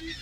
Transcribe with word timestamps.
This 0.00 0.12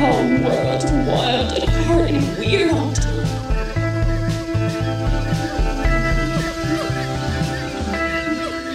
whole 0.00 0.26
world 0.42 0.82
wild 1.06 1.52
and 1.52 2.38
weird. 2.38 2.98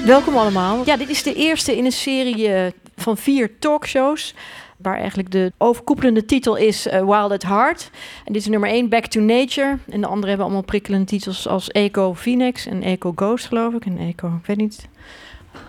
Welkom 0.05 0.37
allemaal. 0.37 0.85
Ja, 0.85 0.97
dit 0.97 1.09
is 1.09 1.23
de 1.23 1.33
eerste 1.33 1.77
in 1.77 1.85
een 1.85 1.91
serie 1.91 2.53
eh, 2.53 2.71
van 2.95 3.17
vier 3.17 3.59
talkshows. 3.59 4.33
Waar 4.81 4.97
eigenlijk 4.97 5.31
de 5.31 5.51
overkoepelende 5.57 6.25
titel 6.25 6.55
is 6.55 6.87
eh, 6.87 6.99
Wild 6.99 7.31
at 7.31 7.43
Heart. 7.43 7.89
En 8.25 8.33
dit 8.33 8.41
is 8.41 8.47
nummer 8.47 8.69
1, 8.69 8.89
Back 8.89 9.05
to 9.05 9.19
Nature. 9.19 9.77
En 9.89 10.01
de 10.01 10.07
andere 10.07 10.27
hebben 10.27 10.45
allemaal 10.45 10.63
prikkelende 10.63 11.05
titels 11.05 11.47
als 11.47 11.69
Eco 11.69 12.13
Phoenix 12.13 12.65
en 12.65 12.83
Eco 12.83 13.11
Ghost, 13.15 13.47
geloof 13.47 13.73
ik. 13.73 13.85
En 13.85 13.97
Eco, 13.97 14.27
ik 14.27 14.45
weet 14.45 14.57
niet. 14.57 14.87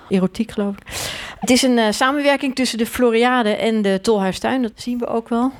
Erotiek, 0.08 0.50
geloof 0.50 0.74
ik. 0.76 0.82
Het 1.38 1.50
is 1.50 1.62
een 1.62 1.78
eh, 1.78 1.92
samenwerking 1.92 2.54
tussen 2.54 2.78
de 2.78 2.86
Floriade 2.86 3.50
en 3.50 3.82
de 3.82 3.98
Tolhuistuin. 4.02 4.62
Dat 4.62 4.72
zien 4.74 4.98
we 4.98 5.06
ook 5.06 5.28
wel. 5.28 5.52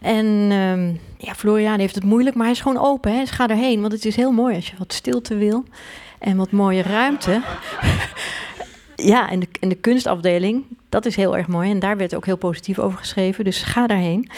En 0.00 0.48
ehm, 0.50 0.94
ja, 1.26 1.34
Floriade 1.34 1.80
heeft 1.80 1.94
het 1.94 2.04
moeilijk, 2.04 2.36
maar 2.36 2.44
hij 2.44 2.54
is 2.54 2.60
gewoon 2.60 2.84
open. 2.84 3.12
Hè? 3.12 3.18
Dus 3.18 3.30
ga 3.30 3.48
erheen, 3.48 3.80
want 3.80 3.92
het 3.92 4.04
is 4.04 4.16
heel 4.16 4.32
mooi 4.32 4.54
als 4.54 4.66
je 4.66 4.76
wat 4.78 4.92
stilte 4.92 5.36
wil. 5.36 5.64
En 6.18 6.36
wat 6.36 6.50
mooie 6.50 6.82
ruimte. 6.82 7.40
ja, 9.04 9.30
en 9.30 9.40
de, 9.40 9.48
de 9.60 9.74
kunstafdeling, 9.74 10.64
dat 10.88 11.06
is 11.06 11.16
heel 11.16 11.36
erg 11.36 11.46
mooi. 11.46 11.70
En 11.70 11.78
daar 11.78 11.96
werd 11.96 12.14
ook 12.14 12.26
heel 12.26 12.36
positief 12.36 12.78
over 12.78 12.98
geschreven. 12.98 13.44
Dus 13.44 13.62
ga 13.62 13.86
daarheen. 13.86 14.30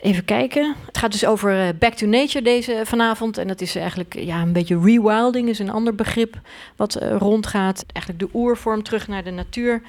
Even 0.00 0.24
kijken. 0.24 0.74
Het 0.86 0.98
gaat 0.98 1.12
dus 1.12 1.26
over 1.26 1.60
eh, 1.60 1.68
Back 1.78 1.94
to 1.94 2.06
Nature 2.06 2.44
deze 2.44 2.80
vanavond. 2.84 3.38
En 3.38 3.48
dat 3.48 3.60
is 3.60 3.76
eigenlijk 3.76 4.14
ja, 4.18 4.42
een 4.42 4.52
beetje 4.52 4.80
rewilding, 4.80 5.48
is 5.48 5.58
een 5.58 5.70
ander 5.70 5.94
begrip 5.94 6.40
wat 6.76 6.94
eh, 6.94 7.16
rondgaat. 7.16 7.84
Eigenlijk 7.92 8.24
de 8.24 8.38
oervorm 8.38 8.82
terug 8.82 9.08
naar 9.08 9.24
de 9.24 9.30
natuur. 9.30 9.82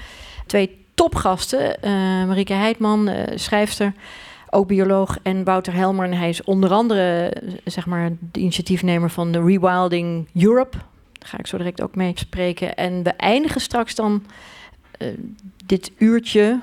Twee 0.45 0.81
topgasten, 0.95 1.81
eh 1.81 1.91
Marieke 2.25 2.53
Heidman, 2.53 3.07
eh, 3.07 3.37
schrijfster, 3.37 3.93
ook 4.49 4.67
bioloog, 4.67 5.17
en 5.21 5.43
Wouter 5.43 5.73
Helmer. 5.73 6.05
En 6.05 6.17
hij 6.17 6.29
is 6.29 6.43
onder 6.43 6.71
andere 6.71 7.29
eh, 7.29 7.51
zeg 7.65 7.85
maar, 7.85 8.11
de 8.31 8.39
initiatiefnemer 8.39 9.09
van 9.09 9.31
de 9.31 9.43
Rewilding 9.43 10.27
Europe. 10.33 10.77
Ga 11.23 11.37
ik 11.37 11.47
zo 11.47 11.57
direct 11.57 11.81
ook 11.81 11.95
mee 11.95 12.11
spreken. 12.15 12.75
En 12.75 13.03
we 13.03 13.09
eindigen 13.09 13.61
straks 13.61 13.95
dan 13.95 14.25
eh, 14.91 15.07
dit 15.65 15.91
uurtje, 15.97 16.59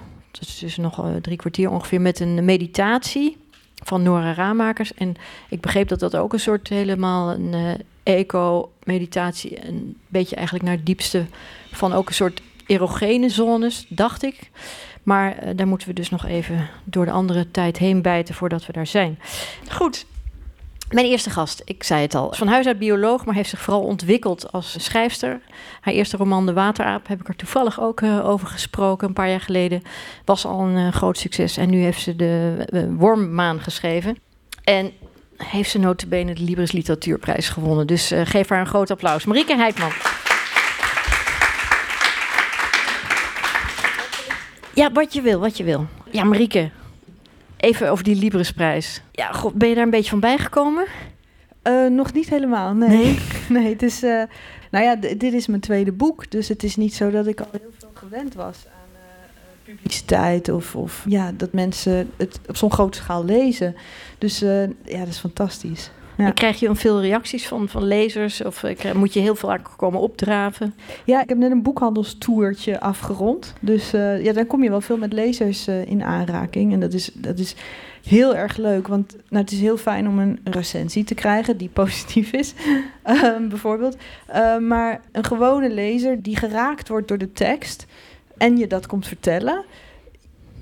dus 0.61 0.77
nog 0.77 0.99
eh, 0.99 1.15
drie 1.17 1.37
kwartier 1.37 1.71
ongeveer, 1.71 2.01
met 2.01 2.21
een 2.21 2.45
meditatie 2.45 3.37
van 3.75 4.03
Nora 4.03 4.33
Raamakers. 4.33 4.95
En 4.95 5.17
ik 5.49 5.61
begreep 5.61 5.89
dat 5.89 6.01
dat 6.01 6.17
ook 6.17 6.33
een 6.33 6.41
soort 6.41 6.69
helemaal 6.69 7.31
een 7.31 7.55
eh, 7.55 8.19
eco-meditatie, 8.19 9.69
een 9.69 9.97
beetje 10.09 10.37
eigenlijk 10.37 10.65
naar 10.67 10.77
het 10.77 10.87
diepste 10.87 11.27
van 11.71 11.93
ook 11.93 12.09
een 12.09 12.15
soort 12.15 12.43
erogene 12.67 13.29
zones, 13.29 13.87
dacht 13.89 14.23
ik. 14.23 14.51
Maar 15.03 15.57
daar 15.57 15.69
moeten 15.69 15.89
we 15.89 15.95
dus 15.95 16.11
nog 16.11 16.27
even 16.27 16.69
door 16.85 17.05
de 17.05 17.11
andere 17.11 17.51
tijd 17.51 17.79
heen 17.79 18.03
bijten 18.03 18.35
voordat 18.35 18.67
we 18.67 18.73
daar 18.73 18.87
zijn. 18.87 19.19
Goed. 19.69 20.07
Mijn 20.91 21.07
eerste 21.07 21.31
gast, 21.31 21.63
ik 21.65 21.83
zei 21.83 22.03
het 22.03 22.15
al, 22.15 22.33
van 22.33 22.47
huis 22.47 22.67
uit 22.67 22.79
bioloog, 22.79 23.25
maar 23.25 23.35
heeft 23.35 23.49
zich 23.49 23.61
vooral 23.61 23.83
ontwikkeld 23.83 24.53
als 24.53 24.85
schrijfster. 24.85 25.41
Haar 25.81 25.95
eerste 25.95 26.17
roman 26.17 26.47
De 26.47 26.53
Wateraap 26.53 27.09
heb 27.09 27.21
ik 27.21 27.29
er 27.29 27.37
toevallig 27.37 27.81
ook 27.81 28.01
eh, 28.01 28.29
over 28.29 28.47
gesproken 28.47 29.09
een 29.09 29.15
paar 29.15 29.29
jaar 29.29 29.41
geleden. 29.41 29.83
Was 30.25 30.45
al 30.47 30.61
een 30.61 30.77
eh, 30.77 30.93
groot 30.93 31.19
succes 31.19 31.57
en 31.57 31.71
nu 31.71 31.83
heeft 31.83 32.01
ze 32.01 32.17
de 32.17 32.65
eh, 32.73 32.83
Wormmaan 32.97 33.61
geschreven. 33.61 34.19
En 34.65 34.93
heeft 35.37 35.71
ze 35.71 35.79
notabene 35.79 36.35
de 36.35 36.43
Libris 36.43 36.73
Literatuurprijs 36.73 37.49
gewonnen. 37.49 37.87
Dus 37.87 38.13
geef 38.25 38.49
haar 38.49 38.61
een 38.61 38.67
groot 38.67 38.91
applaus. 38.91 39.25
Marieke 39.25 39.57
Heidman. 39.57 39.93
Ja, 44.75 44.93
wat 44.93 45.13
je 45.13 45.21
wil, 45.21 45.41
wat 45.41 45.57
je 45.57 45.65
wil. 45.65 45.87
Ja, 46.11 46.25
Marieke, 46.25 46.71
even 47.61 47.91
over 47.91 48.05
die 48.05 48.17
Librisprijs. 48.17 49.03
Ja, 49.13 49.33
god, 49.33 49.55
ben 49.55 49.69
je 49.69 49.75
daar 49.75 49.85
een 49.85 49.91
beetje 49.91 50.11
van 50.11 50.21
bijgekomen? 50.21 50.87
Eh, 51.63 51.87
nog 51.87 52.13
niet 52.13 52.31
helemaal, 52.31 52.75
nee. 52.75 52.89
Nee? 52.89 53.19
Nee, 53.49 53.69
het 53.69 53.83
is, 53.83 54.03
eh, 54.03 54.23
nou 54.71 54.85
ja, 54.85 54.97
dit 54.97 55.23
is 55.33 55.47
mijn 55.47 55.61
tweede 55.61 55.93
boek, 55.93 56.31
dus 56.31 56.49
het 56.49 56.63
is 56.63 56.77
niet 56.77 56.95
zo 56.95 57.11
dat 57.11 57.27
ik 57.27 57.41
al 57.41 57.47
heel 57.51 57.73
veel 57.79 57.91
gewend 57.95 58.35
was 58.35 58.57
aan 58.67 58.89
eh, 58.95 59.01
eh, 59.03 59.77
publiciteit 59.77 60.49
of, 60.49 60.77
of 60.77 61.05
ja, 61.09 61.33
dat 61.37 61.53
mensen 61.53 62.11
het 62.17 62.41
op 62.49 62.57
zo'n 62.57 62.73
grote 62.73 62.99
schaal 62.99 63.25
lezen. 63.25 63.77
Dus 64.19 64.43
eh, 64.43 64.63
ja, 64.67 64.99
dat 64.99 65.09
is 65.09 65.19
fantastisch. 65.19 65.91
Ja. 66.21 66.27
En 66.27 66.35
krijg 66.35 66.61
je 66.61 66.67
dan 66.67 66.77
veel 66.77 67.01
reacties 67.01 67.49
van, 67.49 67.69
van 67.69 67.85
lezers? 67.85 68.45
Of 68.45 68.63
eh, 68.63 68.77
krijg- 68.77 68.95
moet 68.95 69.13
je 69.13 69.21
heel 69.21 69.35
veel 69.35 69.57
komen 69.77 70.01
opdraven? 70.01 70.75
Ja, 71.05 71.23
ik 71.23 71.29
heb 71.29 71.39
net 71.39 71.51
een 71.51 71.63
boekhandelstoertje 71.63 72.81
afgerond, 72.81 73.55
dus 73.61 73.93
eh, 73.93 74.25
ja, 74.25 74.33
dan 74.33 74.47
kom 74.47 74.63
je 74.63 74.71
wel 74.71 74.81
veel 74.81 74.97
met 74.97 75.13
lezers 75.13 75.67
eh, 75.67 75.87
in 75.87 76.03
aanraking 76.03 76.73
en 76.73 76.81
dat 76.81 76.93
is, 76.93 77.11
dat 77.15 77.39
is 77.39 77.55
heel 78.05 78.37
erg 78.37 78.57
leuk, 78.57 78.89
want 78.89 79.17
nou, 79.29 79.43
het 79.43 79.53
is 79.53 79.61
heel 79.61 79.77
fijn 79.77 80.09
om 80.09 80.19
een 80.19 80.41
recensie 80.45 81.05
te 81.05 81.15
krijgen 81.15 81.57
die 81.57 81.69
positief 81.83 82.33
is, 82.33 82.55
ehm, 83.03 83.49
bijvoorbeeld. 83.49 83.97
Eh, 84.27 84.59
maar 84.59 85.01
een 85.13 85.25
gewone 85.25 85.71
lezer 85.71 86.23
die 86.23 86.37
geraakt 86.37 86.89
wordt 86.89 87.09
door 87.09 87.19
de 87.19 87.33
tekst 87.33 87.87
en 88.37 88.57
je 88.57 88.67
dat 88.67 88.87
komt 88.87 89.07
vertellen, 89.07 89.65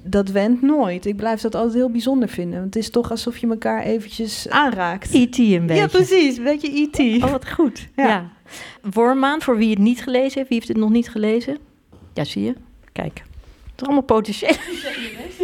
dat 0.03 0.28
went 0.28 0.62
nooit. 0.62 1.06
Ik 1.06 1.16
blijf 1.16 1.41
dat 1.41 1.54
altijd 1.54 1.75
heel 1.75 1.91
bijzonder 1.91 2.28
vinden. 2.28 2.60
Want 2.60 2.75
het 2.75 2.82
is 2.82 2.91
toch 2.91 3.10
alsof 3.10 3.38
je 3.38 3.48
elkaar 3.48 3.82
eventjes 3.82 4.48
aanraakt. 4.48 5.14
E.T. 5.14 5.38
een 5.38 5.66
beetje. 5.66 5.82
Ja, 5.82 5.86
precies. 5.86 6.36
Een 6.36 6.44
beetje 6.44 6.81
E.T. 6.81 7.25
Oh, 7.25 7.31
wat 7.31 7.50
goed. 7.50 7.88
Ja. 7.97 8.06
Ja. 8.06 8.31
Wormmaan, 8.91 9.42
voor 9.42 9.56
wie 9.56 9.70
het 9.70 9.78
niet 9.78 10.03
gelezen 10.03 10.34
heeft. 10.34 10.48
Wie 10.48 10.59
heeft 10.59 10.69
het 10.69 10.76
nog 10.76 10.91
niet 10.91 11.10
gelezen? 11.10 11.59
Ja, 12.14 12.25
zie 12.25 12.44
je. 12.44 12.54
Kijk. 12.92 13.22
Het 13.70 13.81
is 13.81 13.82
allemaal 13.82 14.03
potentieel. 14.03 14.56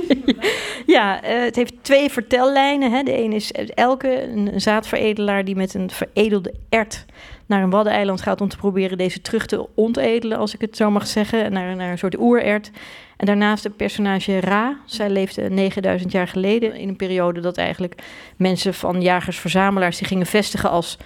ja, 0.96 1.22
eh, 1.22 1.42
het 1.42 1.56
heeft 1.56 1.74
twee 1.82 2.10
vertellijnen. 2.10 2.92
Hè. 2.92 3.02
De 3.02 3.22
een 3.22 3.32
is 3.32 3.52
Elke, 3.52 4.22
een, 4.22 4.54
een 4.54 4.60
zaadveredelaar 4.60 5.44
die 5.44 5.56
met 5.56 5.74
een 5.74 5.90
veredelde 5.90 6.54
ert 6.68 7.04
naar 7.46 7.62
een 7.62 7.70
waddeneiland 7.70 8.20
gaat 8.20 8.40
om 8.40 8.48
te 8.48 8.56
proberen 8.56 8.98
deze 8.98 9.20
terug 9.20 9.46
te 9.46 9.66
ontedelen, 9.74 10.38
als 10.38 10.54
ik 10.54 10.60
het 10.60 10.76
zo 10.76 10.90
mag 10.90 11.06
zeggen, 11.06 11.52
naar, 11.52 11.76
naar 11.76 11.90
een 11.90 11.98
soort 11.98 12.18
oerert. 12.18 12.70
En 13.16 13.26
daarnaast 13.26 13.64
het 13.64 13.76
personage 13.76 14.40
Ra. 14.40 14.76
Zij 14.84 15.10
leefde 15.10 15.50
9000 15.50 16.12
jaar 16.12 16.28
geleden 16.28 16.74
in 16.74 16.88
een 16.88 16.96
periode 16.96 17.40
dat 17.40 17.56
eigenlijk 17.56 18.02
mensen 18.36 18.74
van 18.74 19.02
jagers-verzamelaars 19.02 19.98
die 19.98 20.06
gingen 20.06 20.26
vestigen 20.26 20.70
als 20.70 20.98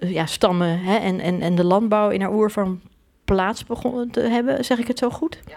eh, 0.00 0.12
ja, 0.12 0.26
stammen 0.26 0.80
hè, 0.80 0.96
en, 0.96 1.20
en, 1.20 1.40
en 1.40 1.54
de 1.54 1.64
landbouw 1.64 2.10
in 2.10 2.20
haar 2.20 2.32
oervorm 2.32 2.80
plaats 3.24 3.64
begonnen 3.64 4.10
te 4.10 4.20
hebben. 4.20 4.64
Zeg 4.64 4.78
ik 4.78 4.86
het 4.86 4.98
zo 4.98 5.10
goed? 5.10 5.40
Ja. 5.46 5.56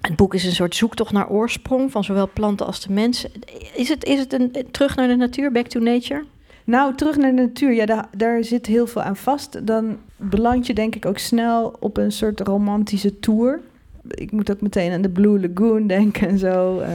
Het 0.00 0.16
boek 0.16 0.34
is 0.34 0.44
een 0.44 0.52
soort 0.52 0.74
zoektocht 0.74 1.12
naar 1.12 1.28
oorsprong 1.28 1.90
van 1.90 2.04
zowel 2.04 2.30
planten 2.32 2.66
als 2.66 2.80
de 2.80 2.92
mensen. 2.92 3.30
Is 3.74 3.88
het, 3.88 4.04
is 4.04 4.18
het 4.18 4.32
een 4.32 4.66
terug 4.70 4.96
naar 4.96 5.08
de 5.08 5.16
natuur, 5.16 5.52
back 5.52 5.66
to 5.66 5.80
nature? 5.80 6.24
Nou, 6.64 6.94
terug 6.94 7.16
naar 7.16 7.34
de 7.34 7.42
natuur, 7.42 7.72
ja, 7.72 8.08
daar, 8.16 8.44
zit 8.44 8.66
heel 8.66 8.86
veel 8.86 9.02
aan 9.02 9.16
vast. 9.16 9.66
Dan 9.66 9.98
beland 10.16 10.66
je 10.66 10.74
denk 10.74 10.94
ik 10.94 11.06
ook 11.06 11.18
snel 11.18 11.76
op 11.80 11.96
een 11.96 12.12
soort 12.12 12.40
romantische 12.40 13.20
tour. 13.20 13.60
Ik 14.08 14.32
moet 14.32 14.50
ook 14.50 14.60
meteen 14.60 14.92
aan 14.92 15.02
de 15.02 15.08
Blue 15.08 15.40
Lagoon 15.40 15.86
denken 15.86 16.28
en 16.28 16.38
zo. 16.38 16.78
eh. 16.78 16.90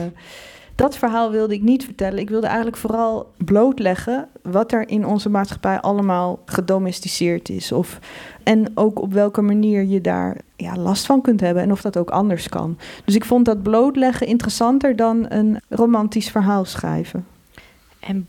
dat 0.74 0.96
verhaal 0.96 1.30
wilde 1.30 1.54
ik 1.54 1.62
niet 1.62 1.84
vertellen. 1.84 2.18
Ik 2.18 2.30
wilde 2.30 2.46
eigenlijk 2.46 2.76
vooral 2.76 3.32
blootleggen 3.36 4.28
wat 4.42 4.72
er 4.72 4.88
in 4.88 5.06
onze 5.06 5.28
maatschappij 5.28 5.80
allemaal 5.80 6.38
gedomesticeerd 6.44 7.48
is. 7.48 7.72
Of, 7.72 7.98
en 8.42 8.70
ook 8.74 9.00
op 9.00 9.12
welke 9.12 9.42
manier 9.42 9.84
je 9.84 10.00
daar 10.00 10.36
ja, 10.56 10.76
last 10.76 11.06
van 11.06 11.20
kunt 11.20 11.40
hebben 11.40 11.62
en 11.62 11.72
of 11.72 11.80
dat 11.80 11.96
ook 11.96 12.10
anders 12.10 12.48
kan. 12.48 12.78
Dus 13.04 13.14
ik 13.14 13.24
vond 13.24 13.44
dat 13.44 13.62
blootleggen 13.62 14.26
interessanter 14.26 14.96
dan 14.96 15.26
een 15.28 15.60
romantisch 15.68 16.30
verhaal 16.30 16.64
schrijven. 16.64 17.26
En 18.00 18.28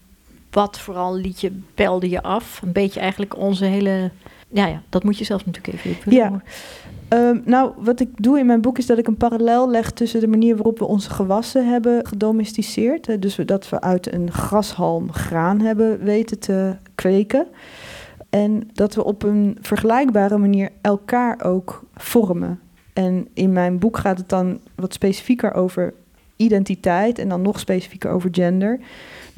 wat 0.52 0.80
vooral 0.80 1.16
liet 1.16 1.42
je, 1.42 1.60
pelde 1.74 2.10
je 2.10 2.22
af? 2.22 2.62
Een 2.64 2.72
beetje 2.72 3.00
eigenlijk 3.00 3.38
onze 3.38 3.66
hele... 3.66 4.12
Ja, 4.48 4.66
ja, 4.66 4.82
dat 4.90 5.04
moet 5.04 5.18
je 5.18 5.24
zelf 5.24 5.46
natuurlijk 5.46 5.84
even. 5.84 6.12
Ja. 6.12 6.42
Ehm, 7.08 7.40
nou, 7.46 7.72
wat 7.78 8.00
ik 8.00 8.10
doe 8.16 8.40
in 8.40 8.46
mijn 8.46 8.62
boek 8.62 8.78
is 8.78 8.86
dat 8.86 8.98
ik 8.98 9.08
een 9.08 9.18
parallel 9.18 9.70
leg 9.70 9.92
tussen 9.92 10.20
de 10.20 10.28
manier 10.28 10.56
waarop 10.56 10.80
we 10.80 10.86
onze 10.86 11.10
gewassen 11.10 11.70
hebben 11.70 12.08
gedomesticeerd. 12.08 13.08
hè, 13.08 13.20
Dus 13.20 13.36
dat 13.36 13.70
we 13.70 13.82
uit 13.82 14.14
een 14.14 14.32
grashalm 14.32 15.14
graan 15.14 15.62
hebben 15.62 16.04
weten 16.04 16.40
te 16.40 16.76
kweken. 16.96 17.48
En 18.30 18.70
dat 18.74 18.96
we 18.96 19.04
op 19.04 19.24
een 19.24 19.58
vergelijkbare 19.62 20.38
manier 20.38 20.70
elkaar 20.82 21.44
ook 21.44 21.84
vormen. 21.96 22.60
En 22.94 23.28
in 23.34 23.52
mijn 23.52 23.80
boek 23.80 23.98
gaat 23.98 24.18
het 24.18 24.30
dan 24.30 24.60
wat 24.76 24.94
specifieker 24.94 25.54
over 25.54 25.94
identiteit 26.36 27.20
en 27.20 27.30
dan 27.30 27.42
nog 27.42 27.60
specifieker 27.60 28.12
over 28.12 28.30
gender. 28.32 28.80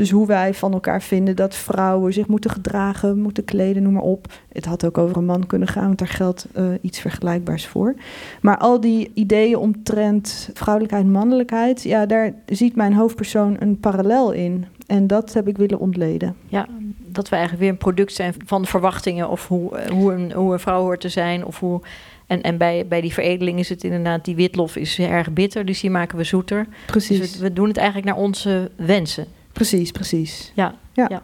Dus 0.04 0.12
hoe 0.12 0.28
wij 0.28 0.54
van 0.54 0.74
elkaar 0.74 1.02
vinden 1.02 1.36
dat 1.36 1.56
vrouwen 1.56 2.14
zich 2.14 2.28
moeten 2.28 2.52
gedragen, 2.52 3.20
moeten 3.20 3.46
kleden, 3.46 3.84
noem 3.84 3.94
maar 3.94 4.02
op. 4.02 4.34
Het 4.52 4.66
had 4.66 4.86
ook 4.86 4.98
over 4.98 5.18
een 5.18 5.26
man 5.26 5.48
kunnen 5.48 5.68
gaan, 5.68 5.86
want 5.86 6.00
daar 6.00 6.08
geldt 6.08 6.48
eh, 6.54 6.66
iets 6.82 7.00
vergelijkbaars 7.00 7.68
voor. 7.68 7.96
Maar 8.42 8.58
al 8.58 8.80
die 8.80 9.12
ideeën 9.14 9.58
omtrent 9.58 10.50
vrouwelijkheid 10.54 11.04
en 11.04 11.12
mannelijkheid, 11.12 11.84
ja, 11.84 12.06
daar 12.06 12.34
ziet 12.46 12.76
mijn 12.76 12.94
hoofdpersoon 12.94 13.56
een 13.60 13.80
parallel 13.80 14.32
in. 14.32 14.66
En 14.88 15.08
dat 15.08 15.34
heb 15.34 15.48
ik 15.48 15.58
willen 15.58 15.80
ontleden. 15.80 16.36
Ja, 16.48 16.68
dat 17.06 17.30
we 17.30 17.36
eigenlijk 17.36 17.64
weer 17.64 17.74
een 17.74 17.78
product 17.78 18.14
zijn 18.14 18.34
van 18.46 18.66
verwachtingen 18.66 19.30
of 19.30 19.48
hoe, 19.48 19.78
eh, 19.78 19.92
hoe, 19.92 20.14
een, 20.14 20.32
hoe 20.32 20.54
een 20.54 20.60
vrouw 20.60 20.82
hoort 20.82 21.02
te 21.02 21.10
zijn. 21.10 21.46
Of 21.46 21.60
hoe, 21.60 21.82
en 22.28 22.42
en 22.42 22.58
bij, 22.58 22.86
bij 22.88 23.02
die 23.02 23.14
veredeling 23.14 23.60
is 23.60 23.70
het 23.70 23.84
inderdaad, 23.84 24.26
die 24.26 24.36
witlof 24.36 24.76
is 24.76 25.00
erg 25.00 25.32
bitter, 25.32 25.66
dus 25.66 25.80
die 25.80 25.90
maken 25.90 26.18
we 26.18 26.24
zoeter. 26.24 26.68
Precies. 26.86 27.20
Dus 27.20 27.38
we, 27.38 27.44
we 27.44 27.54
doen 27.54 27.68
het 27.68 27.78
eigenlijk 27.78 28.08
naar 28.08 28.24
onze 28.24 28.72
wensen. 28.76 29.28
Precies, 29.54 29.92
precies. 29.92 30.52
Ja, 30.56 30.76
Ja. 30.94 31.06
ja. 31.10 31.22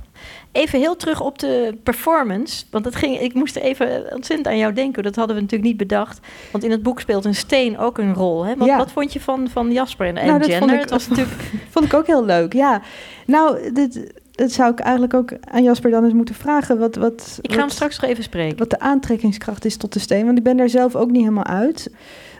Even 0.52 0.80
heel 0.80 0.96
terug 0.96 1.22
op 1.22 1.40
de 1.40 1.78
performance. 1.84 2.66
Want 2.72 2.84
dat 2.84 2.96
ging, 2.96 3.20
ik 3.20 3.34
moest 3.34 3.56
even 3.56 4.14
ontzettend 4.14 4.48
aan 4.48 4.58
jou 4.58 4.74
denken. 4.74 5.04
Dat 5.04 5.16
hadden 5.16 5.36
we 5.36 5.42
natuurlijk 5.42 5.70
niet 5.70 5.78
bedacht. 5.80 6.20
Want 6.52 6.64
in 6.64 6.72
het 6.72 6.84
boek 6.84 7.00
speelt 7.00 7.26
een 7.26 7.36
steen 7.36 7.78
ook 7.78 7.98
een 7.98 8.14
rol. 8.14 8.46
Hè? 8.46 8.56
Wat, 8.56 8.68
Ja. 8.68 8.78
wat 8.78 8.92
vond 8.92 9.14
je 9.14 9.22
van, 9.22 9.50
van 9.50 9.72
Jasper 9.72 10.08
en, 10.08 10.18
en 10.18 10.26
Nou, 10.28 10.40
dat 10.40 10.50
gender? 10.50 10.60
vond 10.68 10.72
ik- 10.72 10.80
het 10.82 10.90
was 10.90 11.08
natuurlijk 11.10 11.38
Vond 11.70 11.86
ik 11.86 11.94
ook 11.94 12.08
heel 12.08 12.26
leuk, 12.26 12.54
ja. 12.54 12.82
Nou, 13.26 13.72
dit, 13.74 14.14
dat 14.32 14.52
zou 14.52 14.72
ik 14.72 14.80
eigenlijk 14.80 15.14
ook 15.14 15.32
aan 15.42 15.64
Jasper 15.64 15.92
dan 15.92 16.04
eens 16.04 16.14
moeten 16.14 16.36
vragen. 16.36 16.80
Wat, 16.80 16.96
wat, 16.96 17.38
Ik 17.42 17.50
ga 17.52 17.56
hem 17.58 17.66
wat- 17.66 17.76
straks 17.76 18.00
nog 18.00 18.10
even 18.10 18.24
spreken. 18.24 18.58
wat 18.58 18.70
de 18.70 18.80
aantrekkingskracht 18.80 19.66
is 19.66 19.78
tot 19.78 19.94
de 19.94 20.00
steen. 20.00 20.26
Want 20.26 20.38
ik 20.38 20.44
ben 20.44 20.58
daar 20.58 20.70
zelf 20.70 20.96
ook 20.96 21.12
niet 21.12 21.22
helemaal 21.22 21.46
uit. 21.46 21.92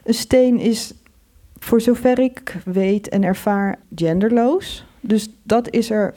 Een 0.04 0.14
steen 0.14 0.60
is, 0.60 0.94
voor 1.60 1.82
zover 1.82 2.20
ik 2.20 2.56
weet 2.66 3.10
en 3.10 3.24
ervaar, 3.24 3.80
genderloos. 3.96 4.86
Dus 5.02 5.30
dat 5.44 5.70
is 5.70 5.90
er, 5.90 6.14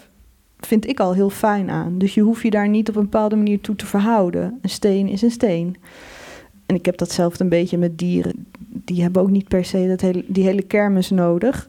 vind 0.61 0.89
ik 0.89 1.01
al 1.01 1.15
heel 1.15 1.31
fijn 1.31 1.71
aan. 1.71 1.99
Dus 1.99 2.15
je 2.15 2.21
hoeft 2.21 2.43
je 2.43 2.51
daar 2.51 2.69
niet 2.69 2.89
op 2.89 2.97
een 2.97 3.03
bepaalde 3.03 3.37
manier 3.37 3.61
toe 3.61 3.77
te 3.77 3.87
verhouden. 3.87 4.59
Een 4.63 4.71
steen 4.71 5.09
is 5.09 5.23
een 5.23 5.31
steen. 5.31 5.77
En 6.67 6.75
ik 6.75 6.85
heb 6.85 6.97
datzelfde 6.97 7.45
een 7.45 7.51
beetje 7.51 7.79
met 7.79 7.99
dieren. 7.99 8.47
Die 8.69 9.03
hebben 9.03 9.23
ook 9.23 9.31
niet 9.31 9.49
per 9.49 9.65
se 9.65 9.89
dat 9.89 10.01
hele, 10.01 10.25
die 10.27 10.45
hele 10.45 10.63
kermis 10.63 11.11
nodig. 11.11 11.69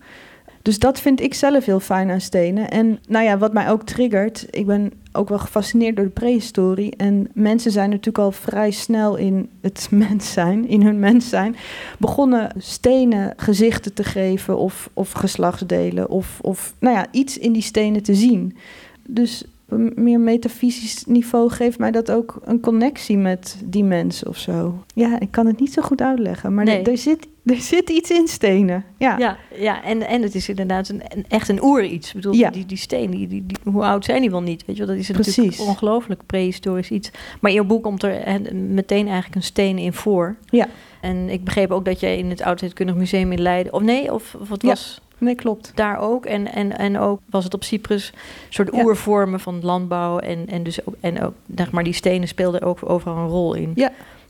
Dus 0.63 0.79
dat 0.79 0.99
vind 0.99 1.21
ik 1.21 1.33
zelf 1.33 1.65
heel 1.65 1.79
fijn 1.79 2.11
aan 2.11 2.21
stenen. 2.21 2.69
En 2.69 2.99
nou 3.07 3.25
ja, 3.25 3.37
wat 3.37 3.53
mij 3.53 3.69
ook 3.69 3.83
triggert, 3.83 4.45
ik 4.49 4.65
ben 4.65 4.91
ook 5.11 5.29
wel 5.29 5.39
gefascineerd 5.39 5.95
door 5.95 6.05
de 6.05 6.11
prehistorie. 6.11 6.95
En 6.95 7.29
mensen 7.33 7.71
zijn 7.71 7.89
natuurlijk 7.89 8.17
al 8.17 8.31
vrij 8.31 8.71
snel 8.71 9.15
in 9.15 9.49
het 9.61 9.87
mens 10.05 10.31
zijn, 10.31 10.67
in 10.67 10.81
hun 10.81 10.99
mens 10.99 11.29
zijn, 11.29 11.55
begonnen 11.99 12.51
stenen 12.57 13.33
gezichten 13.37 13.93
te 13.93 14.03
geven 14.03 14.57
of, 14.57 14.89
of 14.93 15.11
geslachtsdelen 15.11 16.09
of, 16.09 16.39
of 16.41 16.73
nou 16.79 16.95
ja, 16.95 17.05
iets 17.11 17.37
in 17.37 17.53
die 17.53 17.61
stenen 17.61 18.03
te 18.03 18.15
zien. 18.15 18.57
Dus 19.07 19.43
een 19.67 19.91
meer 19.95 20.19
metafysisch 20.19 21.05
niveau 21.05 21.49
geeft 21.49 21.77
mij 21.79 21.91
dat 21.91 22.11
ook 22.11 22.39
een 22.43 22.59
connectie 22.59 23.17
met 23.17 23.61
die 23.65 23.83
mensen 23.83 24.27
of 24.27 24.37
zo. 24.37 24.83
Ja, 24.93 25.19
ik 25.19 25.31
kan 25.31 25.45
het 25.45 25.59
niet 25.59 25.73
zo 25.73 25.81
goed 25.81 26.01
uitleggen, 26.01 26.53
maar 26.53 26.65
Nee. 26.65 26.81
er, 26.83 26.97
zit, 26.97 27.27
er 27.45 27.55
zit 27.55 27.89
iets 27.89 28.11
in 28.11 28.27
stenen. 28.27 28.83
Ja, 28.97 29.17
Ja, 29.17 29.37
ja 29.55 29.83
en, 29.83 30.07
en 30.07 30.21
het 30.21 30.35
is 30.35 30.49
inderdaad 30.49 30.89
een, 30.89 31.01
echt 31.27 31.49
een 31.49 31.63
oer 31.63 31.83
iets. 31.83 32.07
Ik 32.07 32.13
bedoel, 32.15 32.33
Ja. 32.33 32.49
die, 32.49 32.65
die 32.65 32.77
steen, 32.77 33.11
die, 33.11 33.27
die, 33.27 33.45
die- 33.45 33.57
hoe 33.71 33.83
oud 33.83 34.05
zijn 34.05 34.21
die 34.21 34.31
wel 34.31 34.41
niet? 34.41 34.65
Weet 34.65 34.75
je 34.77 34.85
wel, 34.85 34.91
dat 34.95 35.01
is 35.03 35.09
natuurlijk 35.09 35.35
Precies. 35.37 35.59
ongelooflijk 35.67 36.21
prehistorisch 36.25 36.89
iets. 36.91 37.09
Maar 37.41 37.51
in 37.51 37.57
je 37.57 37.63
boek 37.63 37.83
komt 37.83 38.03
er 38.03 38.41
meteen 38.55 39.05
eigenlijk 39.05 39.35
een 39.35 39.43
steen 39.43 39.77
in 39.77 39.93
voor. 39.93 40.35
Ja. 40.49 40.67
En 41.01 41.29
ik 41.29 41.43
begreep 41.43 41.71
ook 41.71 41.85
dat 41.85 41.99
jij 41.99 42.17
in 42.17 42.29
het 42.29 42.41
Oudheidkundig 42.41 42.95
Museum 42.95 43.31
in 43.31 43.41
Leiden... 43.41 43.73
Of 43.73 43.81
nee, 43.81 44.13
of, 44.13 44.35
of 44.39 44.49
het 44.49 44.61
Ja. 44.61 44.75
Nee, 45.23 45.35
klopt. 45.35 45.71
daar 45.75 45.99
ook. 45.99 46.25
En, 46.25 46.53
en, 46.53 46.77
en 46.77 46.97
ook 46.97 47.19
was 47.29 47.43
het 47.43 47.53
op 47.53 47.63
Cyprus 47.63 48.07
een 48.13 48.53
soort 48.53 48.69
Ja. 48.75 48.83
oervormen 48.83 49.39
van 49.39 49.59
landbouw. 49.61 50.17
En, 50.19 50.47
en, 50.47 50.63
dus 50.63 50.85
ook, 50.85 50.95
en 50.99 51.21
ook, 51.21 51.33
zeg 51.55 51.71
maar, 51.71 51.83
die 51.83 51.93
stenen 51.93 52.27
speelden 52.27 52.61
ook 52.61 52.89
overal 52.89 53.17
een 53.17 53.27
rol 53.27 53.53
in. 53.53 53.73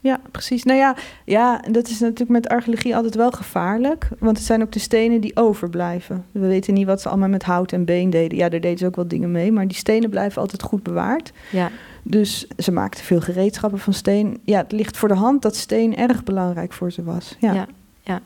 Ja, 0.02 0.20
precies. 0.32 0.64
Nou 0.64 0.80
ja, 0.80 0.96
ja, 1.26 1.62
dat 1.72 1.88
is 1.88 2.00
natuurlijk 2.00 2.30
met 2.30 2.48
archeologie 2.50 2.96
altijd 2.96 3.16
wel 3.16 3.32
gevaarlijk. 3.32 4.08
Want 4.20 4.38
het 4.38 4.46
zijn 4.46 4.62
ook 4.62 4.72
de 4.72 4.80
stenen 4.80 5.22
die 5.22 5.36
overblijven. 5.36 6.26
We 6.32 6.48
weten 6.48 6.74
niet 6.74 6.86
wat 6.86 7.02
ze 7.02 7.10
allemaal 7.10 7.30
met 7.30 7.44
hout 7.44 7.72
en 7.72 7.86
been 7.86 8.10
deden. 8.10 8.38
Ja, 8.38 8.50
daar 8.50 8.60
deden 8.60 8.78
ze 8.78 8.86
ook 8.86 8.96
wel 8.96 9.08
dingen 9.08 9.32
mee. 9.32 9.52
Maar 9.52 9.68
die 9.68 9.78
stenen 9.78 10.10
blijven 10.10 10.42
altijd 10.42 10.64
goed 10.64 10.84
bewaard. 10.84 11.32
Ja. 11.52 11.70
Dus 12.04 12.48
ze 12.58 12.72
maakten 12.72 13.04
veel 13.04 13.22
gereedschappen 13.22 13.80
van 13.80 13.94
steen. 13.94 14.40
Ja, 14.44 14.58
het 14.58 14.72
ligt 14.72 14.98
voor 14.98 15.08
de 15.08 15.14
hand 15.14 15.42
dat 15.42 15.56
steen 15.56 15.96
erg 15.96 16.24
belangrijk 16.24 16.74
voor 16.74 16.92
ze 16.92 17.04
was. 17.04 17.36
Ja. 17.40 17.54
Ja. 17.54 17.68
Ja. 18.04 18.22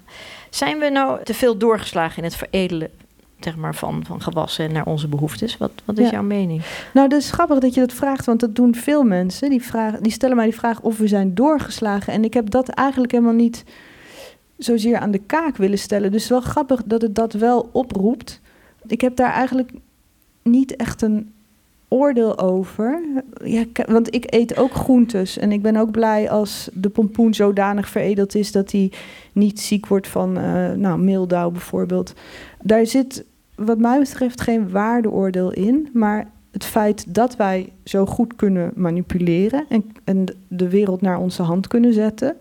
Zijn 0.49 0.79
we 0.79 0.89
nou 0.89 1.23
te 1.23 1.33
veel 1.33 1.57
doorgeslagen 1.57 2.17
in 2.17 2.23
het 2.23 2.35
veredelen 2.35 2.89
zeg 3.39 3.55
maar, 3.55 3.75
van, 3.75 4.05
van 4.05 4.21
gewassen 4.21 4.71
naar 4.73 4.85
onze 4.85 5.07
behoeftes? 5.07 5.57
Wat, 5.57 5.71
wat 5.85 5.97
is 5.97 6.05
Ja. 6.05 6.11
jouw 6.11 6.23
mening? 6.23 6.61
Nou, 6.93 7.09
dat 7.09 7.19
is 7.21 7.31
grappig 7.31 7.59
dat 7.59 7.73
je 7.73 7.79
dat 7.79 7.93
vraagt, 7.93 8.25
want 8.25 8.39
dat 8.39 8.55
doen 8.55 8.75
veel 8.75 9.03
mensen. 9.03 9.49
Die, 9.49 9.63
vragen, 9.63 10.03
die 10.03 10.11
stellen 10.11 10.35
mij 10.35 10.45
die 10.45 10.55
vraag 10.59 10.81
of 10.81 10.97
we 10.97 11.07
zijn 11.07 11.35
doorgeslagen. 11.35 12.13
En 12.13 12.23
ik 12.23 12.33
heb 12.33 12.49
dat 12.49 12.69
eigenlijk 12.69 13.11
helemaal 13.11 13.33
niet 13.33 13.63
zozeer 14.57 14.97
aan 14.97 15.11
de 15.11 15.21
kaak 15.25 15.57
willen 15.57 15.77
stellen. 15.79 16.11
Dus 16.11 16.27
wel 16.27 16.41
grappig 16.41 16.81
dat 16.85 17.01
het 17.01 17.15
dat 17.15 17.33
wel 17.33 17.69
oproept. 17.71 18.41
Ik 18.87 19.01
heb 19.01 19.15
daar 19.15 19.31
eigenlijk 19.31 19.71
niet 20.43 20.75
echt 20.75 21.01
een 21.01 21.33
oordeel 21.87 22.39
over. 22.39 23.01
Ja, 23.43 23.63
want 23.85 24.15
ik 24.15 24.33
eet 24.33 24.57
ook 24.57 24.73
groentes. 24.73 25.37
En 25.37 25.51
ik 25.51 25.61
ben 25.61 25.75
ook 25.75 25.91
blij 25.91 26.29
als 26.29 26.69
de 26.73 26.89
pompoen 26.89 27.33
zodanig 27.33 27.89
veredeld 27.89 28.35
is 28.35 28.51
dat 28.51 28.71
hij 28.71 28.91
niet 29.31 29.59
ziek 29.59 29.87
wordt 29.87 30.07
van 30.07 30.37
eh 30.37 30.71
nou, 30.71 30.99
meeldauw 30.99 31.51
bijvoorbeeld. 31.51 32.13
Daar 32.61 32.85
zit 32.85 33.25
wat 33.55 33.77
mij 33.77 33.99
betreft 33.99 34.41
geen 34.41 34.69
waardeoordeel 34.69 35.51
in. 35.51 35.89
Maar 35.93 36.31
het 36.51 36.65
feit 36.65 37.13
dat 37.13 37.35
wij 37.35 37.73
zo 37.83 38.05
goed 38.05 38.35
kunnen 38.35 38.71
manipuleren 38.75 39.65
en, 39.69 39.85
en 40.03 40.25
de 40.47 40.69
wereld 40.69 41.01
naar 41.01 41.19
onze 41.19 41.41
hand 41.41 41.67
kunnen 41.67 41.93
zetten, 41.93 42.37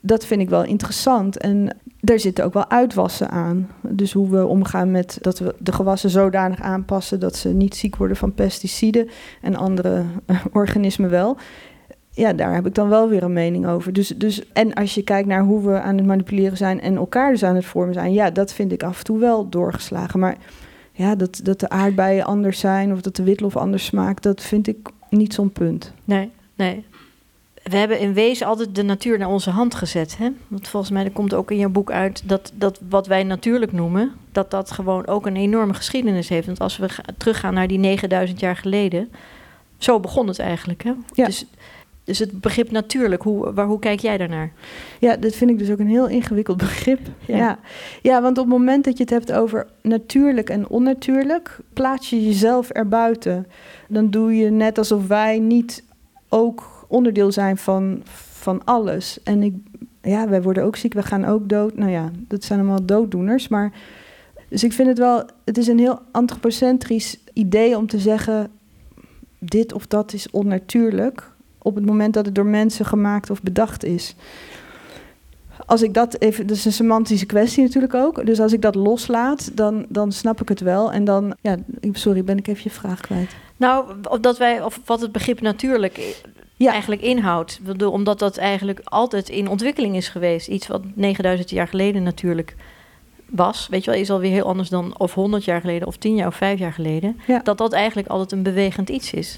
dat 0.00 0.26
vind 0.26 0.40
ik 0.40 0.48
wel 0.48 0.64
interessant. 0.64 1.38
En 1.38 1.76
daar 2.00 2.18
zitten 2.18 2.44
ook 2.44 2.52
wel 2.52 2.70
uitwassen 2.70 3.30
aan. 3.30 3.70
Dus 3.80 4.12
hoe 4.12 4.30
we 4.30 4.46
omgaan 4.46 4.90
met 4.90 5.18
dat 5.20 5.38
we 5.38 5.54
de 5.58 5.72
gewassen 5.72 6.10
zodanig 6.10 6.60
aanpassen 6.60 7.20
dat 7.20 7.36
ze 7.36 7.48
niet 7.48 7.76
ziek 7.76 7.96
worden 7.96 8.16
van 8.16 8.34
pesticiden 8.34 9.08
en 9.42 9.56
andere 9.56 10.04
eh, 10.26 10.44
organismen 10.52 11.10
wel. 11.10 11.36
Ja, 12.10 12.32
daar 12.32 12.54
heb 12.54 12.66
ik 12.66 12.74
dan 12.74 12.88
wel 12.88 13.08
weer 13.08 13.22
een 13.22 13.32
mening 13.32 13.66
over. 13.66 13.92
Dus, 13.92 14.08
dus, 14.08 14.52
en 14.52 14.74
als 14.74 14.94
je 14.94 15.02
kijkt 15.02 15.28
naar 15.28 15.42
hoe 15.42 15.66
we 15.66 15.80
aan 15.80 15.96
het 15.96 16.06
manipuleren 16.06 16.56
zijn 16.56 16.80
en 16.80 16.96
elkaar 16.96 17.30
dus 17.30 17.44
aan 17.44 17.54
het 17.54 17.64
vormen 17.64 17.94
zijn, 17.94 18.12
ja, 18.12 18.30
dat 18.30 18.52
vind 18.52 18.72
ik 18.72 18.82
af 18.82 18.98
en 18.98 19.04
toe 19.04 19.18
wel 19.18 19.48
doorgeslagen. 19.48 20.20
Maar 20.20 20.36
ja, 20.92 21.14
dat, 21.14 21.40
dat 21.42 21.60
de 21.60 21.68
aardbeien 21.68 22.24
anders 22.24 22.58
zijn 22.58 22.92
of 22.92 23.00
dat 23.00 23.16
de 23.16 23.22
witlof 23.22 23.56
anders 23.56 23.84
smaakt, 23.84 24.22
dat 24.22 24.42
vind 24.42 24.66
ik 24.66 24.88
niet 25.10 25.34
zo'n 25.34 25.50
punt. 25.50 25.92
Nee, 26.04 26.30
nee. 26.54 26.84
We 27.70 27.76
hebben 27.76 27.98
in 27.98 28.12
wezen 28.12 28.46
altijd 28.46 28.74
de 28.74 28.82
natuur 28.82 29.18
naar 29.18 29.28
onze 29.28 29.50
hand 29.50 29.74
gezet. 29.74 30.16
Hè? 30.18 30.28
Want 30.48 30.68
volgens 30.68 30.92
mij 30.92 31.04
er 31.04 31.10
komt 31.10 31.34
ook 31.34 31.50
in 31.50 31.58
jouw 31.58 31.68
boek 31.68 31.90
uit 31.90 32.22
dat, 32.28 32.52
dat 32.54 32.80
wat 32.88 33.06
wij 33.06 33.22
natuurlijk 33.22 33.72
noemen, 33.72 34.12
dat 34.32 34.50
dat 34.50 34.70
gewoon 34.70 35.06
ook 35.06 35.26
een 35.26 35.36
enorme 35.36 35.74
geschiedenis 35.74 36.28
heeft. 36.28 36.46
Want 36.46 36.60
als 36.60 36.76
we 36.76 36.88
ga- 36.88 37.02
teruggaan 37.16 37.54
naar 37.54 37.66
die 37.68 37.78
9000 37.78 38.40
jaar 38.40 38.56
geleden, 38.56 39.10
zo 39.78 40.00
begon 40.00 40.28
het 40.28 40.38
eigenlijk. 40.38 40.82
Hè? 40.84 40.92
Ja. 41.14 41.26
Dus, 41.26 41.46
dus 42.04 42.18
het 42.18 42.40
begrip 42.40 42.70
natuurlijk, 42.70 43.22
hoe, 43.22 43.52
waar, 43.52 43.66
hoe 43.66 43.78
kijk 43.78 44.00
jij 44.00 44.16
daarnaar? 44.16 44.52
Ja, 45.00 45.16
dat 45.16 45.34
vind 45.34 45.50
ik 45.50 45.58
dus 45.58 45.70
ook 45.70 45.78
een 45.78 45.88
heel 45.88 46.08
ingewikkeld 46.08 46.56
begrip. 46.56 47.00
Ja. 47.26 47.36
Ja. 47.36 47.58
Ja. 48.02 48.22
want 48.22 48.38
op 48.38 48.44
het 48.44 48.52
moment 48.58 48.84
dat 48.84 48.96
je 48.96 49.02
het 49.02 49.12
hebt 49.12 49.32
over 49.32 49.66
natuurlijk 49.82 50.50
en 50.50 50.68
onnatuurlijk, 50.68 51.58
plaats 51.72 52.10
je 52.10 52.24
jezelf 52.24 52.70
erbuiten. 52.70 53.46
Dan 53.88 54.10
doe 54.10 54.36
je 54.36 54.50
net 54.50 54.78
alsof 54.78 55.06
wij 55.06 55.38
niet 55.38 55.84
ook 56.28 56.75
onderdeel 56.86 57.32
zijn 57.32 57.56
van, 57.56 58.00
van 58.32 58.64
alles. 58.64 59.22
En 59.22 59.42
ik, 59.42 59.54
ja, 60.02 60.28
wij 60.28 60.42
worden 60.42 60.64
ook 60.64 60.76
ziek, 60.76 60.94
we 60.94 61.02
gaan 61.02 61.24
ook 61.24 61.48
dood. 61.48 61.76
Nou 61.76 61.90
ja, 61.90 62.10
dat 62.28 62.44
zijn 62.44 62.58
allemaal 62.58 62.86
dooddoeners. 62.86 63.48
Maar, 63.48 63.72
dus 64.48 64.64
ik 64.64 64.72
vind 64.72 64.88
het 64.88 64.98
wel, 64.98 65.24
het 65.44 65.58
is 65.58 65.66
een 65.66 65.78
heel 65.78 66.00
antropocentrisch 66.10 67.18
idee 67.32 67.76
om 67.76 67.86
te 67.86 67.98
zeggen, 67.98 68.50
dit 69.38 69.72
of 69.72 69.86
dat 69.86 70.12
is 70.12 70.30
onnatuurlijk. 70.30 71.30
Op 71.58 71.74
het 71.74 71.86
moment 71.86 72.14
dat 72.14 72.26
het 72.26 72.34
door 72.34 72.46
mensen 72.46 72.84
gemaakt 72.84 73.30
of 73.30 73.42
bedacht 73.42 73.84
is 73.84 74.14
als 75.66 75.82
ik 75.82 75.94
dat 75.94 76.20
even, 76.20 76.46
dat 76.46 76.56
is 76.56 76.64
een 76.64 76.72
semantische 76.72 77.26
kwestie 77.26 77.62
natuurlijk 77.62 77.94
ook. 77.94 78.26
Dus 78.26 78.40
als 78.40 78.52
ik 78.52 78.62
dat 78.62 78.74
loslaat, 78.74 79.56
dan, 79.56 79.86
dan 79.88 80.12
snap 80.12 80.40
ik 80.40 80.48
het 80.48 80.60
wel. 80.60 80.92
En 80.92 81.04
dan, 81.04 81.36
ja, 81.40 81.56
sorry, 81.92 82.24
ben 82.24 82.38
ik 82.38 82.46
even 82.46 82.62
je 82.62 82.70
vraag 82.70 83.00
kwijt. 83.00 83.30
Nou, 83.56 83.94
of 84.08 84.18
dat 84.18 84.38
wij, 84.38 84.62
of 84.62 84.80
wat 84.84 85.00
het 85.00 85.12
begrip 85.12 85.40
natuurlijk 85.40 86.24
Ja. 86.56 86.70
eigenlijk 86.72 87.02
inhoudt. 87.02 87.60
Omdat 87.90 88.18
dat 88.18 88.36
eigenlijk 88.36 88.80
altijd 88.84 89.28
in 89.28 89.48
ontwikkeling 89.48 89.96
is 89.96 90.08
geweest. 90.08 90.48
Iets 90.48 90.66
wat 90.66 90.82
9000 90.94 91.50
jaar 91.50 91.68
geleden 91.68 92.02
natuurlijk 92.02 92.56
was. 93.26 93.68
Weet 93.70 93.84
je 93.84 93.90
wel, 93.90 94.00
is 94.00 94.10
alweer 94.10 94.30
heel 94.30 94.46
anders 94.46 94.68
dan 94.68 94.98
of 94.98 95.14
100 95.14 95.44
jaar 95.44 95.60
geleden 95.60 95.88
of 95.88 95.96
10 95.96 96.14
jaar 96.14 96.26
of 96.26 96.36
5 96.36 96.58
jaar 96.58 96.72
geleden. 96.72 97.20
Ja. 97.26 97.38
Dat 97.38 97.58
dat 97.58 97.72
eigenlijk 97.72 98.08
altijd 98.08 98.32
een 98.32 98.42
bewegend 98.42 98.88
iets 98.88 99.12
is. 99.12 99.36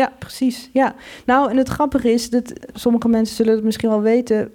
Ja, 0.00 0.12
precies. 0.18 0.70
Ja. 0.72 0.94
Nou, 1.24 1.50
en 1.50 1.56
het 1.56 1.68
grappige 1.68 2.12
is 2.12 2.30
dat 2.30 2.52
sommige 2.72 3.08
mensen 3.08 3.36
zullen 3.36 3.54
het 3.54 3.64
misschien 3.64 3.88
wel 3.88 4.00
weten. 4.00 4.52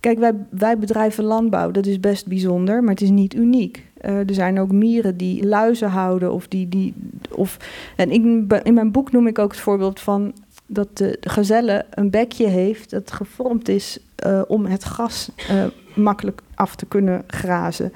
Kijk, 0.00 0.18
wij, 0.18 0.32
wij 0.50 0.78
bedrijven 0.78 1.24
landbouw, 1.24 1.70
dat 1.70 1.86
is 1.86 2.00
best 2.00 2.26
bijzonder, 2.26 2.82
maar 2.82 2.90
het 2.90 3.02
is 3.02 3.10
niet 3.10 3.34
uniek. 3.34 3.86
Eh, 4.00 4.18
er 4.18 4.34
zijn 4.34 4.60
ook 4.60 4.72
mieren 4.72 5.16
die 5.16 5.46
luizen 5.46 5.88
houden. 5.88 6.32
Of 6.32 6.48
die, 6.48 6.68
die, 6.68 6.94
of, 7.30 7.56
en 7.96 8.10
ik, 8.10 8.52
in 8.62 8.74
mijn 8.74 8.92
boek 8.92 9.12
noem 9.12 9.26
ik 9.26 9.38
ook 9.38 9.50
het 9.50 9.60
voorbeeld 9.60 10.00
van 10.00 10.32
dat 10.70 10.96
de, 10.96 11.16
de 11.20 11.28
gazelle 11.28 11.84
een 11.90 12.10
bekje 12.10 12.46
heeft 12.46 12.90
dat 12.90 13.12
gevormd 13.12 13.68
is 13.68 13.98
eh, 14.16 14.42
om 14.46 14.66
het 14.66 14.82
gras 14.82 15.30
eh, 15.48 15.64
makkelijk 15.94 16.42
af 16.54 16.76
te 16.76 16.86
kunnen 16.86 17.24
grazen. 17.26 17.92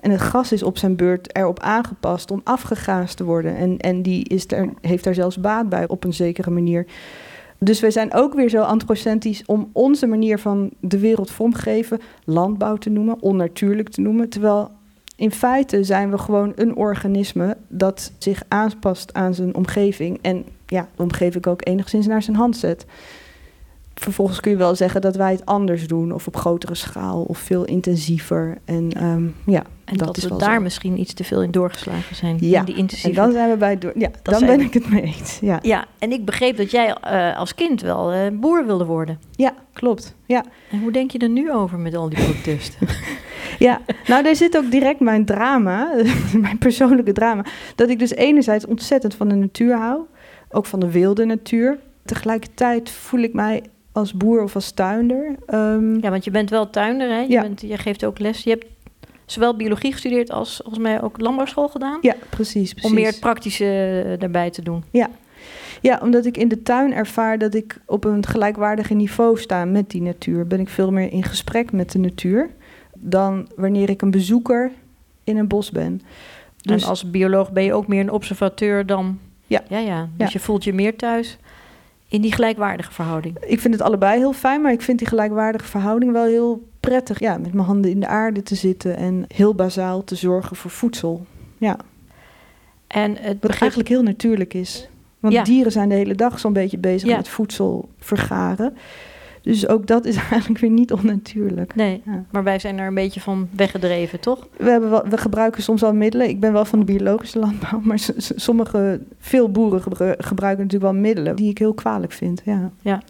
En 0.00 0.10
het 0.10 0.20
gas 0.20 0.52
is 0.52 0.62
op 0.62 0.78
zijn 0.78 0.96
beurt 0.96 1.36
erop 1.36 1.60
aangepast 1.60 2.30
om 2.30 2.40
afgegaasd 2.44 3.16
te 3.16 3.24
worden. 3.24 3.56
En, 3.56 3.78
en 3.78 4.02
die 4.02 4.28
is 4.28 4.50
er, 4.50 4.68
heeft 4.80 5.04
daar 5.04 5.14
zelfs 5.14 5.40
baat 5.40 5.68
bij 5.68 5.88
op 5.88 6.04
een 6.04 6.14
zekere 6.14 6.50
manier. 6.50 6.86
Dus 7.58 7.80
wij 7.80 7.90
zijn 7.90 8.14
ook 8.14 8.34
weer 8.34 8.48
zo 8.48 8.62
antropocentrisch 8.62 9.42
om 9.46 9.70
onze 9.72 10.06
manier 10.06 10.38
van 10.38 10.70
de 10.80 10.98
wereld 10.98 11.30
vormgeven 11.30 12.00
landbouw 12.24 12.76
te 12.76 12.90
noemen, 12.90 13.22
onnatuurlijk 13.22 13.88
te 13.88 14.00
noemen. 14.00 14.28
Terwijl 14.28 14.70
in 15.16 15.32
feite 15.32 15.84
zijn 15.84 16.10
we 16.10 16.18
gewoon 16.18 16.52
een 16.54 16.76
organisme 16.76 17.56
dat 17.68 18.12
zich 18.18 18.42
aanpast 18.48 19.14
aan 19.14 19.34
zijn 19.34 19.54
omgeving. 19.54 20.18
En 20.22 20.44
ja, 20.66 20.88
de 20.96 21.02
omgeving 21.02 21.46
ook 21.46 21.66
enigszins 21.66 22.06
naar 22.06 22.22
zijn 22.22 22.36
hand 22.36 22.56
zet. 22.56 22.86
Vervolgens 23.94 24.40
kun 24.40 24.50
je 24.50 24.56
wel 24.56 24.74
zeggen 24.74 25.00
dat 25.00 25.16
wij 25.16 25.32
het 25.32 25.46
anders 25.46 25.88
doen, 25.88 26.12
of 26.12 26.26
op 26.26 26.36
grotere 26.36 26.74
schaal, 26.74 27.22
of 27.22 27.38
veel 27.38 27.64
intensiever. 27.64 28.58
En 28.64 28.92
ehm, 28.92 29.26
ja, 29.46 29.62
En 29.84 29.96
dat, 29.96 30.16
is 30.16 30.24
we 30.24 30.36
daar 30.36 30.54
zo. 30.54 30.60
misschien 30.60 31.00
iets 31.00 31.14
te 31.14 31.24
veel 31.24 31.42
in 31.42 31.50
doorgeslagen 31.50 32.16
zijn. 32.16 32.36
Ja, 32.40 32.58
in 32.58 32.64
die 32.64 32.74
En 32.74 32.80
intensieve... 32.80 33.20
dan 33.20 33.32
zijn 33.32 33.50
we 33.50 33.56
bij 33.56 33.78
door. 33.78 33.92
Ja, 33.94 34.10
dan 34.22 34.46
ben 34.46 34.58
we. 34.58 34.64
ik 34.64 34.74
het 34.74 34.90
mee 34.90 35.02
eens. 35.02 35.38
Ja, 35.40 35.58
Ja, 35.62 35.84
en 35.98 36.12
ik 36.12 36.24
begreep 36.24 36.56
dat 36.56 36.70
jij 36.70 36.94
eh, 36.94 37.38
als 37.38 37.54
kind 37.54 37.80
wel 37.80 38.12
eh, 38.12 38.20
boer 38.32 38.66
wilde 38.66 38.84
worden. 38.84 39.18
ja 39.30 39.54
klopt. 39.72 40.14
Ja. 40.26 40.44
En 40.70 40.80
hoe 40.80 40.92
denk 40.92 41.10
je 41.10 41.18
er 41.18 41.28
nu 41.28 41.52
over 41.52 41.78
met 41.78 41.94
al 41.94 42.08
die 42.08 42.24
protesten? 42.24 42.88
Ja, 43.58 43.80
nou 44.06 44.22
daar 44.22 44.36
zit 44.36 44.56
ook 44.56 44.70
direct 44.70 45.00
mijn 45.00 45.24
drama, 45.24 45.92
mijn 46.40 46.58
persoonlijke 46.58 47.12
drama. 47.12 47.44
Dat 47.74 47.88
ik 47.88 47.98
dus 47.98 48.14
enerzijds 48.14 48.66
ontzettend 48.66 49.14
van 49.14 49.28
de 49.28 49.34
natuur 49.34 49.76
hou, 49.76 50.00
ook 50.56 50.66
van 50.66 50.80
de 50.80 50.90
wilde 50.90 51.24
natuur. 51.24 51.78
Tegelijkertijd 52.04 52.90
voel 52.90 53.20
ik 53.20 53.32
mij 53.32 53.62
als 53.92 54.12
boer 54.14 54.42
of 54.42 54.54
als 54.54 54.70
tuinder. 54.70 55.34
ehm, 55.46 55.94
ja, 56.00 56.10
want 56.10 56.24
je 56.24 56.30
bent 56.30 56.50
wel 56.50 56.70
tuinder, 56.70 57.08
hè? 57.08 57.20
Je, 57.20 57.28
Ja. 57.28 57.40
bent, 57.42 57.60
je 57.60 57.76
geeft 57.78 58.04
ook 58.04 58.18
les. 58.18 58.42
Je 58.42 58.50
hebt 58.50 58.66
zowel 59.26 59.56
biologie 59.56 59.92
gestudeerd 59.92 60.30
als 60.30 60.56
volgens 60.56 60.82
mij 60.82 61.02
ook 61.02 61.20
landbouwschool 61.20 61.68
gedaan. 61.68 61.98
ja, 62.00 62.14
precies, 62.30 62.70
precies. 62.72 62.90
Om 62.90 62.94
meer 62.96 63.06
het 63.06 63.20
praktische 63.20 64.02
eh, 64.06 64.18
daarbij 64.18 64.50
te 64.50 64.62
doen. 64.62 64.84
Ja, 65.82 65.98
omdat 66.02 66.24
ik 66.26 66.36
in 66.36 66.48
de 66.48 66.62
tuin 66.62 66.92
ervaar 66.94 67.38
dat 67.38 67.54
ik 67.54 67.80
op 67.86 68.04
een 68.04 68.26
gelijkwaardige 68.26 68.94
niveau 68.94 69.38
sta 69.38 69.64
met 69.64 69.90
die 69.90 70.02
natuur. 70.02 70.46
Ben 70.46 70.60
ik 70.60 70.68
veel 70.68 70.92
meer 70.92 71.12
in 71.12 71.22
gesprek 71.22 71.72
met 71.72 71.92
de 71.92 71.98
natuur 71.98 72.50
dan 72.98 73.48
wanneer 73.56 73.90
ik 73.90 74.02
een 74.02 74.10
bezoeker 74.10 74.70
in 75.24 75.36
een 75.36 75.48
bos 75.48 75.70
ben. 75.70 76.00
Dus 76.62 76.82
En 76.82 76.88
als 76.88 77.10
bioloog 77.10 77.52
ben 77.52 77.62
je 77.64 77.72
ook 77.74 77.86
meer 77.86 78.00
een 78.00 78.10
observateur 78.10 78.86
dan... 78.86 79.18
Ja. 79.46 79.62
Ja, 79.68 79.78
ja. 79.78 80.08
Dus 80.16 80.26
Ja. 80.26 80.32
je 80.32 80.44
voelt 80.44 80.64
je 80.64 80.72
meer 80.72 80.96
thuis 80.96 81.38
in 82.08 82.20
die 82.20 82.32
gelijkwaardige 82.32 82.92
verhouding. 82.92 83.38
ik 83.46 83.60
vind 83.60 83.74
het 83.74 83.82
allebei 83.82 84.18
heel 84.18 84.32
fijn, 84.32 84.60
maar 84.60 84.72
ik 84.72 84.82
vind 84.82 84.98
die 84.98 85.08
gelijkwaardige 85.08 85.64
verhouding 85.68 86.12
wel 86.12 86.24
heel 86.24 86.68
prettig. 86.80 87.18
Ja, 87.20 87.38
met 87.38 87.52
mijn 87.52 87.66
handen 87.66 87.90
in 87.90 88.00
de 88.00 88.06
aarde 88.06 88.42
te 88.42 88.54
zitten 88.54 88.96
en 88.96 89.24
heel 89.34 89.54
bazaal 89.54 90.04
te 90.04 90.14
zorgen 90.14 90.56
voor 90.56 90.70
voedsel. 90.70 91.26
Ja, 91.58 91.76
En 92.86 93.16
het 93.20 93.36
wat 93.40 93.50
eigenlijk 93.60 93.88
heel 93.88 94.02
natuurlijk 94.02 94.54
is. 94.54 94.88
Want 95.20 95.34
Ja. 95.34 95.42
dieren 95.44 95.72
zijn 95.72 95.88
de 95.88 95.94
hele 95.94 96.14
dag 96.14 96.38
zo'n 96.38 96.52
beetje 96.52 96.78
bezig 96.78 97.08
Ja. 97.08 97.16
met 97.16 97.28
voedsel 97.28 97.88
vergaren. 97.98 98.76
Dus 99.46 99.68
ook 99.68 99.86
dat 99.86 100.04
is 100.04 100.16
eigenlijk 100.30 100.60
weer 100.60 100.70
niet 100.70 100.92
onnatuurlijk. 100.92 101.74
Nee, 101.74 102.02
Ja. 102.04 102.24
maar 102.30 102.44
wij 102.44 102.58
zijn 102.58 102.78
er 102.78 102.86
een 102.86 102.94
beetje 102.94 103.20
van 103.20 103.48
weggedreven, 103.56 104.20
toch? 104.20 104.46
We, 104.56 104.70
hebben 104.70 104.90
wel, 104.90 105.08
we 105.08 105.16
gebruiken 105.18 105.62
soms 105.62 105.82
al 105.82 105.94
middelen. 105.94 106.28
Ik 106.28 106.40
ben 106.40 106.52
wel 106.52 106.64
van 106.64 106.78
de 106.78 106.84
biologische 106.84 107.38
landbouw, 107.38 107.80
maar 107.82 107.98
sommige, 108.18 109.00
veel 109.18 109.50
boeren 109.50 109.82
gebru- 109.82 110.14
gebruiken 110.18 110.64
natuurlijk 110.64 110.92
wel 110.92 111.00
middelen 111.02 111.36
die 111.36 111.50
ik 111.50 111.58
heel 111.58 111.74
kwalijk 111.74 112.12
vind. 112.12 112.42
Ja. 112.82 113.02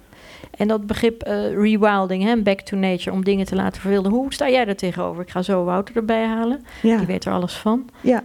En 0.57 0.69
dat 0.69 0.87
begrip 0.87 1.23
eh, 1.23 1.51
rewilding, 1.55 2.23
hè, 2.23 2.43
back 2.43 2.61
to 2.61 2.77
nature, 2.77 3.13
om 3.17 3.25
dingen 3.25 3.47
te 3.47 3.55
laten 3.55 3.81
verwilden. 3.81 4.13
Hoe 4.13 4.33
sta 4.33 4.51
jij 4.51 4.65
daar 4.65 4.75
tegenover? 4.77 5.23
Ik 5.23 5.31
ga 5.31 5.43
zo 5.43 5.65
Wouter 5.65 5.97
erbij 5.97 6.25
halen. 6.27 6.61
Ja. 6.83 6.97
Die 6.97 7.07
weet 7.07 7.25
er 7.25 7.33
alles 7.33 7.55
van. 7.57 7.89
ja. 8.01 8.25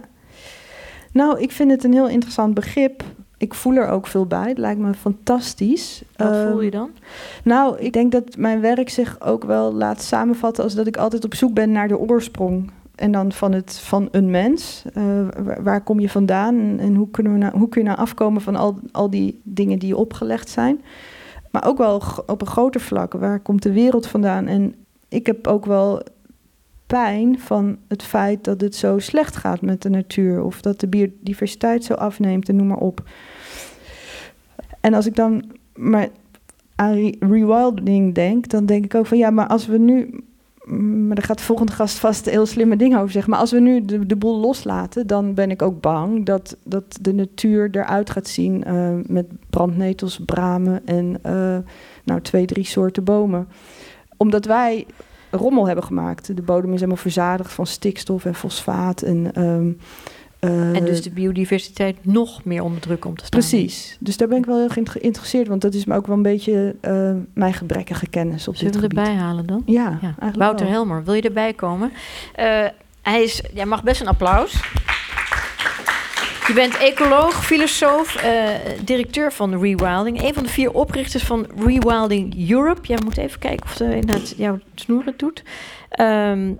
Nou, 1.12 1.40
ik 1.40 1.50
vind 1.52 1.70
het 1.70 1.84
een 1.84 1.92
heel 1.92 2.08
interessant 2.08 2.54
begrip. 2.54 3.02
Ik 3.42 3.54
voel 3.54 3.74
er 3.74 3.88
ook 3.88 4.06
veel 4.06 4.26
bij. 4.26 4.48
Het 4.48 4.58
lijkt 4.58 4.80
me 4.80 4.94
fantastisch. 4.94 6.02
Wat 6.16 6.30
Ehm, 6.30 6.50
voel 6.50 6.60
je 6.60 6.70
dan? 6.70 6.90
Nou, 7.44 7.78
ik 7.78 7.92
denk 7.92 8.12
dat 8.12 8.36
mijn 8.36 8.60
werk 8.60 8.88
zich 8.88 9.20
ook 9.20 9.44
wel 9.44 9.72
laat 9.72 10.02
samenvatten 10.02 10.64
als 10.64 10.74
dat 10.74 10.86
ik 10.86 10.96
altijd 10.96 11.24
op 11.24 11.34
zoek 11.34 11.54
ben 11.54 11.72
naar 11.72 11.88
de 11.88 11.98
oorsprong. 11.98 12.70
En 12.94 13.12
dan 13.12 13.32
van, 13.32 13.52
het, 13.52 13.78
van 13.78 14.08
een 14.10 14.30
mens. 14.30 14.84
Eh, 14.94 15.02
waar, 15.44 15.62
waar 15.62 15.80
kom 15.80 16.00
je 16.00 16.08
vandaan 16.08 16.58
en, 16.58 16.78
en 16.80 16.94
hoe, 16.94 17.10
kunnen 17.10 17.32
we 17.32 17.38
nou, 17.38 17.58
hoe 17.58 17.68
kun 17.68 17.82
je 17.82 17.88
nou 17.88 18.00
afkomen 18.00 18.42
van 18.42 18.56
al, 18.56 18.78
al 18.92 19.10
die 19.10 19.40
dingen 19.42 19.78
die 19.78 19.88
je 19.88 19.96
opgelegd 19.96 20.48
zijn. 20.48 20.80
Maar 21.50 21.66
ook 21.66 21.78
wel 21.78 22.02
op 22.26 22.40
een 22.40 22.46
groter 22.46 22.80
vlak. 22.80 23.12
Waar 23.12 23.40
komt 23.40 23.62
de 23.62 23.72
wereld 23.72 24.06
vandaan? 24.06 24.46
En 24.46 24.74
ik 25.08 25.26
heb 25.26 25.46
ook 25.46 25.66
wel 25.66 26.02
pijn 26.92 27.38
van 27.38 27.76
het 27.88 28.02
feit 28.02 28.44
dat 28.44 28.60
het 28.60 28.74
zo 28.74 28.98
slecht 28.98 29.36
gaat 29.36 29.60
met 29.60 29.82
de 29.82 29.90
natuur. 29.90 30.42
Of 30.42 30.60
dat 30.60 30.80
de 30.80 30.86
biodiversiteit 30.86 31.84
zo 31.84 31.94
afneemt 31.94 32.48
en 32.48 32.56
noem 32.56 32.66
maar 32.66 32.76
op. 32.76 33.02
En 34.80 34.94
als 34.94 35.06
ik 35.06 35.16
dan 35.16 35.44
maar 35.74 36.08
aan 36.74 36.94
re- 36.94 37.16
rewilding 37.20 38.14
denk, 38.14 38.48
dan 38.48 38.66
denk 38.66 38.84
ik 38.84 38.94
ook 38.94 39.06
van 39.06 39.18
ja, 39.18 39.30
maar 39.30 39.46
als 39.46 39.66
we 39.66 39.78
nu. 39.78 40.24
Maar 41.06 41.14
daar 41.14 41.24
gaat 41.24 41.38
de 41.38 41.44
volgende 41.44 41.72
gast 41.72 41.98
vast 41.98 42.30
heel 42.30 42.46
slimme 42.46 42.76
dingen 42.76 42.98
over 42.98 43.12
zeggen. 43.12 43.30
Maar 43.30 43.40
als 43.40 43.50
we 43.50 43.60
nu 43.60 43.84
de, 43.84 44.06
de 44.06 44.16
boel 44.16 44.38
loslaten, 44.38 45.06
dan 45.06 45.34
ben 45.34 45.50
ik 45.50 45.62
ook 45.62 45.80
bang 45.80 46.24
dat, 46.26 46.56
dat 46.64 46.98
de 47.00 47.14
natuur 47.14 47.68
eruit 47.72 48.10
gaat 48.10 48.28
zien 48.28 48.64
eh, 48.64 48.90
met 49.06 49.26
brandnetels, 49.50 50.20
bramen 50.26 50.86
en 50.86 51.18
eh, 51.22 51.58
nou, 52.04 52.20
twee, 52.20 52.46
drie 52.46 52.64
soorten 52.64 53.04
bomen. 53.04 53.48
Omdat 54.16 54.44
wij 54.44 54.86
rommel 55.38 55.66
hebben 55.66 55.84
gemaakt. 55.84 56.36
De 56.36 56.42
bodem 56.42 56.68
is 56.72 56.74
helemaal 56.76 56.96
verzadigd 56.96 57.52
van 57.52 57.66
stikstof 57.66 58.24
en 58.24 58.34
fosfaat. 58.34 59.02
En, 59.02 59.30
ehm, 59.34 59.70
eh, 60.38 60.76
en 60.76 60.84
dus 60.84 61.02
de 61.02 61.10
biodiversiteit 61.10 61.96
nog 62.04 62.44
meer 62.44 62.62
onder 62.62 62.80
druk 62.80 63.00
komt 63.00 63.18
te 63.18 63.24
staan. 63.24 63.40
Precies. 63.40 63.96
Dus 64.00 64.16
daar 64.16 64.28
ben 64.28 64.38
ik 64.38 64.46
wel 64.46 64.58
heel 64.58 64.68
ge- 64.68 64.82
geïnteresseerd, 64.90 65.48
want 65.48 65.60
dat 65.60 65.74
is 65.74 65.84
me 65.84 65.96
ook 65.96 66.06
wel 66.06 66.16
een 66.16 66.22
beetje 66.22 66.76
eh, 66.80 67.10
mijn 67.34 67.54
gebrekkige 67.54 68.06
kennis 68.06 68.48
op 68.48 68.56
Zullen 68.56 68.72
dit 68.72 68.80
we 68.80 68.88
gebied. 68.88 69.06
erbij 69.06 69.22
halen 69.22 69.46
dan? 69.46 69.62
Ja, 69.66 69.98
Wouter 70.36 70.64
wel. 70.66 70.74
Helmer, 70.74 71.04
wil 71.04 71.14
je 71.14 71.22
erbij 71.22 71.52
komen? 71.52 71.92
Eh, 72.34 72.64
hij 73.02 73.22
is, 73.22 73.42
jij 73.54 73.66
mag 73.66 73.82
best 73.82 74.00
een 74.00 74.06
applaus. 74.08 74.60
Je 76.52 76.58
bent 76.58 76.76
ecoloog, 76.78 77.44
filosoof, 77.44 78.14
eh, 78.14 78.48
directeur 78.84 79.32
van 79.32 79.60
Rewilding. 79.60 80.22
Een 80.22 80.34
van 80.34 80.42
de 80.42 80.48
vier 80.48 80.72
oprichters 80.72 81.22
van 81.22 81.46
Rewilding 81.56 82.50
Europe. 82.50 82.86
Jij 82.86 82.98
moet 83.04 83.16
even 83.16 83.38
kijken 83.38 83.66
of 83.66 83.72
ze 83.72 83.84
inderdaad 83.84 84.34
jouw 84.36 84.58
snoer 84.74 85.04
het 85.04 85.18
doet. 85.18 85.42
Ehm, 85.88 86.52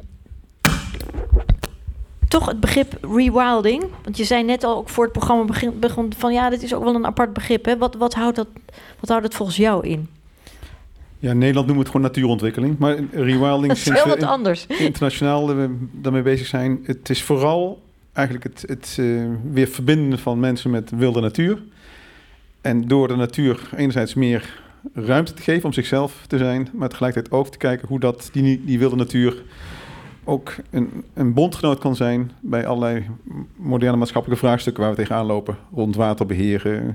toch 2.29 2.47
het 2.47 2.61
begrip 2.61 2.99
rewilding. 3.01 3.85
Want 4.05 4.17
je 4.17 4.25
zei 4.25 4.43
net 4.43 4.65
al 4.65 4.77
ook 4.77 4.89
voor 4.89 5.05
het 5.05 5.13
programma 5.13 5.45
begin, 5.45 5.79
begon 5.79 6.13
van 6.19 6.33
ja, 6.33 6.51
dit 6.51 6.63
is 6.63 6.75
ook 6.75 6.85
wel 6.85 6.95
een 6.95 7.07
apart 7.07 7.33
begrip. 7.33 7.65
Hè? 7.65 7.79
Wat, 7.79 7.95
wat, 7.95 8.15
houdt 8.15 8.37
dat, 8.37 8.49
wat 9.01 9.09
houdt 9.09 9.25
het 9.25 9.35
volgens 9.35 9.57
jou 9.59 9.87
in? 9.87 10.09
Ja, 11.19 11.31
in 11.31 11.39
Nederland 11.39 11.67
noemen 11.67 11.85
we 11.85 11.91
het 11.91 11.91
gewoon 11.91 12.07
natuurontwikkeling. 12.07 12.79
Maar 12.79 12.97
rewilding, 13.31 13.67
Dat 13.67 13.77
is 13.77 13.91
heel 13.91 14.09
wat 14.09 14.23
anders. 14.23 14.67
internationaal 14.67 15.51
eh, 15.51 15.65
daarmee 15.93 16.23
bezig 16.23 16.47
zijn, 16.47 16.81
het 16.85 17.11
is 17.11 17.23
vooral 17.23 17.81
eigenlijk 18.13 18.47
het, 18.47 18.65
het 18.67 18.97
eh, 19.01 19.25
weer 19.53 19.67
verbinden 19.67 20.19
van 20.19 20.41
mensen 20.41 20.71
met 20.71 20.91
wilde 20.91 21.21
natuur. 21.21 21.63
En 22.61 22.89
door 22.89 23.09
de 23.09 23.17
natuur 23.17 23.69
enerzijds 23.77 24.15
meer 24.15 24.61
ruimte 24.95 25.35
te 25.35 25.43
geven 25.43 25.65
om 25.65 25.73
zichzelf 25.73 26.25
te 26.27 26.39
zijn, 26.39 26.69
maar 26.73 26.89
tegelijkertijd 26.89 27.35
ook 27.35 27.49
te 27.49 27.59
kijken 27.59 27.89
hoe 27.89 28.01
dat, 28.01 28.29
die, 28.33 28.65
die 28.65 28.79
wilde 28.79 28.97
natuur 28.97 29.43
ook 30.25 30.55
een, 30.71 31.05
een 31.15 31.35
bondgenoot 31.35 31.79
kan 31.79 31.97
zijn 31.97 32.31
bij 32.41 32.67
allerlei 32.67 33.07
moderne 33.57 33.97
maatschappelijke 33.97 34.47
vraagstukken 34.47 34.83
waar 34.83 34.93
we 34.93 34.99
tegenaan 34.99 35.27
lopen. 35.27 35.57
Rond 35.75 35.97
waterbeheer, 35.97 36.75
eh, 36.75 36.89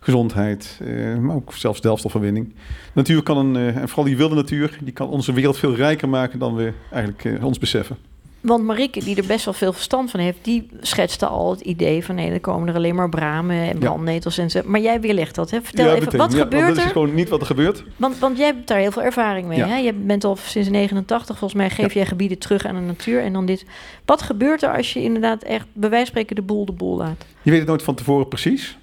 gezondheid, 0.00 0.80
eh, 0.84 1.18
maar 1.18 1.36
ook 1.36 1.52
zelfs 1.52 1.80
delfstofverwinning. 1.80 2.54
Natuur 2.92 3.22
kan 3.22 3.36
een, 3.36 3.56
en 3.56 3.88
vooral 3.88 4.04
die 4.04 4.16
wilde 4.16 4.34
natuur, 4.34 4.78
die 4.82 4.92
kan 4.92 5.08
onze 5.08 5.32
wereld 5.32 5.58
veel 5.58 5.74
rijker 5.74 6.08
maken 6.08 6.38
dan 6.38 6.54
we 6.54 6.72
eigenlijk 6.90 7.42
ons 7.42 7.58
beseffen. 7.58 7.96
Want 8.44 8.64
Marieke, 8.64 9.00
die 9.04 9.16
er 9.16 9.26
best 9.26 9.44
wel 9.44 9.54
veel 9.54 9.72
verstand 9.72 10.10
van 10.10 10.20
heeft, 10.20 10.38
die 10.42 10.66
schetste 10.80 11.26
al 11.26 11.50
het 11.50 11.60
idee 11.60 12.04
van 12.04 12.14
nee, 12.14 12.30
er 12.30 12.40
komen 12.40 12.68
er 12.68 12.74
alleen 12.74 12.94
maar 12.94 13.08
bramen 13.08 13.56
en 13.56 13.78
brandnetels 13.78 14.38
en 14.38 14.50
zo. 14.50 14.60
Maar 14.64 14.80
jij 14.80 15.00
weerlegt 15.00 15.34
dat, 15.34 15.50
hè? 15.50 15.62
Vertel 15.62 15.86
Ja, 15.86 15.94
even, 15.94 16.16
wat 16.16 16.32
Ja, 16.32 16.38
gebeurt 16.38 16.66
Dat 16.68 16.76
is 16.76 16.84
er? 16.84 16.90
gewoon 16.90 17.14
niet 17.14 17.28
wat 17.28 17.40
er 17.40 17.46
gebeurt. 17.46 17.84
Want, 17.96 18.18
want 18.18 18.36
jij 18.38 18.46
hebt 18.46 18.66
daar 18.68 18.78
heel 18.78 18.90
veel 18.90 19.02
ervaring 19.02 19.46
mee. 19.46 19.58
Ja. 19.58 19.66
Hè? 19.66 19.76
Je 19.76 19.92
bent 19.92 20.24
al 20.24 20.36
sinds 20.36 20.68
89, 20.68 21.38
volgens 21.38 21.60
mij 21.60 21.70
geef 21.70 21.94
jij 21.94 22.06
gebieden 22.06 22.38
terug 22.38 22.64
aan 22.66 22.74
de 22.74 22.80
natuur 22.80 23.20
en 23.22 23.32
dan 23.32 23.46
dit. 23.46 23.66
Wat 24.04 24.22
gebeurt 24.22 24.62
er 24.62 24.76
als 24.76 24.92
je 24.92 25.02
inderdaad 25.02 25.42
echt, 25.42 25.66
bij 25.72 25.90
wijze 25.90 26.04
van 26.04 26.06
spreken, 26.06 26.36
de 26.36 26.42
boel 26.42 26.64
de 26.64 26.72
boel 26.72 26.96
laat? 26.96 27.24
Je 27.42 27.50
weet 27.50 27.58
het 27.58 27.68
nooit 27.68 27.82
van 27.82 27.94
tevoren 27.94 28.28
precies. 28.28 28.78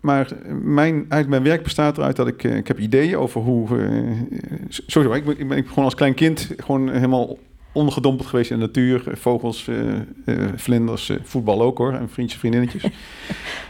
Maar 0.00 0.28
mijn, 0.62 0.94
eigenlijk 0.94 1.28
mijn 1.28 1.42
werk 1.42 1.62
bestaat 1.62 1.98
eruit 1.98 2.16
dat 2.16 2.26
ik, 2.28 2.44
eh, 2.44 2.56
ik 2.56 2.68
heb 2.68 2.78
ideeën 2.78 3.16
over 3.16 3.40
hoe... 3.40 3.78
eh, 3.78 4.48
sowieso, 4.68 5.14
ik 5.14 5.24
ben, 5.24 5.38
ik 5.38 5.48
ben 5.48 5.64
gewoon 5.68 5.84
als 5.84 5.94
klein 5.94 6.14
kind 6.14 6.50
gewoon 6.56 6.90
helemaal 6.90 7.36
ondergedompeld 7.74 8.28
geweest 8.28 8.50
in 8.50 8.58
de 8.58 8.64
natuur. 8.66 9.02
Vogels, 9.12 9.68
eh, 9.68 9.94
eh, 10.24 10.48
vlinders, 10.56 11.08
eh, 11.08 11.16
voetbal 11.22 11.62
ook 11.62 11.78
hoor. 11.78 11.92
En 11.92 12.08
vriendjes, 12.08 12.38
vriendinnetjes. 12.40 12.82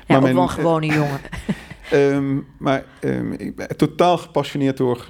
Ja, 0.06 0.20
Maar 0.20 0.28
ook 0.28 0.34
wel 0.34 0.42
een 0.42 0.48
gewone 0.50 0.86
jongen. 0.86 1.20
Ehm, 1.90 2.36
maar 2.58 2.84
ehm, 3.00 3.32
ik 3.32 3.56
ben 3.56 3.76
totaal 3.76 4.18
gepassioneerd 4.18 4.76
door, 4.76 5.06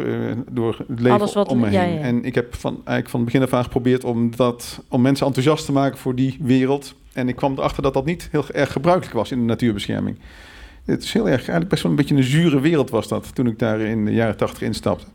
door 0.51 0.77
het 0.89 1.01
leven 1.01 1.19
Alles 1.19 1.35
wat- 1.35 1.49
om 1.49 1.59
me 1.59 1.71
ja, 1.71 1.81
heen. 1.81 1.95
ja. 1.95 2.01
En 2.01 2.25
ik 2.25 2.35
heb 2.35 2.55
van, 2.55 2.73
eigenlijk 2.75 3.09
van 3.09 3.21
het 3.21 3.29
begin 3.33 3.43
af 3.47 3.53
aan 3.53 3.65
geprobeerd 3.65 4.05
om, 4.05 4.37
dat, 4.37 4.81
om 4.89 5.03
mensen 5.03 5.27
enthousiast 5.27 5.65
te 5.65 5.73
maken 5.73 5.99
voor 5.99 6.15
die 6.15 6.37
wereld. 6.41 6.95
En 7.13 7.29
ik 7.29 7.37
kwam 7.37 7.53
erachter 7.53 7.83
dat 7.83 7.95
dat 7.95 8.05
niet 8.05 8.29
heel 8.31 8.45
erg 8.53 8.73
gebruikelijk 8.73 9.15
was 9.17 9.31
in 9.31 9.39
de 9.39 9.45
natuurbescherming. 9.45 10.19
Het 10.85 11.03
is 11.03 11.13
heel 11.13 11.25
erg, 11.29 11.39
eigenlijk 11.39 11.69
best 11.69 11.83
wel 11.83 11.91
een 11.91 11.97
beetje 11.99 12.15
een 12.17 12.23
zure 12.23 12.61
wereld 12.61 12.91
was 12.91 13.09
dat 13.09 13.35
toen 13.35 13.47
ik 13.47 13.59
daar 13.59 13.81
in 13.81 14.05
de 14.05 14.13
jaren 14.13 14.37
tachtig 14.37 14.63
instapte. 14.63 15.07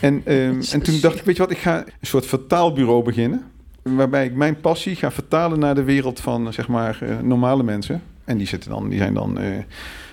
En, 0.00 0.22
ehm, 0.24 0.62
en 0.72 0.82
toen 0.82 1.00
dacht 1.00 1.18
ik, 1.18 1.24
weet 1.24 1.36
je 1.36 1.42
wat, 1.42 1.50
ik 1.50 1.58
ga 1.58 1.78
een 1.78 2.06
soort 2.06 2.26
vertaalbureau 2.26 3.04
beginnen. 3.04 3.42
Waarbij 3.82 4.24
ik 4.24 4.34
mijn 4.34 4.60
passie 4.60 4.96
ga 4.96 5.10
vertalen 5.10 5.58
naar 5.58 5.74
de 5.74 5.82
wereld 5.82 6.20
van 6.20 6.52
zeg 6.52 6.68
maar 6.68 6.98
eh, 7.02 7.18
normale 7.18 7.62
mensen. 7.62 8.02
En 8.24 8.38
die, 8.38 8.46
zitten 8.46 8.70
dan, 8.70 8.88
die 8.88 8.98
zijn 8.98 9.14
dan 9.14 9.38
eh, 9.38 9.58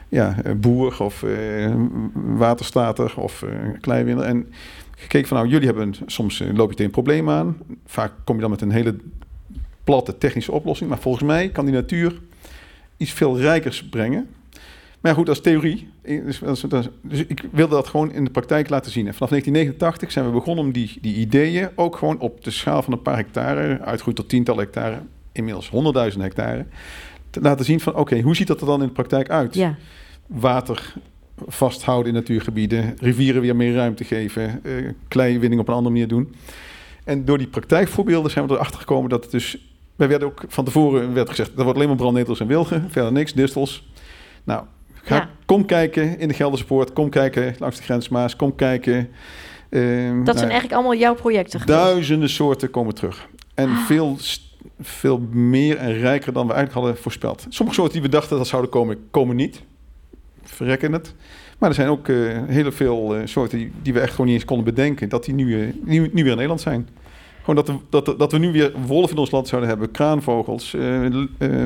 ja, 0.10 0.36
eh, 0.44 0.54
boer 0.56 1.04
of 1.04 1.24
eh, 1.24 1.74
waterstater 2.14 3.14
of 3.18 3.46
kleiwinner. 3.82 4.26
En 4.26 4.54
gekeken 4.96 5.28
van 5.28 5.38
nou, 5.38 5.50
jullie 5.50 5.66
hebben 5.68 5.96
soms 6.06 6.40
loop 6.40 6.70
je 6.70 6.76
tegen 6.76 6.86
een 6.86 6.92
probleem 6.92 7.30
aan. 7.30 7.58
Vaak 7.86 8.12
kom 8.24 8.36
je 8.36 8.42
dan 8.42 8.50
met 8.50 8.62
een 8.62 8.72
hele 8.72 8.96
platte 9.84 10.18
technische 10.18 10.52
oplossing. 10.52 10.90
Maar 10.90 11.00
volgens 11.00 11.24
mij 11.24 11.50
kan 11.50 11.66
die 11.66 11.74
natuur 11.74 12.20
iets 12.98 13.12
veel 13.12 13.40
rijkers 13.40 13.90
brengen. 13.90 14.30
Maar 15.02 15.16
goed, 15.16 15.26
dat 15.26 15.36
is 15.36 15.42
theorie. 15.42 15.90
Eh, 16.02 16.26
Dus, 16.26 16.40
dat 16.40 16.70
dat 16.70 16.90
dus 17.02 17.26
ik 17.26 17.44
wilde 17.52 17.76
dat 17.76 17.88
gewoon 17.88 18.12
in 18.12 18.24
de 18.24 18.32
praktijk 18.32 18.70
laten 18.70 18.92
zien. 18.92 19.08
En 19.08 19.14
vanaf 19.14 19.30
1989 19.30 20.12
zijn 20.12 20.26
we 20.26 20.32
begonnen 20.32 20.66
om 20.66 20.72
die, 20.72 20.98
die 21.02 21.16
ideeën 21.16 21.70
ook 21.76 21.96
gewoon 21.98 22.20
op 22.20 22.44
de 22.44 22.52
schaal 22.52 22.82
van 22.82 22.94
een 22.94 23.02
paar 23.02 23.16
hectare, 23.16 23.80
uitgroeid 23.82 24.16
tot 24.18 24.30
tientallen 24.30 24.64
hectare, 24.64 25.00
inmiddels 25.32 25.70
honderdduizend 25.70 26.24
hectare, 26.24 26.66
te 27.30 27.42
laten 27.42 27.66
zien 27.66 27.80
van 27.80 27.96
oké, 27.96 28.20
hoe 28.22 28.36
ziet 28.36 28.48
dat 28.48 28.62
er 28.62 28.68
dan 28.68 28.82
in 28.82 28.88
de 28.88 28.94
praktijk 28.94 29.30
uit? 29.30 29.54
Ja, 29.56 29.76
Water 30.28 30.94
vasthouden 31.48 32.08
in 32.08 32.14
natuurgebieden, 32.14 32.96
rivieren 33.00 33.42
weer 33.42 33.56
meer 33.56 33.74
ruimte 33.74 34.04
geven, 34.04 34.64
eh 34.64 34.74
kleiwinning 35.08 35.62
op 35.62 35.68
een 35.68 35.74
andere 35.74 35.94
manier 35.94 36.08
doen. 36.08 36.36
En 37.04 37.26
door 37.26 37.38
die 37.38 37.48
praktijkvoorbeelden 37.48 38.32
zijn 38.32 38.48
we 38.48 38.54
erachter 38.54 38.80
gekomen 38.80 39.10
dat 39.10 39.24
het 39.24 39.32
dus... 39.32 39.70
Wij 39.96 40.08
werden 40.08 40.28
ook 40.28 40.44
van 40.48 40.66
tevoren 40.66 41.14
werd 41.14 41.30
gezegd, 41.30 41.52
er 41.58 41.64
wordt 41.64 41.76
alleen 41.76 41.88
maar 41.88 41.98
brandnetels 41.98 42.40
en 42.40 42.48
wilgen, 42.48 42.88
verder 42.90 43.12
niks, 43.12 43.34
distels. 43.34 43.90
Nou, 44.44 44.64
ga, 45.04 45.16
Ja. 45.16 45.30
kom 45.46 45.66
kijken 45.66 46.20
in 46.20 46.28
de 46.28 46.34
Gelderse 46.34 46.66
Poort, 46.66 46.94
kom 46.94 47.10
kijken 47.10 47.56
langs 47.60 47.78
de 47.78 47.84
grens 47.84 48.10
Maas, 48.10 48.36
kom 48.36 48.56
kijken. 48.56 49.10
ehm, 49.70 50.24
dat 50.24 50.36
zijn 50.38 50.50
eigenlijk 50.50 50.74
allemaal 50.74 50.96
jouw 51.00 51.14
projecten 51.16 51.60
geweest. 51.60 51.80
Duizenden 51.80 52.30
soorten 52.30 52.70
komen 52.70 52.94
terug. 52.96 53.28
En 53.54 53.70
Ah. 53.70 53.78
veel, 53.86 54.18
veel 54.82 55.20
meer 55.32 55.78
en 55.78 55.94
rijker 56.00 56.34
dan 56.34 56.48
we 56.48 56.54
eigenlijk 56.54 56.86
hadden 56.86 57.02
voorspeld. 57.04 57.46
Sommige 57.50 57.78
soorten 57.78 57.94
die 58.02 58.10
we 58.10 58.16
dachten 58.16 58.38
dat 58.38 58.48
zouden 58.48 58.72
komen, 58.72 58.98
komen 59.12 59.36
niet. 59.36 59.62
Verrekken 60.44 60.92
het. 60.94 61.14
Maar 61.58 61.70
er 61.70 61.76
zijn 61.76 61.88
ook 61.90 62.08
eh, 62.08 62.16
heel 62.48 62.72
veel 62.72 63.16
eh, 63.16 63.22
soorten 63.26 63.58
die, 63.58 63.72
die 63.82 63.94
we 63.94 64.00
echt 64.00 64.12
gewoon 64.12 64.26
niet 64.26 64.36
eens 64.36 64.46
konden 64.46 64.66
bedenken. 64.66 65.10
Dat 65.10 65.26
die 65.26 65.34
nu, 65.34 65.62
eh, 65.62 65.68
nu, 65.84 66.00
nu 66.00 66.10
weer 66.14 66.26
in 66.26 66.26
Nederland 66.26 66.62
zijn. 66.62 66.88
Gewoon 67.40 67.56
dat, 67.56 67.68
we- 67.68 67.78
dat, 67.90 68.20
dat 68.20 68.32
we 68.32 68.38
nu 68.38 68.52
weer 68.52 68.72
wolven 68.86 69.12
in 69.16 69.18
ons 69.18 69.32
land 69.32 69.48
zouden 69.48 69.70
hebben. 69.70 69.92
Kraanvogels, 69.92 70.76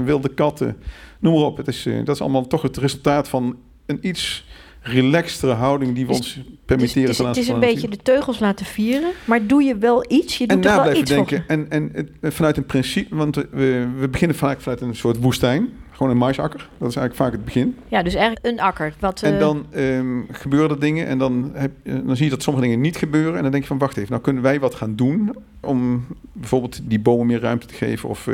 wilde 0.03 0.29
katten. 0.29 0.77
Noem 1.19 1.33
maar 1.33 1.43
op. 1.43 1.57
Het 1.57 1.67
is, 1.67 1.85
eh, 1.85 1.95
dat 2.03 2.15
is 2.15 2.21
allemaal 2.21 2.47
toch 2.47 2.61
het 2.61 2.77
resultaat 2.77 3.27
van 3.29 3.55
een 3.85 3.97
iets 4.01 4.45
relaxtere 4.81 5.53
houding 5.53 5.95
die 5.95 6.05
we 6.05 6.11
Dus- 6.11 6.19
ons 6.19 6.33
Dus 6.33 6.43
permitteren. 6.65 7.09
is, 7.09 7.17
ten 7.17 7.27
het 7.27 7.37
is 7.37 7.47
een 7.47 7.59
beetje 7.59 7.87
de 7.87 7.97
teugels 7.97 8.39
laten 8.39 8.65
vieren, 8.65 9.11
maar 9.25 9.47
doe 9.47 9.63
je 9.63 9.77
wel 9.77 10.05
iets? 10.07 10.37
Je 10.37 10.47
doet 10.47 10.57
en 10.57 10.63
wel 10.63 10.81
blijven 10.81 11.01
iets 11.01 11.11
denken. 11.11 11.43
En, 11.47 11.69
en 11.69 11.89
het- 11.93 12.09
eh, 12.21 12.31
vanuit 12.31 12.57
een 12.57 12.65
principe, 12.65 13.15
want 13.15 13.35
we, 13.35 13.87
we 13.99 14.07
beginnen 14.09 14.37
vaak 14.37 14.61
vanuit 14.61 14.81
een 14.81 14.95
soort 14.95 15.17
woestijn. 15.19 15.69
Gewoon 15.91 16.11
een 16.11 16.17
maisakker. 16.17 16.59
Dat 16.77 16.89
is 16.89 16.95
eigenlijk 16.95 17.15
vaak 17.15 17.31
het 17.31 17.45
begin. 17.45 17.75
Ja, 17.87 18.03
dus 18.03 18.13
eigenlijk 18.13 18.45
een 18.45 18.59
akker. 18.59 18.93
Wat, 18.99 19.21
En 19.21 19.33
eh, 19.33 19.39
dan 19.39 19.65
ehm, 19.71 20.21
gebeuren 20.31 20.69
er 20.69 20.79
dingen 20.79 21.07
en 21.07 21.17
dan, 21.17 21.51
heb, 21.53 21.71
dan 21.83 22.15
zie 22.15 22.25
je 22.25 22.31
dat 22.31 22.43
sommige 22.43 22.65
dingen 22.65 22.81
niet 22.81 22.97
gebeuren. 22.97 23.35
En 23.35 23.41
dan 23.41 23.51
denk 23.51 23.63
je 23.63 23.69
van, 23.69 23.77
wacht 23.77 23.97
even, 23.97 24.09
nou 24.09 24.21
kunnen 24.21 24.43
wij 24.43 24.59
wat 24.59 24.75
gaan 24.75 24.95
doen 24.95 25.35
om 25.61 26.05
bijvoorbeeld 26.31 26.79
die 26.83 26.99
bomen 26.99 27.25
meer 27.25 27.39
ruimte 27.39 27.67
te 27.67 27.73
geven. 27.73 28.09
Of, 28.09 28.29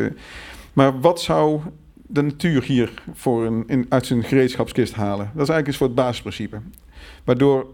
maar 0.74 1.00
wat 1.00 1.22
zou 1.22 1.60
de 2.12 2.22
natuur 2.22 2.64
hier 2.64 2.92
voor 3.14 3.46
een, 3.46 3.64
in, 3.68 3.86
uit 3.90 4.06
zijn 4.06 4.24
gereedschapskist 4.24 4.94
halen? 4.94 5.32
Dat 5.34 5.44
is 5.44 5.50
eigenlijk 5.50 5.68
een 5.68 5.74
soort 5.74 5.96
basisprincipe. 5.96 6.60
Waardoor 7.24 7.68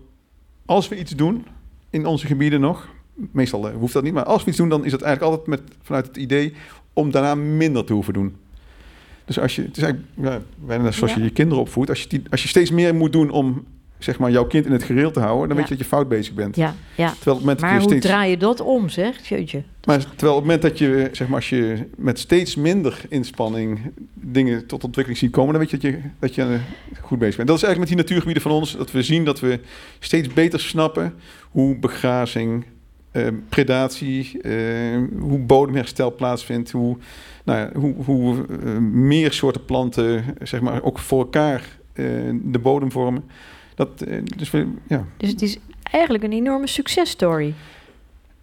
als 0.65 0.87
we 0.87 0.99
iets 0.99 1.15
doen 1.15 1.45
in 1.89 2.05
onze 2.05 2.27
gebieden 2.27 2.59
nog, 2.59 2.87
meestal 3.13 3.69
eh, 3.69 3.75
hoeft 3.75 3.93
dat 3.93 4.03
niet, 4.03 4.13
maar 4.13 4.23
als 4.23 4.43
we 4.43 4.49
iets 4.49 4.57
doen, 4.57 4.69
dan 4.69 4.85
is 4.85 4.91
dat 4.91 5.01
eigenlijk 5.01 5.35
altijd 5.35 5.59
met, 5.59 5.75
vanuit 5.81 6.07
het 6.07 6.17
idee 6.17 6.53
om 6.93 7.11
daarna 7.11 7.35
minder 7.35 7.85
te 7.85 7.93
hoeven 7.93 8.13
doen. 8.13 8.35
Dus 9.25 9.39
als 9.39 9.55
je, 9.55 9.61
het 9.61 9.77
is 9.77 9.83
eigenlijk 9.83 10.13
ja, 10.21 10.41
bijna 10.65 10.91
zoals 10.91 11.13
Ja. 11.13 11.17
je 11.17 11.23
je 11.23 11.29
kinderen 11.29 11.63
opvoedt. 11.63 11.89
Als 11.89 12.01
je, 12.01 12.09
die, 12.09 12.21
als 12.29 12.41
je 12.41 12.47
steeds 12.47 12.71
meer 12.71 12.95
moet 12.95 13.11
doen 13.11 13.29
om 13.29 13.65
zeg 13.97 14.19
maar, 14.19 14.31
jouw 14.31 14.45
kind 14.45 14.65
in 14.65 14.71
het 14.71 14.83
gereel 14.83 15.11
te 15.11 15.19
houden, 15.19 15.47
dan 15.47 15.57
weet 15.57 15.67
je 15.67 15.75
dat 15.75 15.83
je 15.83 15.89
fout 15.89 16.07
bezig 16.07 16.33
bent. 16.33 16.55
Ja, 16.55 16.75
ja. 16.95 17.13
Terwijl 17.13 17.37
op 17.37 17.47
het 17.47 17.59
moment 17.59 17.59
Maar 17.59 17.71
dat 17.71 17.81
je 17.81 17.87
hoe 17.87 17.97
steeds, 17.97 18.05
draai 18.05 18.29
je 18.29 18.37
dat 18.37 18.61
om, 18.61 18.89
zeg? 18.89 19.27
Jeetje. 19.27 19.63
maar 19.85 19.97
terwijl 19.97 20.37
op 20.37 20.43
het 20.43 20.51
moment 20.51 20.61
dat 20.61 20.77
je, 20.77 21.09
zeg 21.11 21.27
maar, 21.27 21.35
als 21.35 21.49
je 21.49 21.87
met 21.97 22.19
steeds 22.19 22.55
minder 22.55 23.01
inspanning 23.09 23.79
dingen 24.13 24.65
tot 24.65 24.83
ontwikkeling 24.83 25.21
ziet 25.21 25.31
komen, 25.31 25.53
dan 25.53 25.61
weet 25.61 25.71
je 25.71 25.77
dat 25.77 25.91
je, 25.91 25.99
dat 26.19 26.35
je 26.35 26.41
eh, 26.41 27.01
goed 27.01 27.19
bezig 27.19 27.35
bent. 27.35 27.47
Dat 27.47 27.57
is 27.57 27.63
eigenlijk 27.63 27.77
met 27.79 27.87
die 27.87 27.97
natuurgebieden 27.97 28.43
van 28.43 28.51
ons, 28.51 28.77
dat 28.77 28.91
we 28.91 29.03
zien 29.03 29.25
dat 29.25 29.39
we 29.39 29.59
steeds 29.99 30.33
beter 30.33 30.59
snappen 30.59 31.13
hoe 31.51 31.75
begrazing, 31.75 32.65
eh, 33.11 33.27
predatie, 33.49 34.41
eh, 34.41 34.53
hoe 35.19 35.39
bodemherstel 35.39 36.15
plaatsvindt, 36.15 36.71
hoe, 36.71 36.97
nou 37.43 37.59
ja, 37.59 37.79
hoe, 37.79 37.93
hoe 38.03 38.45
eh, 38.65 38.77
meer 38.77 39.33
soorten 39.33 39.65
planten, 39.65 40.23
zeg 40.41 40.61
maar, 40.61 40.83
ook 40.83 40.99
voor 40.99 41.19
elkaar 41.19 41.77
eh, 41.93 42.05
de 42.33 42.59
bodem 42.59 42.91
vormen. 42.91 43.23
Dat, 43.77 44.01
eh, 44.01 44.21
dus 44.37 44.51
we, 44.51 44.67
ja. 44.87 45.05
Dus 45.17 45.29
het 45.29 45.41
is 45.41 45.57
eigenlijk 45.91 46.23
een 46.23 46.31
enorme 46.31 46.67
successtory. 46.67 47.53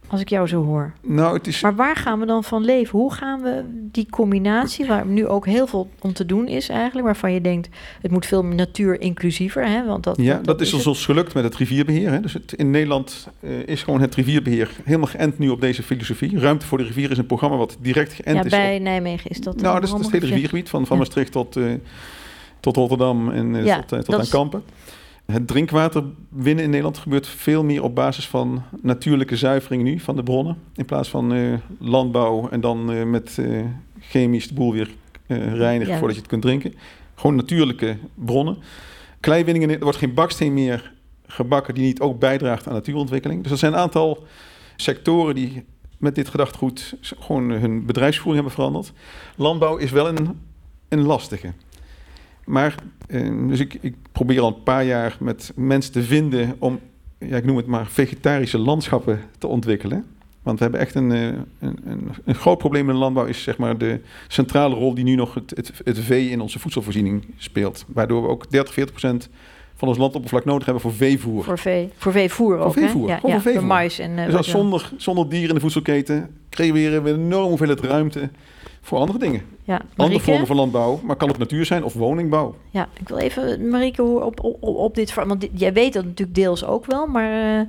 Als 0.07 0.21
ik 0.21 0.29
jou 0.29 0.47
zo 0.49 0.65
hoor. 0.65 0.93
Nou, 1.03 1.37
het 1.37 1.47
is... 1.47 1.61
Maar 1.61 1.75
waar 1.75 1.97
gaan 1.97 2.21
we 2.21 2.27
dan 2.27 2.45
van 2.45 2.65
leven? 2.65 2.99
Hoe 2.99 3.13
gaan 3.15 3.41
we 3.43 3.65
die 3.93 4.07
combinatie, 4.11 4.87
waar 4.87 5.07
nu 5.07 5.27
ook 5.27 5.47
heel 5.47 5.67
veel 5.67 5.89
om 6.01 6.13
te 6.13 6.27
doen 6.27 6.47
is 6.49 6.69
eigenlijk, 6.69 7.07
waarvan 7.07 7.33
je 7.33 7.41
denkt, 7.41 7.69
het 8.03 8.11
moet 8.11 8.27
veel 8.27 8.43
natuur-inclusiever, 8.45 9.67
hè? 9.69 9.85
Want 9.85 10.05
dat, 10.05 10.17
Ja, 10.17 10.41
dat, 10.43 10.61
is 10.61 10.67
het. 10.67 10.77
ons 10.77 10.87
ons 10.87 11.05
gelukt 11.05 11.35
met 11.35 11.45
het 11.45 11.55
rivierbeheer. 11.57 12.11
Hè. 12.11 12.21
Dus 12.21 12.33
het, 12.33 12.53
in 12.53 12.71
Nederland 12.71 13.29
eh, 13.41 13.51
is 13.67 13.83
gewoon 13.83 14.01
het 14.01 14.15
rivierbeheer 14.15 14.71
helemaal 14.85 15.07
geënt 15.09 15.39
nu 15.39 15.49
op 15.49 15.61
deze 15.61 15.83
filosofie. 15.83 16.39
Ruimte 16.39 16.67
voor 16.67 16.79
de 16.79 16.85
rivier 16.85 17.11
is 17.11 17.19
een 17.19 17.27
programma 17.27 17.57
wat 17.57 17.77
direct 17.81 18.13
geënt 18.13 18.37
Ja, 18.37 18.45
is 18.45 18.51
bij 18.51 18.77
op... 18.77 18.83
Nijmegen 18.83 19.31
is 19.31 19.41
dat. 19.41 19.61
Nou, 19.61 19.81
dat 19.81 19.89
is 19.89 20.05
het 20.05 20.11
hele 20.13 20.27
riviergebied 20.27 20.69
van, 20.69 20.87
van 20.87 20.97
Ja. 20.97 21.03
Maastricht 21.03 21.33
tot, 21.33 21.57
eh, 21.57 21.65
tot 22.61 22.77
Rotterdam 22.77 23.31
en 23.31 23.65
Ja, 23.65 23.83
tot, 23.83 24.15
aan 24.15 24.21
is- 24.21 24.29
Kampen. 24.29 24.63
Het 25.27 25.47
drinkwater 25.47 26.05
winnen 26.29 26.65
in 26.65 26.71
Nederland 26.71 26.99
gebeurt 26.99 27.27
veel 27.27 27.65
meer 27.65 27.83
op 27.83 27.95
basis 27.95 28.29
van 28.29 28.63
natuurlijke 28.83 29.37
zuivering 29.37 29.83
nu 29.83 29.99
van 29.99 30.17
de 30.17 30.23
bronnen. 30.23 30.57
In 30.75 30.85
plaats 30.85 31.09
van 31.09 31.35
eh, 31.35 31.55
landbouw 31.79 32.49
en 32.49 32.61
dan 32.61 32.93
eh, 32.93 33.05
met 33.05 33.39
eh, 33.39 33.65
chemisch 34.01 34.49
de 34.49 34.55
boel 34.55 34.73
weer 34.73 34.91
reinigen 35.27 35.93
Ja. 35.93 35.99
voordat 35.99 36.15
je 36.17 36.21
het 36.23 36.31
kunt 36.31 36.43
drinken. 36.43 36.75
Gewoon 37.15 37.37
natuurlijke 37.37 37.97
bronnen. 38.15 38.57
Kleiwinningen, 39.21 39.71
er 39.71 39.79
wordt 39.79 39.99
geen 39.99 40.15
baksteen 40.15 40.55
meer 40.55 40.93
gebakken 41.27 41.75
die 41.75 41.85
niet 41.85 42.01
ook 42.01 42.19
bijdraagt 42.19 42.67
aan 42.67 42.73
natuurontwikkeling. 42.75 43.43
Dus 43.43 43.53
er 43.53 43.59
zijn 43.59 43.73
een 43.73 43.79
aantal 43.79 44.25
sectoren 44.77 45.35
die 45.35 45.65
met 45.99 46.15
dit 46.15 46.29
gedachtegoed 46.29 46.97
gewoon 47.01 47.51
hun 47.51 47.87
bedrijfsvoering 47.87 48.45
hebben 48.45 48.53
veranderd. 48.63 48.93
Landbouw 49.37 49.77
is 49.77 49.91
wel 49.91 50.09
een, 50.09 50.41
een 50.89 51.03
lastige. 51.03 51.53
Maar, 52.47 52.75
eh, 53.07 53.49
dus 53.49 53.61
ik, 53.61 53.77
ik 53.81 53.95
probeer 54.13 54.41
al 54.41 54.49
een 54.49 54.63
paar 54.63 54.85
jaar 54.85 55.17
met 55.21 55.53
mensen 55.57 55.93
te 55.93 56.03
vinden 56.03 56.57
om, 56.59 56.81
ja, 57.19 57.37
ik 57.37 57.45
noem 57.45 57.57
het 57.57 57.67
maar, 57.67 57.87
vegetarische 57.87 58.59
landschappen 58.59 59.21
te 59.39 59.47
ontwikkelen. 59.47 60.05
Want 60.43 60.59
we 60.59 60.63
hebben 60.65 60.81
echt 60.81 60.95
een, 60.95 61.13
eh, 61.13 61.27
een, 61.59 61.79
een, 61.85 62.11
een 62.25 62.35
groot 62.35 62.59
probleem 62.59 62.87
in 62.89 62.95
de 62.95 63.01
landbouw, 63.01 63.25
is 63.25 63.43
zeg 63.43 63.59
maar 63.59 63.79
de 63.79 64.01
centrale 64.29 64.75
rol 64.75 64.95
die 64.95 65.05
nu 65.05 65.15
nog 65.15 65.35
het, 65.35 65.53
het, 65.57 65.73
het 65.85 65.99
vee 65.99 66.31
in 66.31 66.41
onze 66.41 66.59
voedselvoorziening 66.59 67.25
speelt. 67.37 67.85
Waardoor 67.89 68.23
we 68.23 68.29
ook 68.29 68.51
30, 68.51 68.75
40 68.75 68.95
procent 68.95 69.29
van 69.75 69.89
ons 69.89 69.99
landoppervlak 69.99 70.45
nodig 70.45 70.65
hebben 70.65 70.83
voor 70.83 70.93
veevoer. 70.93 71.45
Voor, 71.45 71.59
vee, 71.59 71.91
voor 71.97 72.13
veevoer 72.13 72.59
ook, 72.59 72.73
veevoer, 72.73 73.09
hè? 73.09 73.15
Ja, 73.15 73.21
ja, 73.23 73.31
voor 73.33 73.41
veevoer. 73.41 73.65
mais 73.65 73.99
en... 73.99 74.19
eh, 74.19 74.27
dus 74.27 74.35
als 74.35 74.51
zonder, 74.51 74.93
zonder 74.97 75.29
dieren 75.29 75.49
in 75.49 75.55
de 75.55 75.61
voedselketen 75.61 76.31
creëren 76.51 77.03
we 77.03 77.11
een 77.11 77.21
enorme 77.21 77.49
hoeveelheid 77.49 77.81
ruimte 77.81 78.31
voor 78.85 78.99
andere 78.99 79.19
dingen. 79.19 79.43
Ja, 79.65 79.81
Andere 79.97 80.21
vormen 80.21 80.47
van 80.47 80.57
landbouw, 80.57 81.01
maar 81.05 81.17
kan 81.17 81.29
ook 81.29 81.39
natuur 81.39 81.65
zijn 81.67 81.85
of 81.85 81.93
woningbouw. 81.95 82.55
Ja, 82.71 82.89
ik 83.01 83.09
wil 83.09 83.19
even, 83.19 83.69
Marieke, 83.69 84.03
hoe 84.03 84.25
op, 84.25 84.45
op, 84.45 84.63
op, 84.63 84.95
dit... 84.95 85.15
Want 85.15 85.41
dit- 85.41 85.51
jij 85.53 85.73
weet 85.73 85.93
dat 85.93 86.05
natuurlijk 86.05 86.39
deels 86.39 86.65
ook 86.65 86.87
wel, 86.87 87.07
maar... 87.07 87.59
eh, 87.61 87.67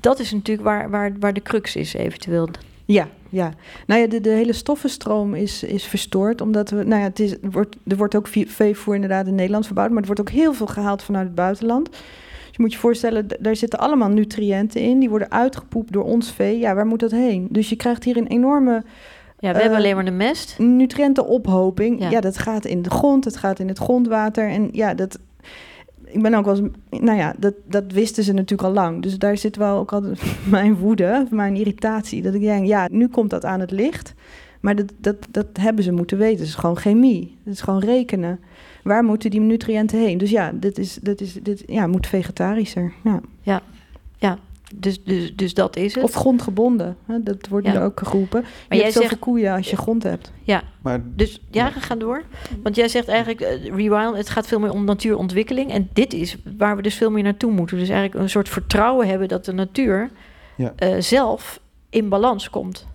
dat 0.00 0.18
is 0.18 0.32
natuurlijk 0.32 0.66
waar, 0.66 0.90
waar, 0.90 1.12
waar 1.20 1.32
de 1.32 1.42
crux 1.42 1.76
is, 1.76 1.94
eventueel. 1.94 2.48
Ja, 2.84 3.08
ja. 3.28 3.52
Nou 3.86 4.00
ja, 4.00 4.06
de, 4.06 4.20
de 4.20 4.30
hele 4.30 4.52
stoffenstroom 4.52 5.34
is, 5.34 5.62
is 5.62 5.84
verstoord. 5.84 6.40
Omdat 6.40 6.70
we, 6.70 6.84
nou 6.84 7.00
ja, 7.00 7.06
het 7.06 7.20
is, 7.20 7.32
er 7.32 7.50
wordt, 7.50 7.76
er 7.86 7.96
wordt 7.96 8.14
ook 8.14 8.28
veevoer 8.46 8.94
inderdaad 8.94 9.26
in 9.26 9.34
Nederland 9.34 9.66
verbouwd. 9.66 9.90
Maar 9.90 10.00
er 10.00 10.06
wordt 10.06 10.20
ook 10.20 10.30
heel 10.30 10.54
veel 10.54 10.66
gehaald 10.66 11.02
vanuit 11.02 11.26
het 11.26 11.34
buitenland. 11.34 11.90
Dus 11.90 12.00
je 12.50 12.62
moet 12.62 12.72
je 12.72 12.78
voorstellen, 12.78 13.26
daar 13.40 13.56
zitten 13.56 13.78
allemaal 13.78 14.08
nutriënten 14.08 14.80
in. 14.80 14.98
Die 14.98 15.08
worden 15.08 15.30
uitgepoept 15.30 15.92
door 15.92 16.04
ons 16.04 16.32
vee. 16.32 16.58
Ja, 16.58 16.74
waar 16.74 16.86
moet 16.86 17.00
dat 17.00 17.10
heen? 17.10 17.46
Dus 17.50 17.68
je 17.68 17.76
krijgt 17.76 18.04
hier 18.04 18.16
een 18.16 18.26
enorme 18.26 18.82
Ja, 19.38 19.48
we 19.50 19.54
Eh, 19.54 19.60
hebben 19.60 19.78
alleen 19.78 19.94
maar 19.94 20.04
de 20.04 20.10
mest. 20.10 20.58
nutriëntenophoping. 20.58 22.00
Ja. 22.00 22.10
Ja. 22.10 22.20
dat 22.20 22.38
gaat 22.38 22.64
in 22.64 22.82
de 22.82 22.90
grond, 22.90 23.24
het 23.24 23.36
gaat 23.36 23.58
in 23.58 23.68
het 23.68 23.78
grondwater. 23.78 24.48
En 24.48 24.68
ja, 24.72 24.94
dat. 24.94 25.18
ik 26.04 26.22
ben 26.22 26.34
ook 26.34 26.44
wel 26.44 26.56
eens, 26.58 26.68
nou 27.02 27.18
ja, 27.18 27.34
dat, 27.38 27.54
dat 27.68 27.84
wisten 27.92 28.24
ze 28.24 28.32
natuurlijk 28.32 28.68
al 28.68 28.74
lang. 28.74 29.02
Dus 29.02 29.18
daar 29.18 29.36
zit 29.36 29.56
wel 29.56 29.78
ook 29.78 29.92
altijd 29.92 30.22
mijn 30.48 30.76
woede, 30.76 31.26
mijn 31.30 31.56
irritatie. 31.56 32.22
Dat 32.22 32.34
ik 32.34 32.40
denk, 32.40 32.66
ja, 32.66 32.88
nu 32.90 33.08
komt 33.08 33.30
dat 33.30 33.44
aan 33.44 33.60
het 33.60 33.70
licht. 33.70 34.14
Maar 34.60 34.76
dat, 34.76 34.92
dat, 34.98 35.16
dat 35.30 35.46
hebben 35.60 35.84
ze 35.84 35.92
moeten 35.92 36.18
weten. 36.18 36.38
Het 36.38 36.48
is 36.48 36.54
gewoon 36.54 36.76
chemie. 36.76 37.36
Het 37.44 37.54
is 37.54 37.60
gewoon 37.60 37.80
rekenen. 37.80 38.40
Waar 38.82 39.04
moeten 39.04 39.30
die 39.30 39.40
nutriënten 39.40 39.98
heen? 39.98 40.18
Dus 40.18 40.30
ja, 40.30 40.52
dit, 40.54 40.78
is, 40.78 40.98
dit, 41.02 41.20
is, 41.20 41.32
dit 41.42 41.62
ja, 41.66 41.86
moet 41.86 42.06
vegetarischer. 42.06 42.92
Ja. 43.42 43.60
Dus, 44.78 45.04
dus, 45.04 45.36
dus 45.36 45.54
dat 45.54 45.76
is 45.76 45.94
het. 45.94 46.04
Of 46.04 46.14
grondgebonden. 46.14 46.96
Hè? 47.06 47.22
Dat 47.22 47.48
wordt 47.48 47.66
Ja. 47.66 47.72
nu 47.72 47.78
ook 47.78 48.00
geroepen. 48.04 48.40
Maar 48.40 48.50
jij 48.68 48.76
je 48.76 48.82
hebt 48.82 48.94
zoveel 48.94 49.08
zegt- 49.08 49.20
koeien 49.20 49.52
als 49.54 49.70
je 49.70 49.76
grond 49.76 50.02
hebt. 50.02 50.32
Maar 50.82 51.00
Dus 51.16 51.40
ja, 51.50 51.70
ga 51.70 51.94
door. 51.94 52.22
Want 52.62 52.76
jij 52.76 52.88
zegt 52.88 53.08
eigenlijk, 53.08 53.40
eh, 53.40 53.64
rewild, 53.64 54.16
het 54.16 54.28
gaat 54.30 54.46
veel 54.46 54.58
meer 54.60 54.72
om 54.72 54.84
natuurontwikkeling. 54.84 55.70
En 55.72 55.88
dit 55.92 56.12
is 56.12 56.36
waar 56.56 56.76
we 56.76 56.82
dus 56.82 56.94
veel 56.94 57.10
meer 57.10 57.22
naartoe 57.22 57.52
moeten. 57.52 57.78
Dus 57.78 57.88
eigenlijk 57.88 58.20
een 58.20 58.30
soort 58.30 58.48
vertrouwen 58.48 59.08
hebben 59.08 59.28
dat 59.28 59.44
de 59.44 59.52
natuur 59.52 60.10
Ja. 60.56 60.72
eh, 60.76 60.94
zelf 61.00 61.60
in 61.90 62.08
balans 62.08 62.50
komt. 62.50 62.86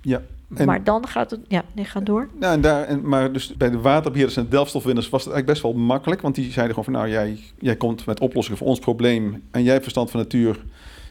Ja, 0.00 0.22
en- 0.56 0.66
maar 0.66 0.84
dan 0.84 1.08
gaat 1.08 1.30
het, 1.30 1.40
ja, 1.48 1.62
nee, 1.74 1.84
ga 1.84 2.00
door. 2.00 2.28
Nou, 2.40 2.54
en 2.54 2.60
daar, 2.60 2.84
en, 2.84 3.08
maar 3.08 3.32
dus 3.32 3.54
bij 3.56 3.70
de 3.70 3.80
waterbeheerders 3.80 4.36
en 4.36 4.42
de 4.44 4.48
delfstofwinners 4.50 5.08
was 5.08 5.24
het 5.24 5.32
eigenlijk 5.32 5.60
best 5.62 5.74
wel 5.74 5.84
makkelijk. 5.86 6.20
Want 6.20 6.34
die 6.34 6.44
zeiden 6.52 6.74
gewoon 6.74 6.84
van, 6.84 6.92
nou, 7.02 7.08
jij, 7.14 7.38
jij 7.58 7.76
komt 7.76 8.06
met 8.06 8.20
oplossingen 8.20 8.58
voor 8.58 8.68
ons 8.68 8.78
probleem. 8.78 9.42
En 9.50 9.62
jij 9.62 9.70
hebt 9.72 9.82
verstand 9.82 10.10
van 10.10 10.20
natuur. 10.20 10.64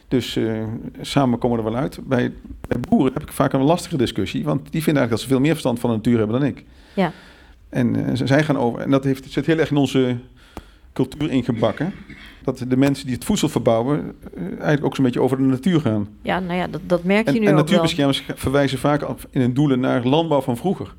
Dus 0.08 0.36
eh, 0.36 0.62
samen 1.00 1.38
komen 1.38 1.58
we 1.58 1.64
er 1.64 1.70
wel 1.70 1.80
uit. 1.80 1.98
Bij, 2.08 2.32
bij 2.68 2.80
boeren 2.88 3.12
heb 3.12 3.22
ik 3.22 3.32
vaak 3.32 3.52
een 3.52 3.62
lastige 3.62 3.96
discussie. 3.96 4.44
Want 4.44 4.60
die 4.72 4.82
vinden 4.82 5.02
eigenlijk 5.02 5.10
dat 5.10 5.20
ze 5.20 5.26
veel 5.28 5.40
meer 5.40 5.50
verstand 5.50 5.80
van 5.80 5.90
de 5.90 5.96
natuur 5.96 6.18
hebben 6.18 6.40
dan 6.40 6.48
ik. 6.48 6.64
Ja. 6.94 7.12
En 7.68 8.16
ze- 8.16 8.26
zij 8.26 8.44
gaan 8.44 8.58
over. 8.58 8.80
En 8.80 8.90
dat 8.90 9.04
heeft, 9.04 9.32
zit 9.32 9.46
heel 9.46 9.58
erg 9.58 9.70
in 9.70 9.76
onze 9.76 10.16
cultuur 10.92 11.30
ingebakken. 11.30 11.92
Dat 12.44 12.64
de 12.68 12.76
mensen 12.76 13.06
die 13.06 13.14
het 13.14 13.24
voedsel 13.24 13.48
verbouwen, 13.48 14.14
eh, 14.34 14.42
eigenlijk 14.42 14.84
ook 14.84 14.94
zo'n 14.94 15.04
beetje 15.04 15.20
over 15.20 15.36
de 15.36 15.42
natuur 15.42 15.80
gaan. 15.80 16.08
Ja, 16.22 16.40
nou 16.40 16.58
ja, 16.58 16.66
dat, 16.66 16.80
dat 16.86 17.04
merk 17.04 17.28
je 17.28 17.34
En, 17.34 17.40
nu 17.40 17.46
en 17.46 17.46
ook 17.46 17.54
wel. 17.54 17.64
natuurbeschermers 17.64 18.24
verwijzen 18.34 18.78
vaak 18.78 19.02
in 19.30 19.40
hun 19.40 19.54
doelen 19.54 19.80
naar 19.80 20.06
landbouw 20.06 20.40
van 20.40 20.56
vroeger. 20.56 20.94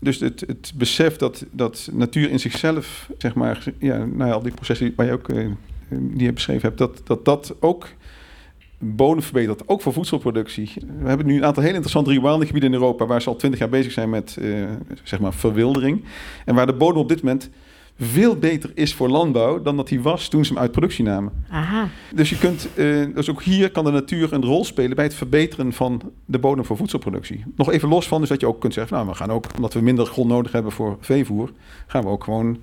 Dus 0.00 0.20
het, 0.20 0.44
het 0.46 0.72
besef 0.74 1.16
dat, 1.16 1.44
dat 1.50 1.88
natuur 1.92 2.30
in 2.30 2.40
zichzelf, 2.40 3.10
zeg 3.18 3.34
maar, 3.34 3.64
ja, 3.78 3.96
nou 3.96 4.28
ja, 4.28 4.34
al 4.34 4.42
die 4.42 4.54
processen 4.54 4.92
waar 4.96 5.06
je 5.06 5.12
ook 5.12 5.28
eh, 5.28 5.46
die 5.88 6.26
je 6.26 6.32
beschreven 6.32 6.62
hebt, 6.62 6.78
dat 6.78 7.00
dat, 7.04 7.24
dat 7.24 7.54
ook 7.60 7.88
bodem 8.78 9.22
verbetert, 9.22 9.68
ook 9.68 9.82
voor 9.82 9.92
voedselproductie. 9.92 10.72
We 11.00 11.08
hebben 11.08 11.26
nu 11.26 11.36
een 11.36 11.44
aantal 11.44 11.62
heel 11.62 11.72
interessante 11.72 12.10
rewildinggebieden 12.10 12.72
in 12.72 12.80
Europa 12.80 13.06
waar 13.06 13.22
ze 13.22 13.28
al 13.28 13.36
twintig 13.36 13.60
jaar 13.60 13.68
bezig 13.68 13.92
zijn 13.92 14.10
met 14.10 14.36
eh, 14.40 14.64
zeg 15.02 15.20
maar 15.20 15.34
verwildering. 15.34 16.04
En 16.44 16.54
waar 16.54 16.66
de 16.66 16.74
bodem 16.74 17.00
op 17.00 17.08
dit 17.08 17.22
moment 17.22 17.50
veel 18.04 18.36
beter 18.36 18.70
is 18.74 18.94
voor 18.94 19.08
landbouw 19.08 19.62
dan 19.62 19.76
dat 19.76 19.88
hij 19.88 20.00
was 20.00 20.28
toen 20.28 20.44
ze 20.44 20.52
hem 20.52 20.62
uit 20.62 20.70
productie 20.70 21.04
namen. 21.04 21.32
Aha, 21.50 21.88
Dus 22.14 22.30
je 22.30 22.38
kunt, 22.38 22.68
eh, 22.74 23.04
dus 23.14 23.30
ook 23.30 23.42
hier 23.42 23.70
kan 23.70 23.84
de 23.84 23.90
natuur 23.90 24.32
een 24.32 24.44
rol 24.44 24.64
spelen 24.64 24.96
bij 24.96 25.04
het 25.04 25.14
verbeteren 25.14 25.72
van 25.72 26.12
de 26.24 26.38
bodem 26.38 26.64
voor 26.64 26.76
voedselproductie. 26.76 27.44
Nog 27.56 27.70
even 27.70 27.88
los 27.88 28.08
van, 28.08 28.20
dus 28.20 28.28
dat 28.28 28.40
je 28.40 28.46
ook 28.46 28.60
kunt 28.60 28.74
zeggen, 28.74 28.96
nou, 28.96 29.08
we 29.08 29.14
gaan 29.14 29.30
ook, 29.30 29.44
omdat 29.56 29.72
we 29.72 29.80
minder 29.80 30.06
grond 30.06 30.28
nodig 30.28 30.52
hebben 30.52 30.72
voor 30.72 30.96
veevoer, 31.00 31.52
gaan 31.86 32.02
we 32.02 32.08
ook 32.08 32.24
gewoon 32.24 32.58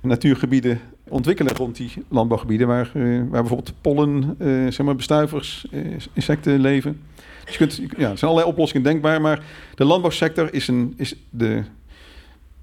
natuurgebieden 0.00 0.80
ontwikkelen 1.08 1.56
rond 1.56 1.76
die 1.76 1.92
landbouwgebieden, 2.08 2.66
waar, 2.66 2.90
eh, 2.94 3.02
waar 3.02 3.40
bijvoorbeeld 3.40 3.74
pollen, 3.80 4.34
eh, 4.38 4.48
zeg 4.48 4.82
maar, 4.82 4.96
bestuivers, 4.96 5.66
insecten 6.12 6.60
leven. 6.60 7.00
Dus 7.44 7.56
je 7.56 7.58
kunt, 7.58 7.76
ja, 7.76 8.10
er 8.10 8.18
zijn 8.18 8.30
allerlei 8.30 8.52
oplossingen 8.52 8.82
denkbaar, 8.82 9.20
maar 9.20 9.44
de 9.74 9.84
landbouwsector 9.84 10.54
is, 10.54 10.68
een, 10.68 10.94
is 10.96 11.14
de, 11.30 11.62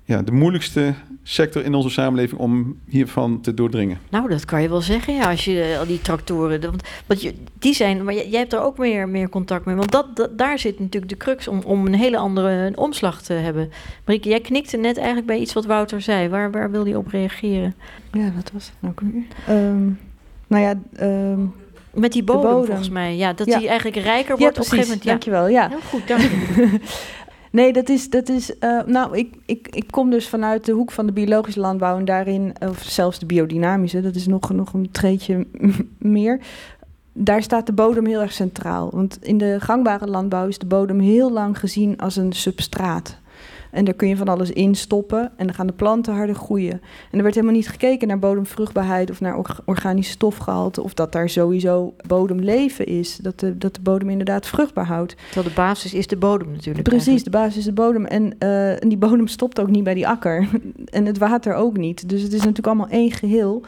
ja, 0.06 0.22
de 0.22 0.32
moeilijkste 0.32 0.94
sector 1.24 1.64
in 1.64 1.74
onze 1.74 1.90
samenleving 1.90 2.42
om 2.42 2.80
hiervan 2.88 3.42
te 3.42 3.54
doordringen. 3.54 3.98
nou 4.10 4.30
dat 4.30 4.46
kan 4.46 4.62
je 4.62 4.70
wel 4.70 4.82
zeggen, 4.82 5.14
ja, 5.14 5.30
als 5.30 5.46
je 5.46 5.62
eh, 5.62 5.80
al 5.80 5.86
die 5.86 6.02
tractoren, 6.02 6.62
want, 6.62 6.84
want 7.06 7.22
je, 7.22 7.34
die 7.60 7.74
zijn, 7.74 8.04
maar 8.04 8.14
jij, 8.14 8.30
jij 8.30 8.40
hebt 8.40 8.54
er 8.54 8.62
ook 8.62 8.78
meer, 8.78 9.10
meer 9.10 9.30
contact 9.30 9.66
mee, 9.66 9.76
want 9.76 9.92
dat, 9.92 10.16
dat, 10.16 10.38
daar 10.38 10.60
zit 10.60 10.80
natuurlijk 10.80 11.12
de 11.12 11.18
crux 11.18 11.48
om, 11.48 11.62
om 11.66 11.86
een 11.86 11.96
hele 11.96 12.18
andere 12.18 12.72
omslag 12.76 13.22
te 13.22 13.34
hebben. 13.34 13.72
Marieke, 14.06 14.30
jij 14.30 14.40
knikte 14.42 14.78
net 14.78 14.98
eigenlijk 14.98 15.28
bij 15.28 15.38
iets 15.40 15.54
wat 15.54 15.66
Wouter 15.66 16.02
zei, 16.02 16.30
waar, 16.30 16.52
waar 16.52 16.72
wil 16.72 16.84
hij 16.86 16.96
op 16.96 17.08
reageren? 17.08 17.74
Ja, 18.12 18.32
wat 18.36 18.52
was 18.54 18.72
het 18.80 18.96
nou? 19.02 19.26
Ehm, 19.48 19.86
nou 20.48 20.64
ja, 20.64 20.80
ehm, 20.96 21.40
Met 21.94 22.12
die 22.12 22.24
bodem, 22.24 22.42
bodem. 22.52 22.66
volgens 22.66 22.90
mij, 22.90 23.16
ja, 23.18 23.34
dat 23.34 23.48
Ja. 23.48 23.58
die 23.58 23.68
eigenlijk 23.68 23.98
rijker 23.98 24.36
ja 24.36 24.42
wordt 24.42 24.58
op 24.58 24.64
een 24.64 24.70
gegeven 24.70 24.88
moment. 24.88 25.04
Ja. 25.04 25.10
dankjewel. 25.10 25.48
Ja. 25.48 25.70
Heel 25.70 25.80
goed, 25.90 26.08
dank 26.08 26.22
je. 26.22 26.80
Nee, 27.54 27.74
dat 27.74 27.90
is, 27.90 28.10
dat 28.10 28.30
is 28.30 28.58
eh, 28.58 28.84
nou, 28.86 29.18
ik, 29.18 29.36
ik, 29.46 29.68
ik 29.72 29.88
kom 29.90 30.10
dus 30.10 30.28
vanuit 30.28 30.66
de 30.66 30.72
hoek 30.72 30.92
van 30.92 31.06
de 31.06 31.12
biologische 31.12 31.60
landbouw 31.60 31.98
en 31.98 32.06
daarin, 32.06 32.54
of 32.60 32.84
zelfs 32.84 33.20
de 33.20 33.26
biodynamische, 33.26 34.02
dat 34.02 34.16
is 34.16 34.28
nog, 34.28 34.50
nog 34.50 34.74
een 34.74 34.92
treetje 34.92 35.48
meer. 35.98 36.42
Daar 37.12 37.44
staat 37.44 37.66
de 37.66 37.74
bodem 37.74 38.06
heel 38.06 38.22
erg 38.22 38.34
centraal. 38.34 38.90
Want 38.92 39.18
in 39.22 39.38
de 39.38 39.56
gangbare 39.60 40.08
landbouw 40.08 40.48
is 40.48 40.58
de 40.58 40.66
bodem 40.66 41.00
heel 41.00 41.32
lang 41.32 41.60
gezien 41.60 41.98
als 41.98 42.16
een 42.16 42.34
substraat. 42.34 43.20
En 43.74 43.86
daar 43.86 43.94
kun 43.94 44.08
je 44.08 44.18
van 44.18 44.28
alles 44.28 44.52
in 44.52 44.76
stoppen 44.76 45.32
en 45.36 45.46
dan 45.46 45.56
gaan 45.56 45.68
de 45.68 45.74
planten 45.74 46.14
harder 46.14 46.36
groeien. 46.36 46.82
En 47.12 47.18
er 47.18 47.24
werd 47.24 47.36
helemaal 47.36 47.56
niet 47.56 47.70
gekeken 47.70 48.08
naar 48.08 48.20
bodemvruchtbaarheid 48.20 49.10
of 49.10 49.22
naar 49.22 49.38
orga- 49.38 49.62
organisch 49.66 50.10
stofgehalte. 50.10 50.84
Of 50.84 50.94
dat 50.94 51.12
daar 51.12 51.30
sowieso 51.30 51.94
bodemleven 52.08 52.86
is. 52.86 53.18
Dat 53.18 53.40
de, 53.40 53.58
dat 53.58 53.76
de 53.76 53.82
bodem 53.82 54.10
inderdaad 54.10 54.48
vruchtbaar 54.48 54.86
houdt. 54.86 55.16
Terwijl 55.26 55.48
de 55.48 55.54
basis 55.62 55.94
is 55.94 56.08
de 56.08 56.18
bodem 56.18 56.52
natuurlijk. 56.52 56.90
Precies, 56.90 57.24
de 57.24 57.30
basis 57.30 57.58
is 57.58 57.66
de 57.66 57.74
bodem. 57.74 58.06
En, 58.06 58.36
eh, 58.40 58.84
en 58.84 58.90
die 58.90 58.98
bodem 58.98 59.28
stopt 59.28 59.60
ook 59.60 59.70
niet 59.70 59.84
bij 59.84 59.94
die 59.94 60.08
akker. 60.08 60.50
en 60.90 61.06
het 61.06 61.18
water 61.18 61.54
ook 61.54 61.78
niet. 61.78 62.10
Dus 62.10 62.22
het 62.22 62.34
is 62.34 62.40
natuurlijk 62.40 62.68
allemaal 62.68 62.90
één 62.90 63.12
geheel. 63.12 63.64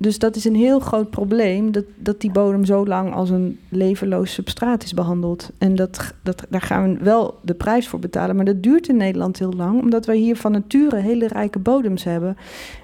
Dus 0.00 0.18
dat 0.18 0.36
is 0.36 0.44
een 0.44 0.54
heel 0.54 0.80
groot 0.80 1.10
probleem, 1.10 1.72
dat, 1.72 1.84
dat 1.96 2.20
die 2.20 2.30
bodem 2.30 2.64
zo 2.64 2.86
lang 2.86 3.14
als 3.14 3.30
een 3.30 3.58
levenloos 3.68 4.32
substraat 4.32 4.82
is 4.82 4.94
behandeld. 4.94 5.50
En 5.58 5.74
dat, 5.74 6.14
dat, 6.22 6.42
daar 6.48 6.60
gaan 6.60 6.98
we 6.98 7.04
wel 7.04 7.38
de 7.42 7.54
prijs 7.54 7.88
voor 7.88 7.98
betalen. 7.98 8.36
Maar 8.36 8.44
dat 8.44 8.62
duurt 8.62 8.88
in 8.88 8.96
Nederland 8.96 9.38
heel 9.38 9.52
lang, 9.52 9.80
omdat 9.80 10.06
wij 10.06 10.16
hier 10.16 10.36
van 10.36 10.52
nature 10.52 10.96
hele 10.96 11.26
rijke 11.26 11.58
bodems 11.58 12.04
hebben. 12.04 12.36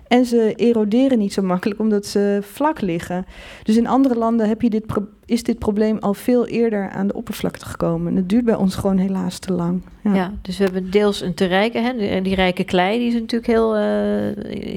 En 0.09 0.24
ze 0.24 0.53
eroderen 0.57 1.18
niet 1.18 1.33
zo 1.33 1.42
makkelijk, 1.42 1.81
omdat 1.81 2.07
ze 2.07 2.38
vlak 2.42 2.81
liggen. 2.81 3.27
Dus 3.62 3.77
in 3.77 3.87
andere 3.87 4.14
landen 4.14 4.48
heb 4.48 4.62
je 4.62 4.70
dit 4.70 4.85
is 5.27 5.42
dit 5.42 5.59
probleem 5.59 5.98
al 5.98 6.14
veel 6.14 6.46
eerder 6.46 6.90
aan 6.90 7.07
de 7.07 7.14
oppervlakte 7.14 7.66
gekomen. 7.66 8.11
En 8.11 8.16
het 8.16 8.29
duurt 8.29 8.44
bij 8.44 8.55
ons 8.55 8.74
gewoon 8.74 8.98
helaas 8.98 9.38
te 9.38 9.53
lang. 9.53 9.83
Ja. 10.03 10.33
dus 10.42 10.59
we 10.59 10.64
hebben 10.64 10.90
deels 10.90 11.20
een 11.20 11.35
te 11.35 11.44
rijke, 11.44 11.79
hè, 11.79 11.96
die, 11.96 12.22
die 12.22 12.35
rijke 12.35 12.64
klei, 12.64 12.98
die 12.98 13.09
is 13.09 13.14
natuurlijk 13.14 13.46
heel 13.46 13.77
eh, 13.77 14.29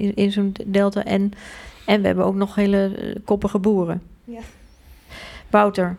in, 0.04 0.16
in 0.16 0.32
zo'n 0.32 0.54
delta. 0.66 1.06
En, 1.06 1.32
en 1.88 2.02
we 2.02 2.08
hebben 2.08 2.26
ook 2.26 2.36
nog 2.36 2.56
hele 2.56 2.92
eh, 2.96 3.16
koppige 3.26 3.60
boeren. 3.60 4.02
Ja. 4.24 4.40
Wouter, 5.50 5.96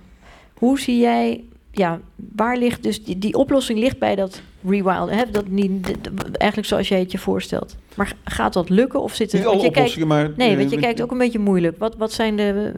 hoe 0.55 0.81
zie 0.81 0.99
jij, 0.99 1.45
ja, 1.71 2.01
waar 2.35 2.57
ligt 2.57 2.83
dus 2.83 3.05
die, 3.05 3.19
die 3.19 3.35
oplossing 3.35 3.79
ligt 3.79 3.99
bij 3.99 4.15
dat 4.15 4.43
rewild, 4.65 5.11
hè, 5.11 5.23
dat 5.31 5.49
niet, 5.49 5.99
eigenlijk 6.33 6.69
zoals 6.69 6.89
jij 6.89 6.99
het 6.99 7.13
je 7.13 7.19
voorstelt. 7.19 7.77
Maar 7.95 8.17
gaat 8.25 8.53
dat 8.53 8.69
lukken 8.69 9.03
of 9.03 9.15
zit 9.15 9.33
er, 9.33 9.39
Niet 9.39 9.47
alle 9.47 9.57
je 9.57 9.63
kijkt, 9.63 9.77
oplossingen, 9.77 10.09
maar... 10.09 10.31
nee, 10.37 10.57
want 10.57 10.71
je 10.71 10.79
kijkt 10.79 11.03
ook 11.03 11.11
een 11.11 11.19
beetje 11.19 11.39
moeilijk. 11.39 11.79
Wat, 11.79 11.97
wat 11.97 12.13
zijn 12.13 12.37
de, 12.37 12.73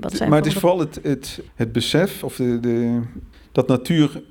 wat 0.00 0.16
zijn 0.16 0.28
maar 0.28 0.38
het 0.38 0.46
is 0.46 0.52
voor- 0.52 0.60
vooral 0.60 0.78
het, 0.78 1.00
het, 1.02 1.40
het 1.54 1.72
besef 1.72 2.24
of 2.24 2.36
de, 2.36 2.60
de, 2.60 3.00
dat 3.52 3.68
natuur 3.68 4.22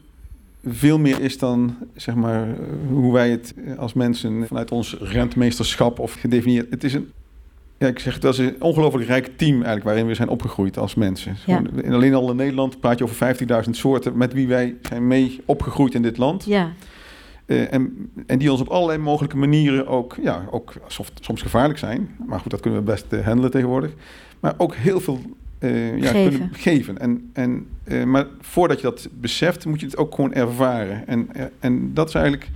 veel 0.66 1.00
meer 1.00 1.22
is 1.22 1.38
dan 1.38 1.76
zeg 1.96 2.16
maar, 2.16 2.48
hoe 2.90 3.14
wij 3.14 3.30
het 3.30 3.54
als 3.78 3.94
mensen 3.94 4.48
vanuit 4.48 4.72
ons 4.72 4.98
rentmeesterschap 5.00 6.00
of 6.00 6.14
gedefinieerd. 6.14 6.70
Het 6.70 6.84
is 6.84 6.94
een, 6.94 7.12
ja, 7.80 7.88
ik 7.88 8.00
zeg 8.00 8.14
het, 8.14 8.22
dat 8.22 8.34
is 8.34 8.40
een 8.40 8.62
ongelooflijk 8.62 9.08
rijk 9.08 9.26
team 9.36 9.54
eigenlijk 9.54 9.84
waarin 9.84 10.08
we 10.08 10.14
zijn 10.14 10.30
opgegroeid 10.30 10.78
als 10.78 10.96
mensen. 10.96 11.36
Ja. 11.46 11.62
En 11.84 11.94
alleen 11.94 12.14
al 12.14 12.30
in 12.30 12.36
Nederland 12.36 12.80
praat 12.80 12.98
je 12.98 13.04
over 13.04 13.36
15.000 13.66 13.70
soorten 13.70 14.18
met 14.18 14.34
wie 14.34 14.48
wij 14.48 14.76
zijn 14.82 15.08
mee 15.08 15.42
opgegroeid 15.46 15.94
in 15.94 16.02
dit 16.02 16.18
land. 16.18 16.46
Ja, 16.46 16.72
Eh, 17.46 17.74
en, 17.74 18.12
en 18.26 18.40
die 18.40 18.52
ons 18.52 18.62
op 18.62 18.68
allerlei 18.68 18.98
mogelijke 19.00 19.38
manieren 19.38 19.88
ook, 19.88 20.16
ja, 20.22 20.46
ook 20.52 20.74
soms, 20.88 21.12
soms 21.22 21.42
gevaarlijk 21.42 21.80
zijn. 21.80 22.10
Maar 22.28 22.40
goed, 22.40 22.52
dat 22.52 22.60
kunnen 22.60 22.80
we 22.80 22.92
best 22.92 23.06
eh, 23.10 23.26
handelen 23.26 23.52
tegenwoordig. 23.52 23.92
Maar 24.40 24.54
ook 24.58 24.76
heel 24.76 25.00
veel 25.00 25.20
eh, 25.60 25.98
ja, 25.98 26.08
Geven. 26.12 26.30
kunnen 26.40 26.50
geven. 26.56 26.98
En, 27.00 27.30
en, 27.34 27.68
maar 28.10 28.26
voordat 28.42 28.78
je 28.78 28.84
dat 28.84 29.08
beseft, 29.14 29.66
moet 29.66 29.80
je 29.80 29.86
het 29.86 29.98
ook 29.98 30.16
gewoon 30.16 30.34
ervaren. 30.34 31.08
En, 31.08 31.30
en 31.60 31.94
dat 31.94 32.08
is 32.08 32.14
eigenlijk 32.14 32.50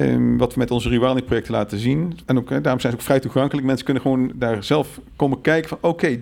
ehm, 0.00 0.36
wat 0.36 0.52
we 0.52 0.58
met 0.58 0.70
onze 0.70 0.88
rewilding-projecten 0.88 1.52
laten 1.52 1.78
zien. 1.78 2.18
En 2.26 2.38
ook, 2.38 2.48
daarom 2.48 2.80
zijn 2.80 2.92
ze 2.92 2.98
ook 2.98 3.04
vrij 3.04 3.20
toegankelijk. 3.20 3.66
Mensen 3.66 3.84
kunnen 3.84 4.02
gewoon 4.02 4.32
daar 4.34 4.64
zelf 4.64 5.00
komen 5.16 5.40
kijken 5.40 5.68
van... 5.68 5.78
oké, 5.80 6.20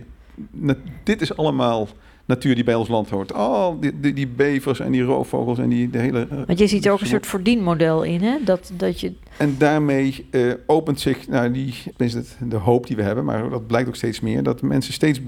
dit 1.02 1.20
is 1.20 1.36
allemaal 1.36 1.88
natuur 2.28 2.54
die 2.54 2.64
bij 2.64 2.74
ons 2.74 2.88
land 2.88 3.10
hoort. 3.10 3.32
Oh, 3.32 3.80
die, 3.80 4.00
die, 4.00 4.12
die 4.12 4.26
bevers 4.26 4.80
en 4.80 4.92
die 4.92 5.02
roofvogels 5.02 5.58
en 5.58 5.68
die 5.68 5.90
de 5.90 5.98
hele... 5.98 6.26
eh, 6.30 6.38
want 6.46 6.58
je 6.58 6.66
ziet 6.66 6.86
er 6.86 6.92
ook 6.92 7.00
een 7.00 7.06
soort 7.06 7.26
verdienmodel 7.26 8.02
in, 8.02 8.22
hè? 8.22 8.36
Dat, 8.44 8.70
dat 8.76 9.00
je, 9.00 9.12
en 9.36 9.54
daarmee 9.58 10.26
eh, 10.30 10.52
opent 10.66 11.00
zich 11.00 11.28
nou, 11.28 11.52
die, 11.52 11.74
is 11.96 12.14
het 12.14 12.36
de 12.48 12.56
hoop 12.56 12.86
die 12.86 12.96
we 12.96 13.02
hebben, 13.02 13.24
maar 13.24 13.50
dat 13.50 13.66
blijkt 13.66 13.88
ook 13.88 13.96
steeds 13.96 14.20
meer, 14.20 14.42
dat 14.42 14.62
mensen 14.62 14.92
steeds 14.92 15.20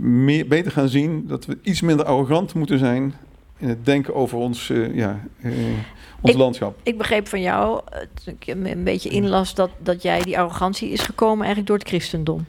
meer, 0.00 0.46
beter 0.46 0.72
gaan 0.72 0.88
zien 0.88 1.24
dat 1.26 1.46
we 1.46 1.58
iets 1.62 1.80
minder 1.80 2.06
arrogant 2.06 2.54
moeten 2.54 2.78
zijn 2.78 3.14
in 3.64 3.70
het 3.70 3.84
denken 3.84 4.14
over 4.14 4.38
ons, 4.38 4.70
eh, 4.70 4.94
ja, 4.94 5.20
eh, 5.40 5.50
ons 6.20 6.32
Ik- 6.32 6.36
landschap. 6.36 6.78
Ik 6.82 6.98
begreep 6.98 7.28
van 7.28 7.40
jou, 7.40 7.80
toen 8.24 8.36
ik 8.38 8.46
een 8.46 8.84
beetje 8.84 9.08
inlas, 9.08 9.54
dat, 9.54 9.70
dat 9.78 10.02
jij 10.02 10.22
die 10.22 10.38
arrogantie 10.38 10.88
is 10.88 11.00
gekomen 11.00 11.38
eigenlijk 11.38 11.66
door 11.66 11.78
het 11.78 11.88
christendom. 11.88 12.46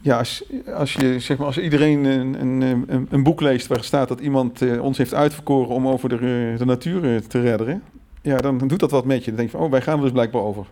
Ja, 0.00 0.18
als, 0.18 0.44
als, 0.74 0.92
je, 0.92 1.20
zeg 1.20 1.36
maar, 1.36 1.46
als 1.46 1.58
iedereen 1.58 2.04
een, 2.04 2.40
een, 2.40 3.06
een, 3.10 3.22
boek 3.22 3.40
leest 3.40 3.66
waar 3.66 3.84
staat 3.84 4.08
dat 4.08 4.20
iemand 4.20 4.62
eh, 4.62 4.82
ons 4.82 4.98
heeft 4.98 5.14
uitverkoren 5.14 5.74
om 5.74 5.88
over 5.88 6.08
de, 6.08 6.54
de 6.58 6.64
natuur 6.64 7.26
te 7.26 7.40
redderen, 7.40 7.82
ja, 8.22 8.36
dan 8.36 8.58
doet 8.58 8.80
dat 8.80 8.90
wat 8.90 9.04
met 9.04 9.18
je. 9.18 9.26
Dan 9.26 9.36
denk 9.36 9.50
je 9.50 9.56
van, 9.56 9.66
oh, 9.66 9.70
wij 9.72 9.82
gaan 9.82 9.96
er 9.96 10.02
dus 10.02 10.12
blijkbaar 10.12 10.42
over. 10.42 10.66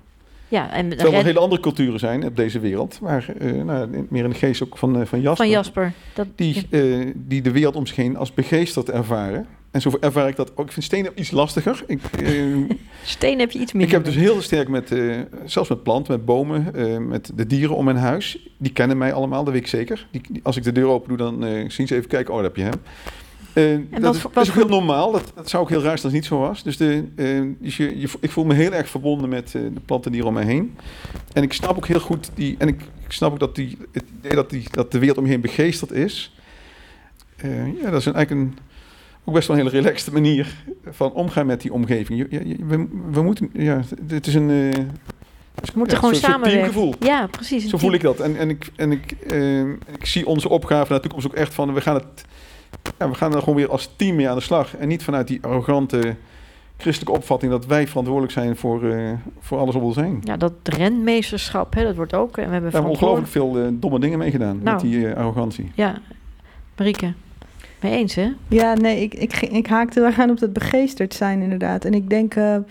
Ja, 0.54 0.72
en 0.72 0.88
Terwijl 0.88 1.08
er 1.10 1.14
red- 1.16 1.24
hele 1.24 1.38
andere 1.38 1.60
culturen 1.60 1.98
zijn 1.98 2.24
op 2.26 2.36
deze 2.36 2.60
wereld, 2.60 2.98
waar, 3.00 3.28
eh, 3.38 3.52
nou, 3.52 4.06
meer 4.08 4.24
in 4.24 4.30
de 4.30 4.36
geest 4.36 4.62
ook 4.62 4.78
van, 4.78 5.00
eh, 5.00 5.06
van 5.06 5.20
Jasper, 5.20 5.44
van 5.46 5.48
Jasper. 5.54 5.92
Dat, 6.14 6.26
Die, 6.34 6.66
eh, 6.70 6.82
die 7.14 7.42
de 7.42 7.50
wereld 7.50 7.76
om 7.76 7.86
zich 7.86 7.96
heen 7.96 8.16
als 8.16 8.34
begeesterd 8.34 8.90
ervaren. 8.90 9.46
En 9.70 9.80
zo 9.80 9.90
ervaar 10.00 10.28
ik 10.28 10.36
dat 10.36 10.50
ook. 10.56 10.66
Ik 10.66 10.72
vind 10.72 10.84
stenen 10.84 11.12
iets 11.14 11.30
lastiger. 11.30 11.84
Ik, 11.86 12.00
Steen 13.04 13.38
heb 13.38 13.50
je 13.50 13.58
iets 13.58 13.72
ik 13.72 13.78
minder. 13.78 13.94
heb 13.96 14.04
dus 14.04 14.14
heel 14.14 14.40
sterk 14.40 14.68
met, 14.68 14.94
zelfs 15.44 15.68
met 15.68 15.82
planten, 15.82 16.12
met 16.12 16.24
bomen, 16.24 16.70
met 17.08 17.30
de 17.34 17.46
dieren 17.46 17.76
om 17.76 17.84
mijn 17.84 17.96
huis. 17.96 18.48
Die 18.58 18.72
kennen 18.72 18.98
mij 18.98 19.12
allemaal, 19.12 19.44
dat 19.44 19.52
weet 19.52 19.62
ik 19.62 19.68
zeker. 19.68 20.06
Die, 20.10 20.20
die- 20.30 20.40
als 20.44 20.56
ik 20.56 20.62
de 20.62 20.72
deur 20.72 20.86
open 20.86 21.08
doe, 21.08 21.16
dan 21.16 21.44
zien 21.70 21.86
ze 21.86 21.94
even 21.94 22.08
kijken, 22.08 22.30
oh, 22.34 22.36
daar 22.40 22.46
heb 22.48 22.56
je 22.56 22.62
hem. 22.62 22.80
Eh, 23.54 23.78
dat 23.90 24.00
wat 24.02 24.14
is, 24.14 24.20
voor- 24.20 24.30
dat 24.34 24.42
is 24.42 24.48
ook 24.50 24.56
heel 24.56 24.68
normaal. 24.68 25.12
Dat, 25.12 25.32
dat 25.34 25.48
zou 25.50 25.62
ook 25.62 25.68
heel 25.68 25.82
raar 25.82 25.98
zijn 25.98 26.02
als 26.02 26.02
het 26.02 26.12
niet 26.12 26.24
zo 26.24 26.38
was. 26.38 26.62
Dus, 26.62 26.76
de, 26.76 27.04
eh, 27.16 27.42
dus 27.58 27.76
je, 27.76 27.98
je, 28.00 28.08
ik 28.20 28.30
voel 28.30 28.44
me 28.44 28.54
heel 28.54 28.72
erg 28.72 28.88
verbonden 28.88 29.28
met 29.28 29.54
eh, 29.54 29.62
de 29.74 29.80
planten 29.84 30.10
dieren 30.12 30.28
om 30.28 30.34
mij 30.34 30.44
heen. 30.44 30.76
En 31.32 31.42
ik 31.42 31.52
snap 31.52 31.76
ook 31.76 31.86
heel 31.86 32.00
goed 32.00 32.30
die. 32.34 32.54
En 32.58 32.68
ik, 32.68 32.80
ik 33.04 33.12
snap 33.12 33.32
ook 33.32 33.38
dat, 33.38 33.54
die, 33.54 33.78
het 33.92 34.04
idee 34.18 34.34
dat, 34.34 34.50
die, 34.50 34.66
dat 34.70 34.92
de 34.92 34.98
wereld 34.98 35.18
om 35.18 35.24
je 35.24 35.30
heen 35.30 35.40
begeesterd 35.40 35.92
is. 35.92 36.34
Ja, 37.82 37.90
dat 37.90 38.00
is 38.00 38.06
een, 38.06 38.14
eigenlijk 38.14 38.30
een, 38.30 38.58
ook 39.24 39.34
best 39.34 39.48
wel 39.48 39.56
een 39.58 39.62
hele 39.66 39.76
relaxte 39.76 40.12
manier 40.12 40.54
van 40.90 41.12
omgaan 41.12 41.46
met 41.46 41.60
die 41.60 41.72
omgeving. 41.72 42.18
Je, 42.18 42.26
je- 42.30 42.48
je- 42.48 42.64
we, 42.66 42.86
we 43.10 43.22
moeten. 43.22 43.50
Ja, 43.52 43.80
het 44.08 44.26
is 44.26 44.34
een. 44.34 44.46
We 44.46 45.72
moeten 45.74 45.94
ja, 45.94 46.00
gewoon 46.02 46.14
samenwerken. 46.14 46.94
Ja, 47.00 47.26
precies. 47.26 47.68
Zo 47.68 47.78
voel 47.78 47.92
ik 47.92 48.00
dat. 48.00 48.20
En, 48.20 48.36
en, 48.36 48.48
ik, 48.50 48.70
en 48.76 48.92
ik, 48.92 49.12
ik 49.98 50.06
zie 50.06 50.26
onze 50.26 50.48
opgave 50.48 50.92
naar 50.92 51.00
de 51.02 51.08
toekomst 51.08 51.26
ook 51.26 51.34
echt 51.34 51.54
van... 51.54 51.74
We 51.74 51.80
gaan, 51.80 51.94
het, 51.94 52.24
ja, 52.98 53.08
we 53.08 53.14
gaan 53.14 53.34
er 53.34 53.38
gewoon 53.38 53.56
weer 53.56 53.70
als 53.70 53.90
team 53.96 54.16
mee 54.16 54.28
aan 54.28 54.36
de 54.36 54.42
slag. 54.42 54.76
En 54.76 54.88
niet 54.88 55.02
vanuit 55.02 55.28
die 55.28 55.38
arrogante 55.42 56.16
christelijke 56.76 57.18
opvatting... 57.18 57.52
dat 57.52 57.66
wij 57.66 57.86
verantwoordelijk 57.86 58.32
zijn 58.32 58.56
voor, 58.56 58.90
eh, 58.90 59.12
voor 59.40 59.58
alles 59.58 59.74
om 59.74 59.82
ons 59.82 59.96
heen. 59.96 60.20
Ja, 60.24 60.36
dat 60.36 60.52
renmeesterschap, 60.62 61.74
hè, 61.74 61.84
dat 61.84 61.96
wordt 61.96 62.14
ook. 62.14 62.36
En 62.36 62.46
we 62.46 62.52
hebben 62.52 62.70
Daar 62.70 62.84
ongelooflijk 62.84 63.28
veel 63.28 63.58
eh, 63.58 63.66
domme 63.72 63.98
dingen 63.98 64.18
mee 64.18 64.30
gedaan. 64.30 64.60
Nou. 64.62 64.70
Met 64.70 64.80
die 64.80 65.08
eh, 65.08 65.16
arrogantie. 65.16 65.70
Ja, 65.74 65.98
Marieke. 66.76 67.12
Mee 67.84 67.92
eens, 67.92 68.14
hè? 68.14 68.32
Ja, 68.48 68.74
nee, 68.74 69.00
ik, 69.02 69.14
ik, 69.14 69.40
ik 69.40 69.66
haakte 69.66 70.00
er 70.00 70.14
aan 70.18 70.30
op 70.30 70.38
dat 70.38 70.52
begeesterd 70.52 71.14
zijn 71.14 71.40
inderdaad. 71.40 71.84
En 71.84 71.94
ik 71.94 72.10
denk, 72.10 72.34
eh, 72.34 72.42
nou 72.42 72.64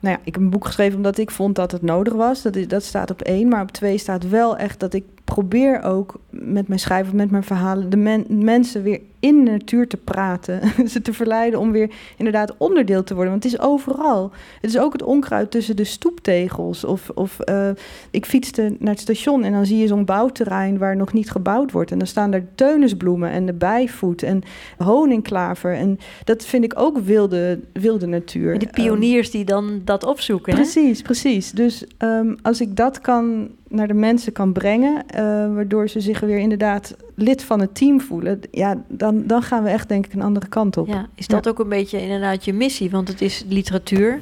ja, 0.00 0.18
ik 0.24 0.34
heb 0.34 0.42
een 0.42 0.50
boek 0.50 0.66
geschreven 0.66 0.96
omdat 0.96 1.18
ik 1.18 1.30
vond 1.30 1.54
dat 1.54 1.72
het 1.72 1.82
nodig 1.82 2.14
was. 2.14 2.42
Dat, 2.42 2.56
is, 2.56 2.68
dat 2.68 2.82
staat 2.84 3.10
op 3.10 3.20
één, 3.20 3.48
maar 3.48 3.62
op 3.62 3.70
twee 3.70 3.98
staat 3.98 4.28
wel 4.28 4.56
echt 4.56 4.80
dat 4.80 4.94
ik 4.94 5.04
probeer 5.26 5.82
ook 5.82 6.20
met 6.30 6.68
mijn 6.68 6.80
schrijven, 6.80 7.16
met 7.16 7.30
mijn 7.30 7.42
verhalen, 7.42 7.90
de 7.90 7.96
men- 7.96 8.26
mensen 8.28 8.82
weer 8.82 9.00
in 9.20 9.44
de 9.44 9.50
natuur 9.50 9.88
te 9.88 9.96
praten. 9.96 10.60
Ze 10.88 11.02
te 11.02 11.12
verleiden 11.12 11.60
om 11.60 11.72
weer 11.72 11.90
inderdaad 12.16 12.54
onderdeel 12.56 13.04
te 13.04 13.14
worden. 13.14 13.32
Want 13.32 13.44
het 13.44 13.52
is 13.52 13.60
overal. 13.60 14.30
Het 14.60 14.70
is 14.70 14.78
ook 14.78 14.92
het 14.92 15.02
onkruid 15.02 15.50
tussen 15.50 15.76
de 15.76 15.84
stoeptegels. 15.84 16.84
Of, 16.84 17.10
of 17.14 17.40
eh, 17.40 17.68
ik 18.10 18.26
fietste 18.26 18.76
naar 18.78 18.92
het 18.92 19.00
station 19.00 19.44
en 19.44 19.52
dan 19.52 19.66
zie 19.66 19.78
je 19.78 19.86
zo'n 19.86 20.04
bouwterrein 20.04 20.78
waar 20.78 20.96
nog 20.96 21.12
niet 21.12 21.30
gebouwd 21.30 21.72
wordt. 21.72 21.90
En 21.90 21.98
dan 21.98 22.06
staan 22.06 22.30
daar 22.30 22.44
teunisbloemen 22.54 23.30
en 23.30 23.46
de 23.46 23.52
bijvoet 23.52 24.22
en 24.22 24.42
honingklaver. 24.78 25.74
En 25.74 25.98
dat 26.24 26.44
vind 26.44 26.64
ik 26.64 26.72
ook 26.76 26.98
wilde, 26.98 27.60
wilde 27.72 28.06
natuur. 28.06 28.52
En 28.52 28.58
de 28.58 28.68
pioniers 28.72 29.30
die 29.30 29.44
dan 29.44 29.80
dat 29.84 30.04
opzoeken, 30.04 30.52
hè? 30.52 30.60
Precies, 30.60 31.02
precies. 31.02 31.50
Dus 31.50 31.84
ehm, 31.98 32.34
als 32.42 32.60
ik 32.60 32.76
dat 32.76 33.00
kan 33.00 33.48
naar 33.68 33.88
de 33.88 33.94
mensen 33.94 34.32
kan 34.32 34.52
brengen, 34.52 35.06
eh, 35.06 35.22
waardoor 35.54 35.88
ze 35.88 36.00
zich 36.00 36.20
weer 36.20 36.38
inderdaad 36.38 36.96
lid 37.14 37.42
van 37.42 37.60
het 37.60 37.74
team 37.74 38.00
voelen, 38.00 38.40
ja, 38.50 38.82
dan, 38.88 39.26
dan 39.26 39.42
gaan 39.42 39.62
we 39.62 39.68
echt 39.68 39.88
denk 39.88 40.06
ik 40.06 40.12
een 40.12 40.22
andere 40.22 40.48
kant 40.48 40.76
op. 40.76 40.86
Ja, 40.86 41.06
is 41.14 41.26
dat 41.26 41.48
ook 41.48 41.58
een 41.58 41.68
beetje 41.68 42.00
inderdaad 42.00 42.44
je 42.44 42.52
missie? 42.52 42.90
Want 42.90 43.08
het 43.08 43.20
is 43.20 43.44
literatuur. 43.48 44.20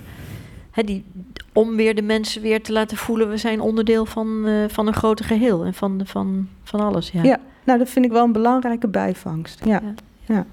Hè, 0.71 0.83
die, 0.83 1.05
om 1.53 1.77
weer 1.77 1.95
de 1.95 2.03
mensen 2.03 2.43
weer 2.43 2.63
te 2.63 2.73
laten 2.73 2.97
voelen... 2.97 3.29
we 3.29 3.37
zijn 3.37 3.61
onderdeel 3.61 4.07
van, 4.07 4.47
eh, 4.47 4.55
van 4.69 4.87
een 4.87 4.95
groter 4.95 5.25
geheel. 5.25 5.65
En 5.65 5.75
van, 5.75 6.01
van, 6.05 6.49
van 6.63 6.81
alles, 6.81 7.11
ja. 7.11 7.23
Ja. 7.23 7.41
Nou, 7.65 7.79
dat 7.79 7.89
vind 7.89 8.05
ik 8.05 8.13
wel 8.13 8.25
een 8.25 8.33
belangrijke 8.33 8.89
bijvangst. 8.89 9.65
Ja. 9.65 9.83
Ja. 10.27 10.47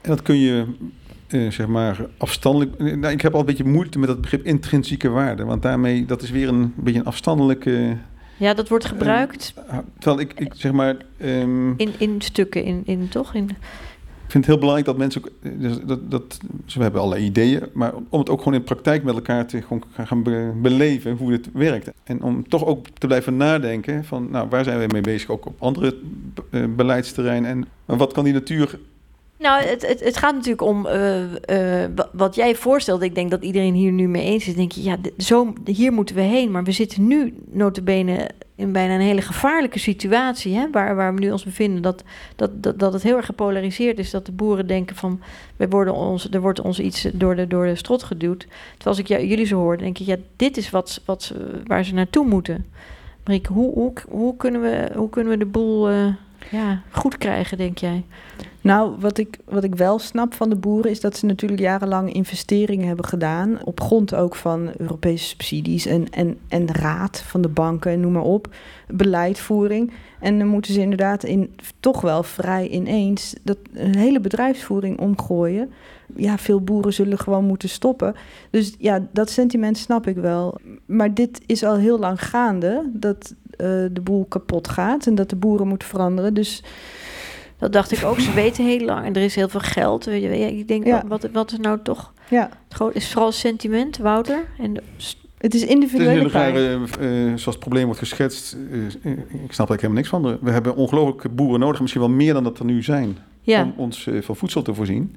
En 0.00 0.10
dat 0.10 0.22
kun 0.22 0.38
je, 0.38 0.64
eh, 1.28 1.50
zeg 1.50 1.66
maar, 1.66 2.06
afstandelijk... 2.16 2.78
Nou, 2.78 3.12
ik 3.12 3.20
heb 3.20 3.34
al 3.34 3.40
een 3.40 3.46
beetje 3.46 3.64
moeite 3.64 3.98
met 3.98 4.08
dat 4.08 4.20
begrip 4.20 4.44
intrinsieke 4.44 5.08
waarde. 5.08 5.44
Want 5.44 5.62
daarmee, 5.62 6.04
dat 6.04 6.22
is 6.22 6.30
weer 6.30 6.48
een 6.48 6.72
beetje 6.76 7.00
een 7.00 7.06
afstandelijke... 7.06 7.96
Ja, 8.40 8.54
dat 8.54 8.68
wordt 8.68 8.84
gebruikt 8.84 9.54
eh, 9.68 9.78
terwijl 9.98 10.20
ik, 10.20 10.32
ik, 10.40 10.52
zeg 10.56 10.72
maar... 10.72 10.96
ehm, 11.18 11.70
in, 11.76 11.92
in 11.98 12.20
stukken, 12.20 12.64
in, 12.64 12.82
in, 12.84 13.08
toch? 13.08 13.34
In, 13.34 13.44
Ik 13.44 14.36
vind 14.36 14.44
het 14.44 14.46
heel 14.46 14.58
belangrijk 14.58 14.86
dat 14.86 14.96
mensen 14.96 15.20
ook, 15.24 15.30
eh, 15.42 15.50
dus 15.58 15.76
dat, 15.86 16.10
dat, 16.10 16.38
dus 16.64 16.74
we 16.74 16.82
hebben 16.82 17.00
allerlei 17.00 17.24
ideeën, 17.26 17.62
maar 17.72 17.92
om 18.08 18.18
het 18.18 18.30
ook 18.30 18.38
gewoon 18.38 18.54
in 18.54 18.64
praktijk 18.64 19.02
met 19.04 19.14
elkaar 19.14 19.46
te 19.46 19.62
gaan- 19.62 20.06
gaan 20.06 20.22
be- 20.22 20.52
beleven 20.62 21.16
hoe 21.16 21.32
het 21.32 21.48
werkt. 21.52 21.90
En 22.04 22.22
om 22.22 22.48
toch 22.48 22.64
ook 22.66 22.86
te 22.98 23.06
blijven 23.06 23.36
nadenken 23.36 24.04
van, 24.04 24.28
nou, 24.30 24.48
waar 24.48 24.64
zijn 24.64 24.78
we 24.78 24.86
mee 24.92 25.00
bezig, 25.00 25.28
ook 25.30 25.46
op 25.46 25.62
andere 25.62 25.96
eh, 26.50 26.64
beleidsterreinen. 26.76 27.50
En 27.86 27.96
wat 27.98 28.12
kan 28.12 28.24
die 28.24 28.32
natuur 28.32 28.78
Nou, 29.40 29.62
het, 29.62 29.86
het, 29.86 30.00
het 30.00 30.16
gaat 30.16 30.34
natuurlijk 30.34 30.62
om 30.62 30.86
eh, 30.86 31.84
eh, 31.84 31.90
wa- 31.94 32.08
wat 32.12 32.34
jij 32.34 32.54
voorstelt. 32.54 33.02
Ik 33.02 33.14
denk 33.14 33.30
dat 33.30 33.42
iedereen 33.42 33.74
hier 33.74 33.92
nu 33.92 34.08
mee 34.08 34.24
eens 34.24 34.46
is. 34.46 34.54
Denk 34.54 34.72
je, 34.72 34.82
ja, 34.82 34.96
zo, 35.18 35.52
hier 35.64 35.92
moeten 35.92 36.14
we 36.14 36.20
heen. 36.20 36.50
Maar 36.50 36.64
we 36.64 36.72
zitten 36.72 37.06
nu 37.06 37.34
notabene 37.50 38.30
in 38.56 38.72
bijna 38.72 38.94
een 38.94 39.00
hele 39.00 39.22
gevaarlijke 39.22 39.78
situatie... 39.78 40.54
Hè, 40.56 40.70
waar, 40.70 40.96
waar 40.96 41.14
we 41.14 41.20
nu 41.20 41.30
ons 41.30 41.44
bevinden. 41.44 41.82
Dat, 41.82 42.04
dat, 42.36 42.62
dat, 42.62 42.78
dat 42.78 42.92
het 42.92 43.02
heel 43.02 43.16
erg 43.16 43.26
gepolariseerd 43.26 43.98
is. 43.98 44.10
Dat 44.10 44.26
de 44.26 44.32
boeren 44.32 44.66
denken 44.66 44.96
van... 44.96 45.20
Wij 45.56 45.68
worden 45.68 45.94
ons, 45.94 46.28
er 46.30 46.40
wordt 46.40 46.60
ons 46.60 46.80
iets 46.80 47.06
door 47.12 47.36
de, 47.36 47.46
door 47.46 47.66
de 47.66 47.74
strot 47.74 48.02
geduwd. 48.02 48.40
Terwijl 48.76 48.96
als 48.96 48.98
ik 48.98 49.06
jullie 49.06 49.46
zo 49.46 49.56
hoor, 49.56 49.78
denk 49.78 49.98
ik... 49.98 50.06
Ja, 50.06 50.16
dit 50.36 50.56
is 50.56 50.70
wat, 50.70 51.00
wat, 51.04 51.22
ze- 51.22 51.60
waar 51.66 51.84
ze 51.84 51.94
naartoe 51.94 52.26
moeten. 52.26 52.66
Marieke, 53.24 53.52
hoe, 53.52 53.72
hoe, 53.72 53.92
hoe, 54.08 54.36
kunnen, 54.36 54.60
we, 54.60 54.90
hoe 54.94 55.08
kunnen 55.10 55.32
we 55.32 55.38
de 55.38 55.46
boel 55.46 55.88
eh, 55.88 56.06
ja, 56.50 56.82
goed 56.90 57.18
krijgen, 57.18 57.56
denk 57.58 57.78
jij? 57.78 58.04
Nou, 58.62 58.96
wat 58.98 59.18
ik, 59.18 59.38
wat 59.44 59.64
ik 59.64 59.74
wel 59.74 59.98
snap 59.98 60.34
van 60.34 60.48
de 60.48 60.56
boeren 60.56 60.90
is 60.90 61.00
dat 61.00 61.16
ze 61.16 61.26
natuurlijk 61.26 61.60
jarenlang 61.60 62.12
investeringen 62.12 62.86
hebben 62.86 63.04
gedaan. 63.04 63.58
Op 63.64 63.80
grond 63.80 64.14
ook 64.14 64.34
van 64.34 64.70
Europese 64.76 65.24
subsidies 65.24 65.86
en, 65.86 66.10
en, 66.10 66.38
en 66.48 66.72
raad 66.72 67.20
van 67.20 67.40
de 67.40 67.48
banken 67.48 67.92
en 67.92 68.00
noem 68.00 68.12
maar 68.12 68.22
op. 68.22 68.54
Beleidvoering. 68.88 69.92
En 70.20 70.38
dan 70.38 70.48
moeten 70.48 70.74
ze 70.74 70.80
inderdaad 70.80 71.24
in, 71.24 71.54
toch 71.80 72.00
wel 72.00 72.22
vrij 72.22 72.68
ineens 72.68 73.34
dat, 73.42 73.56
een 73.72 73.96
hele 73.96 74.20
bedrijfsvoering 74.20 74.98
omgooien. 74.98 75.70
Ja, 76.16 76.38
veel 76.38 76.60
boeren 76.60 76.92
zullen 76.92 77.18
gewoon 77.18 77.44
moeten 77.44 77.68
stoppen. 77.68 78.14
Dus 78.50 78.74
ja, 78.78 79.06
dat 79.12 79.30
sentiment 79.30 79.78
snap 79.78 80.06
ik 80.06 80.16
wel. 80.16 80.58
Maar 80.86 81.14
dit 81.14 81.40
is 81.46 81.64
al 81.64 81.76
heel 81.76 81.98
lang 81.98 82.22
gaande, 82.22 82.90
dat 82.92 83.34
eh, 83.50 83.66
de 83.92 84.00
boel 84.02 84.24
kapot 84.24 84.68
gaat 84.68 85.06
en 85.06 85.14
dat 85.14 85.30
de 85.30 85.36
boeren 85.36 85.68
moeten 85.68 85.88
veranderen. 85.88 86.34
Dus 86.34 86.62
Dat 87.60 87.72
dacht 87.72 87.92
ik 87.92 88.04
ook. 88.04 88.20
Ze 88.20 88.32
weten 88.44 88.64
heel 88.64 88.84
lang 88.84 89.04
en 89.06 89.14
er 89.14 89.22
is 89.22 89.34
heel 89.34 89.48
veel 89.48 89.60
geld. 89.60 90.04
Weet 90.04 90.22
je, 90.22 90.28
Ik 90.56 90.68
denk, 90.68 90.86
Ja. 90.86 91.04
wat, 91.08 91.28
wat 91.32 91.52
is 91.52 91.58
nou 91.58 91.78
toch... 91.82 92.12
ja, 92.28 92.42
Het 92.64 92.74
groot- 92.74 92.94
is 92.94 93.12
vooral 93.12 93.32
sentiment, 93.32 93.96
Wouter? 93.98 94.44
En 94.58 94.72
de- 94.74 94.82
het 95.38 95.54
is 95.54 95.60
Het 95.60 95.70
een 95.94 96.28
rare, 96.30 96.74
eh, 97.00 97.08
zoals 97.26 97.44
het 97.44 97.58
probleem 97.58 97.84
wordt 97.84 97.98
geschetst. 97.98 98.56
eh, 99.02 99.12
eh, 99.12 99.18
ik 99.44 99.52
snap 99.52 99.68
er 99.68 99.74
helemaal 99.74 99.96
niks 99.96 100.08
van. 100.08 100.38
We 100.40 100.50
hebben 100.50 100.76
ongelooflijk 100.76 101.34
boeren 101.36 101.60
nodig, 101.60 101.80
misschien 101.80 102.00
wel 102.02 102.10
meer 102.10 102.32
dan 102.32 102.44
dat 102.44 102.58
er 102.58 102.64
nu 102.64 102.82
zijn, 102.82 103.16
ja, 103.40 103.62
om 103.62 103.72
ons 103.76 104.06
eh, 104.06 104.22
van 104.22 104.36
voedsel 104.36 104.62
te 104.62 104.74
voorzien. 104.74 105.16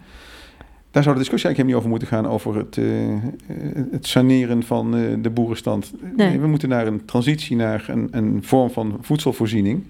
Daar 0.91 1.03
zou 1.03 1.15
de 1.15 1.21
discussie 1.21 1.49
eigenlijk 1.49 1.57
helemaal 1.57 1.65
niet 1.65 1.75
over 1.75 1.89
moeten 1.89 2.07
gaan, 2.07 2.27
over 2.27 2.55
het, 2.55 3.91
het 3.91 4.07
saneren 4.07 4.63
van 4.63 4.95
eh, 4.95 5.01
de 5.21 5.29
boerenstand. 5.29 5.93
Nee. 6.01 6.27
Nee, 6.29 6.39
we 6.39 6.47
moeten 6.47 6.69
naar 6.69 6.87
een 6.87 7.05
transitie 7.05 7.55
naar 7.55 7.85
een, 7.87 8.07
een 8.11 8.39
vorm 8.43 8.69
van 8.71 8.97
voedselvoorziening, 9.01 9.83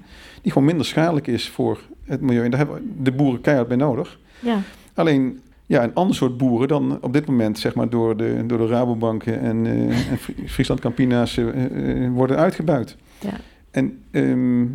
die 0.43 0.51
gewoon 0.51 0.67
minder 0.67 0.85
schadelijk 0.85 1.27
is 1.27 1.49
voor 1.49 1.79
het 2.03 2.21
milieu. 2.21 2.43
En 2.43 2.49
daar 2.51 2.59
hebben 2.59 2.95
de 3.03 3.11
boeren 3.11 3.41
keihard 3.41 3.67
bij 3.67 3.77
nodig. 3.77 4.19
ja. 4.39 4.59
Alleen 4.93 5.39
ja, 5.65 5.83
een 5.83 5.93
ander 5.93 6.15
soort 6.15 6.37
boeren 6.37 6.67
dan 6.67 6.97
op 7.01 7.13
dit 7.13 7.25
moment 7.25 7.59
zeg 7.59 7.75
maar, 7.75 7.89
door, 7.89 8.17
de, 8.17 8.43
door 8.47 8.57
de 8.57 8.67
Rabobanken 8.67 9.39
en, 9.39 9.65
eh, 9.65 10.11
en 10.11 10.17
Fri- 10.17 10.47
Friesland 10.47 10.79
Campina's 10.79 11.37
eh, 11.37 12.03
eh, 12.05 12.11
worden 12.11 12.37
uitgebuit. 12.37 12.97
Ja. 13.19 13.33
En 13.71 13.99
ehm, 14.11 14.65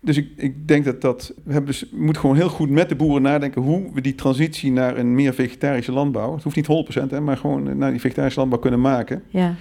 dus 0.00 0.16
ik, 0.16 0.28
ik 0.36 0.68
denk 0.68 0.84
dat 0.84 1.00
dat. 1.00 1.32
We, 1.44 1.52
hebben 1.52 1.70
dus, 1.70 1.80
we 1.90 2.02
moeten 2.04 2.20
gewoon 2.20 2.36
heel 2.36 2.48
goed 2.48 2.70
met 2.70 2.88
de 2.88 2.94
boeren 2.94 3.22
nadenken 3.22 3.62
hoe 3.62 3.90
we 3.92 4.00
die 4.00 4.14
transitie 4.14 4.72
naar 4.72 4.96
een 4.98 5.14
meer 5.14 5.34
vegetarische 5.34 5.92
landbouw. 5.92 6.34
Het 6.34 6.42
hoeft 6.42 6.56
niet 6.56 6.98
100%, 7.06 7.10
hè, 7.10 7.20
maar 7.20 7.36
gewoon 7.36 7.78
naar 7.78 7.90
die 7.90 8.00
vegetarische 8.00 8.38
landbouw 8.38 8.60
kunnen 8.60 8.80
maken. 8.80 9.22
ja. 9.28 9.54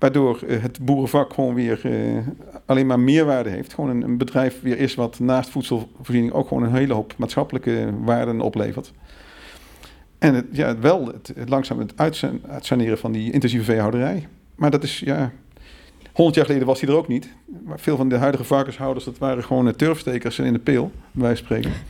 Waardoor 0.00 0.42
eh, 0.46 0.62
het 0.62 0.78
boerenvak 0.84 1.32
gewoon 1.32 1.54
weer 1.54 1.80
eh, 1.84 2.18
alleen 2.66 2.86
maar 2.86 3.00
meerwaarde 3.00 3.50
heeft. 3.50 3.74
Gewoon 3.74 3.90
een, 3.90 4.02
een 4.02 4.18
bedrijf 4.18 4.60
weer 4.62 4.78
is 4.78 4.94
wat 4.94 5.18
naast 5.18 5.50
voedselvoorziening 5.50 6.32
ook 6.32 6.48
gewoon 6.48 6.62
een 6.62 6.74
hele 6.74 6.94
hoop 6.94 7.14
maatschappelijke 7.16 7.90
waarden 8.04 8.40
oplevert. 8.40 8.92
En 10.18 10.34
het, 10.34 10.46
ja, 10.52 10.78
wel 10.78 11.06
het, 11.06 11.32
het 11.34 11.48
langzaam 11.48 11.78
het 11.78 11.92
uitsan- 11.96 12.40
uitsaneren 12.48 12.98
van 12.98 13.12
die 13.12 13.32
intensieve 13.32 13.64
veehouderij. 13.64 14.26
Maar 14.54 14.70
dat 14.70 14.82
is, 14.82 14.98
ja, 14.98 15.32
100 16.12 16.36
jaar 16.36 16.46
geleden 16.46 16.66
was 16.66 16.80
die 16.80 16.88
er 16.88 16.94
ook 16.94 17.08
niet. 17.08 17.28
Maar 17.64 17.80
veel 17.80 17.96
van 17.96 18.08
de 18.08 18.16
huidige 18.16 18.44
varkenshouders, 18.44 19.04
dat 19.04 19.18
waren 19.18 19.44
gewoon 19.44 19.66
eh, 19.68 19.72
turfstekers 19.72 20.38
in 20.38 20.52
de 20.52 20.58
peel, 20.58 20.90
bij 21.12 21.22
wijze 21.22 21.44
van 21.44 21.56
spreken. 21.56 21.80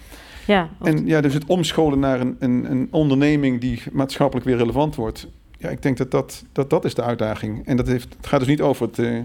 Ja, 0.46 0.68
En 0.82 1.06
ja, 1.06 1.20
dus 1.20 1.34
het 1.34 1.44
omscholen 1.46 1.98
naar 1.98 2.20
een, 2.20 2.36
een, 2.38 2.70
een 2.70 2.88
onderneming 2.90 3.60
die 3.60 3.82
maatschappelijk 3.92 4.46
weer 4.46 4.56
relevant 4.56 4.94
wordt. 4.94 5.28
Ja, 5.60 5.68
ik 5.68 5.82
denk 5.82 5.96
dat 5.96 6.10
dat, 6.10 6.44
dat, 6.52 6.70
dat 6.70 6.84
is 6.84 6.94
de 6.94 7.02
uitdaging. 7.02 7.66
En 7.66 7.76
dat 7.76 7.86
heeft, 7.86 8.14
het 8.16 8.26
gaat 8.26 8.38
dus 8.40 8.48
niet 8.48 8.60
over 8.60 8.86
het, 8.86 8.98
eh, 8.98 9.18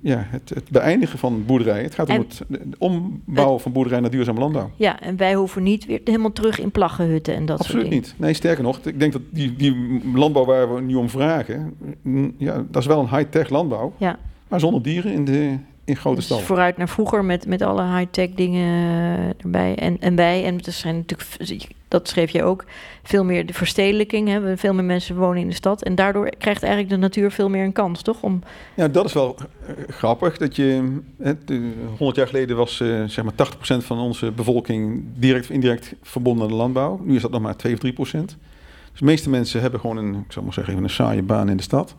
ja, 0.00 0.26
het, 0.28 0.48
het 0.54 0.70
beëindigen 0.70 1.18
van 1.18 1.44
boerderijen. 1.46 1.84
Het 1.84 1.94
gaat 1.94 2.08
om 2.08 2.18
het, 2.18 2.42
het 2.50 2.62
ombouwen 2.78 3.60
van 3.60 3.72
boerderij 3.72 4.00
naar 4.00 4.10
duurzame 4.10 4.40
landbouw. 4.40 4.70
ja, 4.76 5.00
en 5.00 5.16
wij 5.16 5.34
hoeven 5.34 5.62
niet 5.62 5.86
weer 5.86 6.00
helemaal 6.04 6.32
terug 6.32 6.58
in 6.60 6.70
plaggenhutten 6.70 7.34
en 7.34 7.46
dat 7.46 7.58
Absoluut 7.58 7.80
soort 7.80 7.92
dingen. 7.92 8.08
niet. 8.08 8.14
Nee, 8.18 8.34
sterker 8.34 8.62
nog, 8.62 8.78
ik 8.84 8.98
denk 9.00 9.12
dat 9.12 9.22
die, 9.30 9.56
die 9.56 10.00
landbouw 10.14 10.44
waar 10.44 10.74
we 10.74 10.80
nu 10.80 10.94
om 10.94 11.08
vragen, 11.10 11.74
ja, 12.38 12.64
dat 12.70 12.82
is 12.82 12.88
wel 12.88 13.00
een 13.00 13.16
high-tech 13.16 13.48
landbouw, 13.48 13.92
Ja, 13.96 14.18
maar 14.48 14.60
zonder 14.60 14.82
dieren 14.82 15.12
in, 15.12 15.24
de, 15.24 15.56
in 15.84 15.96
grote 15.96 16.16
dus 16.16 16.24
stallen. 16.24 16.44
vooruit 16.44 16.76
naar 16.76 16.88
vroeger 16.88 17.24
met, 17.24 17.46
met 17.46 17.62
alle 17.62 17.96
high-tech 17.96 18.30
dingen 18.30 19.34
erbij. 19.42 19.74
En, 19.76 20.00
en 20.00 20.16
wij, 20.16 20.44
en 20.44 20.60
er 20.60 20.72
zijn 20.72 20.96
natuurlijk, 20.96 21.28
dat 21.92 22.08
schreef 22.08 22.30
je 22.30 22.42
ook, 22.42 22.64
veel 23.02 23.24
meer 23.24 23.46
de 23.46 23.52
verstedelijking. 23.52 24.28
Hè? 24.28 24.56
Veel 24.56 24.74
meer 24.74 24.84
mensen 24.84 25.16
wonen 25.16 25.40
in 25.40 25.48
de 25.48 25.54
stad. 25.54 25.82
En 25.82 25.94
daardoor 25.94 26.30
krijgt 26.38 26.62
eigenlijk 26.62 26.92
de 26.92 26.98
natuur 26.98 27.30
veel 27.30 27.48
meer 27.48 27.64
een 27.64 27.72
kans, 27.72 28.02
toch? 28.02 28.22
Om, 28.22 28.42
Ja, 28.76 28.88
dat 28.88 29.04
is 29.04 29.12
wel 29.12 29.36
eh, 29.66 29.74
grappig. 29.88 30.36
Dat 30.36 30.56
je, 30.56 30.98
hè, 31.22 31.32
de- 31.44 31.72
100 31.96 32.16
jaar 32.16 32.26
geleden 32.26 32.56
was 32.56 32.80
eh, 32.80 33.04
zeg 33.06 33.24
maar 33.24 33.34
80% 33.34 33.84
van 33.84 33.98
onze 33.98 34.30
bevolking 34.32 35.02
direct 35.16 35.44
of 35.44 35.50
indirect 35.50 35.94
verbonden 36.02 36.42
aan 36.44 36.50
de 36.50 36.56
landbouw. 36.56 37.00
Nu 37.04 37.14
is 37.16 37.22
dat 37.22 37.30
nog 37.30 37.40
maar 37.42 37.56
2 37.56 37.72
of 37.72 37.78
3%. 37.78 38.36
Dus 38.90 39.00
de 39.00 39.04
meeste 39.04 39.30
mensen 39.30 39.60
hebben 39.60 39.80
gewoon 39.80 39.96
een, 39.96 40.14
ik 40.14 40.32
zou 40.32 40.44
maar 40.44 40.54
zeggen, 40.54 40.72
even 40.72 40.84
een 40.84 40.90
saaie 40.90 41.22
baan 41.22 41.48
in 41.48 41.56
de 41.56 41.62
stad. 41.62 41.96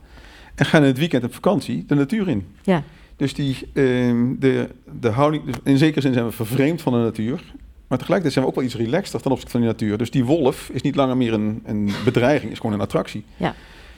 En 0.55 0.65
gaan 0.65 0.81
in 0.81 0.87
het 0.87 0.97
weekend 0.97 1.23
op 1.23 1.33
vakantie 1.33 1.83
de 1.87 1.95
natuur 1.95 2.27
in. 2.27 2.47
ja, 2.63 2.83
Dus 3.15 3.33
die, 3.33 3.57
ehm, 3.73 4.25
de, 4.39 4.69
de 4.99 5.09
houding, 5.09 5.43
dus 5.45 5.55
in 5.63 5.77
zekere 5.77 6.01
zin 6.01 6.13
zijn 6.13 6.25
we 6.25 6.31
vervreemd 6.31 6.81
van 6.81 6.93
de 6.93 6.99
natuur. 6.99 7.53
Maar 7.93 8.01
tegelijkertijd 8.01 8.33
zijn 8.33 8.45
we 8.45 8.49
ook 8.49 8.55
wel 8.55 8.63
iets 8.65 8.91
relaxter 8.91 9.21
ten 9.21 9.31
opzichte 9.31 9.51
van 9.51 9.61
die 9.61 9.69
natuur. 9.69 9.97
Dus 9.97 10.11
die 10.11 10.25
wolf 10.25 10.69
is 10.73 10.81
niet 10.81 10.95
langer 10.95 11.17
meer 11.17 11.33
een, 11.33 11.61
een 11.65 11.89
bedreiging, 12.05 12.51
is 12.51 12.59
gewoon 12.59 12.73
een 12.75 12.81
attractie. 12.81 13.23
Ja. 13.37 13.53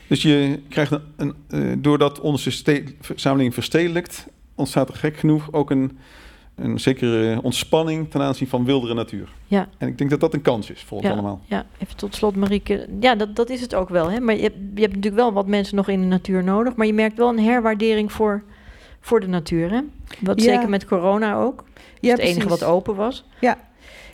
Dus 0.07 0.21
je 0.21 0.59
krijgt 0.69 0.91
een, 0.91 1.01
een, 1.15 1.35
eh, 1.49 1.75
doordat 1.77 2.19
onze 2.19 2.51
samenleving 3.15 3.53
verstedelijkt, 3.53 4.27
ontstaat 4.55 4.89
er 4.89 4.95
gek 4.95 5.17
genoeg 5.17 5.47
ook 5.51 5.69
een, 5.71 5.97
een 6.55 6.79
zekere 6.79 7.39
ontspanning 7.41 8.11
ten 8.11 8.21
aanzien 8.21 8.47
van 8.47 8.65
wildere 8.65 8.93
natuur. 8.93 9.29
ja. 9.47 9.67
En 9.77 9.87
ik 9.87 9.97
denk 9.97 10.09
dat 10.09 10.19
dat 10.19 10.33
een 10.33 10.41
kans 10.41 10.69
is 10.71 10.83
voor 10.83 10.97
ons 10.97 11.05
Ja. 11.07 11.13
allemaal. 11.13 11.41
Ja, 11.45 11.65
even 11.77 11.95
tot 11.95 12.15
slot, 12.15 12.35
Marieke. 12.35 12.87
Ja, 12.99 13.15
dat, 13.15 13.35
dat 13.35 13.49
is 13.49 13.61
het 13.61 13.75
ook 13.75 13.89
wel. 13.89 14.11
Hè? 14.11 14.19
Maar 14.19 14.35
je 14.35 14.41
hebt, 14.41 14.55
je 14.75 14.81
hebt 14.81 14.93
natuurlijk 14.95 15.21
wel 15.21 15.33
wat 15.33 15.47
mensen 15.47 15.75
nog 15.75 15.87
in 15.87 15.99
de 15.99 16.05
natuur 16.07 16.43
nodig. 16.43 16.75
Maar 16.75 16.85
je 16.87 16.93
merkt 16.93 17.17
wel 17.17 17.29
een 17.29 17.39
herwaardering 17.39 18.11
voor, 18.11 18.43
voor 18.99 19.19
de 19.19 19.27
natuur. 19.27 19.71
Hè? 19.71 19.79
Wat 20.21 20.43
Ja. 20.43 20.53
zeker 20.53 20.69
met 20.69 20.85
corona 20.85 21.35
ook. 21.35 21.55
Dat 21.57 21.65
Ja, 21.99 22.11
het 22.11 22.19
enige 22.19 22.47
wat 22.47 22.63
open 22.63 22.95
was. 22.95 23.23
Ja, 23.39 23.57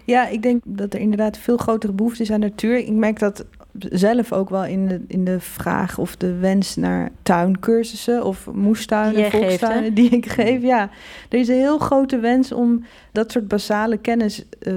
ik 0.05 0.41
denk 0.41 0.61
dat 0.65 0.93
er 0.93 0.99
inderdaad 0.99 1.37
veel 1.37 1.57
grotere 1.57 1.93
behoefte 1.93 2.21
is 2.23 2.31
aan 2.31 2.39
natuur. 2.39 2.77
Ik 2.77 2.91
merk 2.91 3.19
dat 3.19 3.45
zelf 3.79 4.33
ook 4.33 4.49
wel 4.49 4.65
in 4.65 4.87
de, 4.87 5.01
in 5.07 5.25
de 5.25 5.39
vraag 5.39 5.97
of 5.97 6.15
de 6.15 6.35
wens 6.35 6.75
naar 6.75 7.11
tuincursussen 7.23 8.23
of 8.23 8.49
moestuinen, 8.53 9.15
Die 9.15 9.23
geeft, 9.23 9.45
volkstuinen 9.45 9.93
die 9.93 10.09
ik 10.09 10.25
geef. 10.25 10.61
Ja, 10.61 10.89
er 11.29 11.39
is 11.39 11.47
een 11.47 11.55
heel 11.55 11.77
grote 11.77 12.19
wens 12.19 12.51
om 12.51 12.83
dat 13.11 13.31
soort 13.31 13.47
basale 13.47 13.97
kennis 13.97 14.45
eh, 14.59 14.73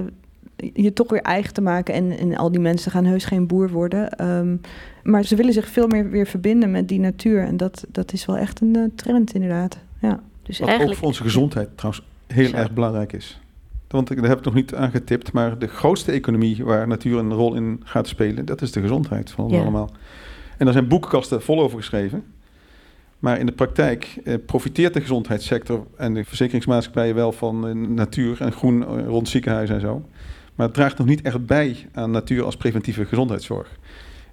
je 0.57 0.93
toch 0.93 1.11
weer 1.11 1.23
eigen 1.23 1.55
te 1.55 1.61
maken. 1.61 1.95
En, 1.95 2.19
en 2.19 2.37
al 2.37 2.51
die 2.51 2.61
mensen 2.61 2.91
gaan 2.91 3.05
heus 3.05 3.25
geen 3.25 3.47
boer 3.47 3.71
worden. 3.71 4.11
Ehm, 4.11 4.57
maar 5.03 5.25
ze 5.25 5.37
willen 5.37 5.53
zich 5.53 5.69
veel 5.69 5.87
meer 5.87 6.11
weer 6.11 6.27
verbinden 6.27 6.71
met 6.71 6.89
die 6.89 7.01
natuur. 7.01 7.45
En 7.45 7.57
dat, 7.57 7.85
dat 7.89 8.13
is 8.13 8.27
wel 8.27 8.37
echt 8.37 8.61
een 8.61 8.77
eh, 8.77 8.83
trend 8.95 9.35
inderdaad. 9.35 9.79
Ja. 10.01 10.21
Dus 10.43 10.59
Wat 10.59 10.69
eigenlijk. 10.69 10.91
ook 10.97 10.99
voor 10.99 11.09
onze 11.09 11.23
gezondheid 11.23 11.69
trouwens 11.75 12.05
heel 12.27 12.49
Zo. 12.49 12.57
erg 12.57 12.73
belangrijk 12.73 13.13
is. 13.13 13.41
Want 13.95 14.11
ik- 14.11 14.19
daar 14.21 14.29
heb 14.29 14.39
ik 14.39 14.45
nog 14.45 14.55
niet 14.55 14.75
aan 14.75 14.91
getipt, 14.91 15.33
maar 15.33 15.59
de 15.59 15.67
grootste 15.67 16.13
economie 16.13 16.65
waar 16.65 16.89
natuur 16.89 17.19
een 17.19 17.33
rol 17.33 17.55
in 17.55 17.81
gaat 17.85 18.09
spelen, 18.09 18.45
dat 18.45 18.63
is 18.63 18.73
de 18.73 18.81
gezondheid 18.81 19.31
van 19.31 19.45
ons 19.45 19.53
Ja. 19.55 19.61
allemaal. 19.61 19.91
En 20.59 20.65
daar 20.65 20.73
zijn 20.73 20.89
boekenkasten 20.89 21.43
vol 21.43 21.61
over 21.61 21.79
geschreven. 21.79 22.25
Maar 23.19 23.39
in 23.39 23.47
de 23.47 23.53
praktijk 23.53 24.19
eh, 24.25 24.35
profiteert 24.47 24.95
de 24.95 25.01
gezondheidssector 25.01 25.87
en 25.97 26.15
de 26.15 26.25
verzekeringsmaatschappijen 26.25 27.15
wel 27.15 27.33
van 27.33 27.69
eh, 27.69 27.75
natuur 27.75 28.41
en 28.41 28.53
groen 28.53 28.87
eh, 28.87 29.07
rond 29.07 29.29
ziekenhuizen 29.29 29.75
en 29.75 29.81
zo. 29.81 30.09
Maar 30.55 30.67
het 30.67 30.75
draagt 30.75 30.99
nog 30.99 31.07
niet 31.07 31.23
echt 31.23 31.47
bij 31.47 31.77
aan 31.93 32.11
natuur 32.11 32.45
als 32.45 32.57
preventieve 32.57 33.05
gezondheidszorg. 33.05 33.79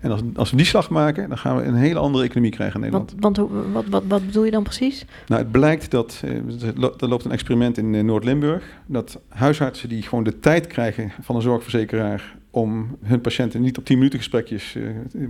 En 0.01 0.11
als, 0.11 0.21
als 0.35 0.51
we 0.51 0.57
die 0.57 0.65
slag 0.65 0.89
maken, 0.89 1.29
dan 1.29 1.37
gaan 1.37 1.55
we 1.55 1.63
een 1.63 1.75
hele 1.75 1.99
andere 1.99 2.23
economie 2.23 2.51
krijgen 2.51 2.75
in 2.75 2.81
Nederland. 2.81 3.13
Want, 3.19 3.37
want 3.37 3.49
wat, 3.73 3.85
wat, 3.87 4.03
wat 4.07 4.25
bedoel 4.25 4.43
je 4.45 4.51
dan 4.51 4.63
precies? 4.63 5.05
Nou, 5.27 5.41
het 5.41 5.51
blijkt 5.51 5.91
dat, 5.91 6.21
eh, 6.25 6.31
er 6.67 6.73
lo- 6.75 6.93
loopt 6.97 7.25
een 7.25 7.31
experiment 7.31 7.77
in 7.77 7.95
eh, 7.95 8.03
Noord-Limburg, 8.03 8.63
dat 8.85 9.19
huisartsen 9.27 9.89
die 9.89 10.01
gewoon 10.01 10.23
de 10.23 10.39
tijd 10.39 10.67
krijgen 10.67 11.11
van 11.21 11.35
een 11.35 11.41
zorgverzekeraar 11.41 12.35
om 12.51 12.97
hun 13.03 13.21
patiënten 13.21 13.61
niet 13.61 13.77
op 13.77 13.85
10 13.85 13.97
minuten 13.97 14.19
gesprekjes 14.19 14.75
eh, 14.75 14.83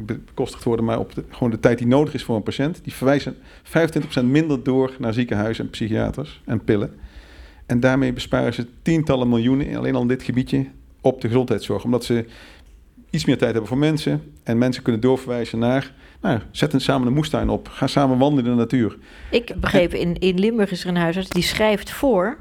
be- 0.05 0.19
bekostigd 0.25 0.63
worden, 0.63 0.85
maar 0.85 0.99
op 0.99 1.15
de, 1.15 1.23
gewoon 1.29 1.51
de 1.51 1.59
tijd 1.59 1.77
die 1.77 1.87
nodig 1.87 2.13
is 2.13 2.23
voor 2.23 2.35
een 2.35 2.43
patiënt, 2.43 2.79
die 2.83 2.93
verwijzen 2.93 3.35
25% 3.63 4.23
minder 4.23 4.63
door 4.63 4.95
naar 4.99 5.13
ziekenhuizen 5.13 5.63
en 5.65 5.69
psychiaters 5.69 6.41
en 6.45 6.63
pillen. 6.63 6.93
En 7.65 7.79
daarmee 7.79 8.13
besparen 8.13 8.53
ze 8.53 8.65
tientallen 8.81 9.29
miljoenen, 9.29 9.75
alleen 9.75 9.95
al 9.95 10.01
in 10.01 10.07
dit 10.07 10.23
gebiedje, 10.23 10.65
op 11.01 11.21
de 11.21 11.27
gezondheidszorg. 11.27 11.83
Omdat 11.83 12.03
ze 12.03 12.25
iets 13.11 13.25
meer 13.25 13.37
tijd 13.37 13.51
hebben 13.51 13.69
voor 13.69 13.77
mensen 13.77 14.33
en 14.43 14.57
mensen 14.57 14.83
kunnen 14.83 15.01
doorverwijzen 15.01 15.59
naar, 15.59 15.93
nou, 16.21 16.39
zet 16.51 16.73
een 16.73 16.81
samen 16.81 17.07
een 17.07 17.13
moestuin 17.13 17.49
op, 17.49 17.67
ga 17.67 17.87
samen 17.87 18.17
wandelen 18.17 18.45
in 18.45 18.51
de 18.51 18.57
natuur. 18.57 18.97
Ik 19.31 19.53
begreep, 19.59 19.93
in, 19.93 20.19
in 20.19 20.39
Limburg 20.39 20.71
is 20.71 20.83
er 20.83 20.89
een 20.89 20.95
huisarts 20.95 21.29
die 21.29 21.43
schrijft 21.43 21.91
voor 21.91 22.37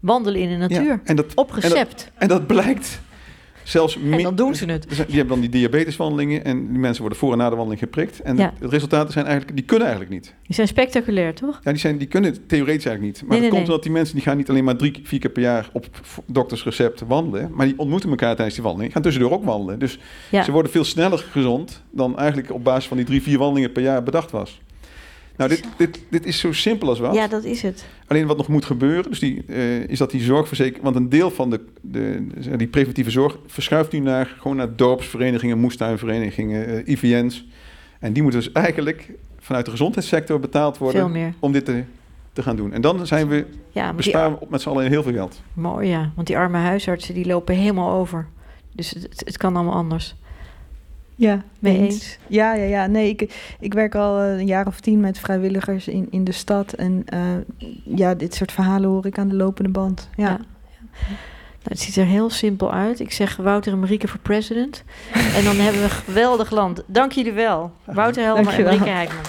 wandelen 0.00 0.40
in 0.40 0.48
de 0.48 0.56
natuur. 0.56 0.84
Ja, 0.84 1.00
en, 1.04 1.16
dat, 1.16 1.34
Op 1.34 1.48
en, 1.48 1.60
dat, 1.60 1.72
recept. 1.72 2.10
en 2.14 2.28
dat 2.28 2.46
blijkt 2.46 3.00
zelfs 3.64 3.98
En, 4.10 4.22
dan 4.22 4.34
doen 4.34 4.54
ze 4.54 4.64
het. 4.66 4.84
er 4.88 4.94
zijn- 4.94 5.06
Die 5.06 5.16
hebben 5.16 5.40
dan 5.40 5.50
die 5.50 5.60
diabeteswandelingen 5.60 6.44
en 6.44 6.68
die 6.70 6.78
mensen 6.78 7.00
worden 7.00 7.18
voor 7.18 7.32
en 7.32 7.38
na 7.38 7.48
de 7.50 7.54
wandeling 7.56 7.80
geprikt. 7.82 8.20
En 8.20 8.36
Ja. 8.36 8.52
de 8.60 8.68
resultaten 8.68 9.12
zijn 9.12 9.24
eigenlijk, 9.24 9.56
die 9.56 9.64
kunnen 9.66 9.86
eigenlijk 9.88 10.16
niet. 10.16 10.34
Die 10.46 10.54
zijn 10.54 10.68
spectaculair, 10.68 11.34
toch? 11.34 11.60
Ja, 11.64 11.70
die, 11.70 11.80
zijn, 11.80 11.98
die 11.98 12.06
kunnen 12.08 12.46
theoretisch 12.46 12.84
eigenlijk 12.86 13.00
niet. 13.14 13.20
Maar 13.20 13.30
Nee, 13.30 13.30
dat 13.30 13.40
nee, 13.40 13.48
komt 13.50 13.60
nee. 13.62 13.66
omdat 13.68 13.82
die 13.82 13.92
mensen 13.92 14.14
die 14.14 14.24
gaan 14.24 14.36
niet 14.36 14.48
alleen 14.50 14.64
maar 14.64 14.76
drie, 14.76 15.00
vier 15.02 15.18
keer 15.18 15.30
per 15.30 15.42
jaar 15.42 15.68
op 15.72 15.86
doktersrecept 16.26 17.00
wandelen, 17.06 17.50
maar 17.54 17.66
die 17.66 17.78
ontmoeten 17.78 18.10
elkaar 18.10 18.34
tijdens 18.34 18.54
die 18.56 18.64
wandeling. 18.64 18.92
Gaan 18.92 19.02
tussendoor 19.02 19.30
ook 19.32 19.44
wandelen. 19.44 19.78
Dus 19.78 19.98
Ja. 20.30 20.42
ze 20.42 20.52
worden 20.52 20.72
veel 20.72 20.84
sneller 20.84 21.18
gezond 21.30 21.82
dan 21.90 22.18
eigenlijk 22.18 22.52
op 22.52 22.64
basis 22.64 22.88
van 22.88 22.96
die 22.96 23.06
drie, 23.06 23.22
vier 23.22 23.38
wandelingen 23.38 23.72
per 23.72 23.82
jaar 23.82 24.02
bedacht 24.02 24.30
was. 24.30 24.60
Nou, 25.36 25.50
dit, 25.50 25.64
dit, 25.76 26.00
dit 26.10 26.26
is 26.26 26.38
zo 26.38 26.52
simpel 26.52 26.88
als 26.88 26.98
wat. 26.98 27.14
Ja, 27.14 27.26
dat 27.28 27.44
is 27.44 27.62
het. 27.62 27.84
Alleen 28.06 28.26
wat 28.26 28.36
nog 28.36 28.48
moet 28.48 28.64
gebeuren, 28.64 29.10
dus 29.10 29.18
die, 29.18 29.42
eh, 29.46 29.88
is 29.88 29.98
dat 29.98 30.10
die 30.10 30.20
zorgverzekering... 30.20 30.84
Want 30.84 30.96
een 30.96 31.08
deel 31.08 31.30
van 31.30 31.50
de, 31.50 31.60
de, 31.80 32.26
die 32.56 32.66
preventieve 32.66 33.10
zorg 33.10 33.38
verschuift 33.46 33.92
nu 33.92 33.98
naar, 33.98 34.34
gewoon 34.38 34.56
naar 34.56 34.76
dorpsverenigingen, 34.76 35.58
moestuinverenigingen, 35.58 36.66
eh, 36.86 36.92
IVN's. 36.94 37.46
En 37.98 38.12
die 38.12 38.22
moeten 38.22 38.40
dus 38.40 38.52
eigenlijk 38.52 39.10
vanuit 39.38 39.64
de 39.64 39.70
gezondheidssector 39.70 40.40
betaald 40.40 40.78
worden 40.78 41.00
Veel 41.00 41.08
meer. 41.10 41.34
om 41.38 41.52
dit 41.52 41.64
te, 41.64 41.82
te 42.32 42.42
gaan 42.42 42.56
doen. 42.56 42.72
En 42.72 42.80
dan 42.80 43.06
zijn 43.06 43.28
we, 43.28 43.46
Ja, 43.70 43.92
besparen 43.92 44.38
we 44.38 44.46
met 44.48 44.60
z'n 44.60 44.68
allen 44.68 44.88
heel 44.88 45.02
veel 45.02 45.12
geld. 45.12 45.40
mooi, 45.52 45.88
ja. 45.88 46.12
Want 46.14 46.26
die 46.26 46.38
arme 46.38 46.58
huisartsen 46.58 47.14
die 47.14 47.26
lopen 47.26 47.54
helemaal 47.54 47.90
over. 47.90 48.26
Dus 48.74 48.90
het 49.16 49.36
kan 49.36 49.56
allemaal 49.56 49.74
anders. 49.74 50.14
Ja, 51.14 51.42
Mee 51.58 51.78
eens. 51.78 52.18
Ja, 52.26 52.54
ja, 52.54 52.64
ja. 52.64 52.86
Nee, 52.86 53.08
ik, 53.08 53.54
ik 53.60 53.74
werk 53.74 53.94
al 53.94 54.20
eh, 54.20 54.38
een 54.38 54.46
jaar 54.46 54.66
of 54.66 54.80
tien 54.80 55.00
met 55.00 55.18
vrijwilligers 55.18 55.88
in, 55.88 56.06
in 56.10 56.24
de 56.24 56.32
stad. 56.32 56.72
En 56.72 57.02
eh, 57.06 57.18
ja, 57.84 58.14
dit 58.14 58.34
soort 58.34 58.52
verhalen 58.52 58.90
hoor 58.90 59.06
ik 59.06 59.18
aan 59.18 59.28
de 59.28 59.34
lopende 59.34 59.70
band. 59.70 60.08
Ja. 60.16 60.24
Ja. 60.24 60.38
Nou, 61.62 61.74
het 61.74 61.80
ziet 61.80 61.96
er 61.96 62.06
heel 62.06 62.30
simpel 62.30 62.72
uit. 62.72 63.00
Ik 63.00 63.12
zeg 63.12 63.36
Wouter 63.36 63.72
en 63.72 63.80
Marieke 63.80 64.08
voor 64.08 64.20
president. 64.20 64.84
En 65.36 65.44
dan 65.44 65.56
hebben 65.56 65.80
we 65.80 65.88
een 65.88 65.90
geweldig 65.90 66.50
land. 66.50 66.82
Dank 66.86 67.12
jullie 67.12 67.32
wel. 67.32 67.72
Wouter 67.84 68.22
Helmer 68.22 68.52
en. 68.52 68.64
Marieke 68.64 68.88
Heikman. 68.88 69.22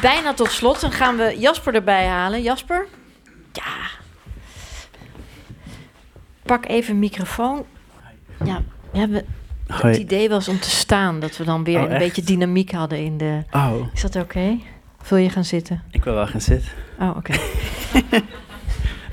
Bijna 0.00 0.34
tot 0.34 0.50
slot. 0.50 0.80
Dan 0.80 0.92
gaan 0.92 1.16
we 1.16 1.36
Jasper 1.38 1.74
erbij 1.74 2.06
halen. 2.06 2.42
Jasper? 2.42 2.86
Ja. 3.52 4.02
Pak 6.46 6.66
even 6.68 6.92
een 6.94 6.98
microfoon. 6.98 7.64
Ja, 8.44 8.62
we 8.90 8.98
hebben... 8.98 9.24
Het 9.66 9.96
idee 9.96 10.28
was 10.28 10.48
om 10.48 10.58
te 10.60 10.70
staan. 10.70 11.20
Dat 11.20 11.36
we 11.36 11.44
dan 11.44 11.64
weer 11.64 11.80
Oh, 11.84 11.90
een 11.90 11.98
beetje 11.98 12.22
dynamiek 12.22 12.72
hadden 12.72 12.98
in 13.04 13.18
de... 13.18 13.42
Oh, 13.52 13.74
Is 13.94 14.00
dat 14.00 14.16
oké? 14.16 14.58
Wil 15.08 15.18
je 15.18 15.30
gaan 15.30 15.44
zitten? 15.44 15.82
ik 15.90 16.04
wil 16.04 16.14
wel 16.14 16.26
gaan 16.26 16.40
zitten. 16.40 16.70
Oh, 17.00 17.16
oké. 17.16 17.32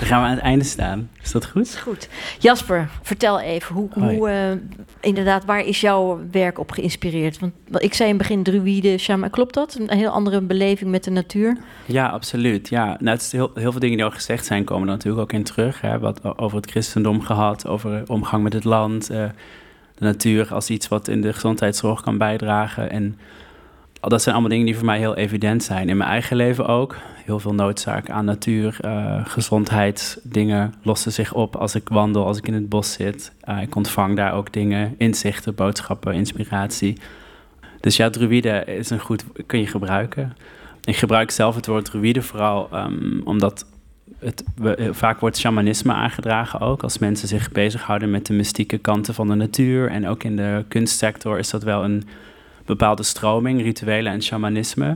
Dan 0.02 0.10
gaan 0.10 0.22
we 0.22 0.28
aan 0.28 0.36
het 0.36 0.44
einde 0.44 0.66
staan. 0.66 1.10
Is 1.24 1.32
dat 1.32 1.46
goed? 1.46 1.62
Is 1.62 1.76
goed. 1.76 2.10
Jasper, 2.40 2.90
vertel 3.02 3.40
even, 3.40 3.76
hoe, 3.76 3.90
hoe 3.94 4.30
eh, 4.30 4.52
inderdaad, 5.00 5.46
waar 5.46 5.66
is 5.66 5.82
jouw 5.82 6.20
werk 6.32 6.60
op 6.60 6.72
geïnspireerd? 6.72 7.40
Want 7.40 7.54
ik 7.78 7.94
zei 7.94 8.10
in 8.10 8.18
het 8.18 8.28
begin 8.28 8.44
druïde, 8.44 8.98
shaman, 8.98 9.30
klopt 9.30 9.54
dat? 9.54 9.78
Een 9.80 9.98
heel 9.98 10.10
andere 10.10 10.42
beleving 10.42 10.92
met 10.92 11.04
de 11.04 11.12
natuur? 11.12 11.58
Ja, 11.86 12.08
absoluut. 12.08 12.70
Ja, 12.70 12.86
nou, 12.86 13.10
het 13.10 13.22
is 13.22 13.32
heel, 13.32 13.52
heel 13.54 13.72
veel 13.72 13.80
dingen 13.80 13.98
die 13.98 14.06
al 14.06 14.12
gezegd 14.12 14.46
zijn, 14.46 14.64
komen 14.64 14.88
er 14.88 14.94
natuurlijk 14.94 15.24
ook 15.24 15.34
in 15.34 15.44
terug. 15.44 15.82
Hè. 15.82 16.00
Wat 16.00 16.38
over 16.38 16.58
het 16.58 16.72
christendom 16.72 17.22
gehad, 17.22 17.68
over 17.68 18.04
omgang 18.08 18.44
met 18.44 18.54
het 18.54 18.64
land, 18.64 19.10
eh, 19.10 19.26
de 19.96 20.06
natuur 20.06 20.54
als 20.54 20.70
iets 20.70 20.88
wat 20.88 21.08
in 21.08 21.22
de 21.22 21.34
gezondheidszorg 21.34 22.02
kan 22.02 22.18
bijdragen. 22.18 22.92
En 22.92 23.18
dat 24.10 24.22
zijn 24.22 24.34
allemaal 24.34 24.52
dingen 24.52 24.66
die 24.66 24.76
voor 24.76 24.86
mij 24.86 24.98
heel 24.98 25.16
evident 25.16 25.64
zijn. 25.64 25.90
In 25.90 25.98
mijn 25.98 26.10
eigen 26.10 26.38
leven 26.38 26.68
ook. 26.68 26.96
Heel 27.26 27.40
veel 27.40 27.54
noodzaak 27.54 28.10
aan 28.10 28.26
natuur, 28.26 28.78
eh, 28.82 29.26
gezondheidsdingen 29.26 30.74
lossen 30.84 31.12
zich 31.12 31.34
op 31.34 31.56
als 31.56 31.76
ik 31.76 31.90
wandel, 31.90 32.26
als 32.26 32.38
ik 32.38 32.48
in 32.48 32.54
het 32.54 32.70
bos 32.70 32.92
zit. 32.92 33.34
Eh, 33.42 33.62
ik 33.62 33.76
ontvang 33.76 34.16
daar 34.16 34.34
ook 34.34 34.54
dingen, 34.54 34.96
inzichten, 34.98 35.56
boodschappen, 35.56 36.14
inspiratie. 36.14 36.98
Dus 37.80 37.96
ja, 37.98 38.10
druïde 38.10 38.64
is 38.66 38.90
een 38.90 39.00
goed, 39.00 39.24
kun 39.46 39.60
je 39.60 39.68
gebruiken. 39.68 40.36
Ik 40.84 40.96
gebruik 40.96 41.32
zelf 41.32 41.56
het 41.56 41.68
woord 41.68 41.86
druïde 41.86 42.22
vooral 42.22 42.68
ehm, 42.72 43.22
omdat 43.24 43.66
het, 44.20 44.44
eh, 44.64 44.88
vaak 44.92 45.20
wordt 45.20 45.38
shamanisme 45.38 45.94
aangedragen 45.94 46.60
ook. 46.60 46.84
Als 46.84 46.98
mensen 46.98 47.28
zich 47.28 47.52
bezighouden 47.52 48.12
met 48.12 48.26
de 48.26 48.34
mystieke 48.34 48.78
kanten 48.78 49.14
van 49.14 49.28
de 49.28 49.36
natuur. 49.36 49.90
En 49.90 50.08
ook 50.08 50.24
in 50.24 50.36
de 50.36 50.66
kunstsector 50.68 51.40
is 51.40 51.50
dat 51.50 51.64
wel 51.64 51.84
een 51.84 52.04
bepaalde 52.78 53.04
stroming, 53.04 53.62
rituelen 53.62 54.12
en 54.12 54.22
shamanisme. 54.22 54.88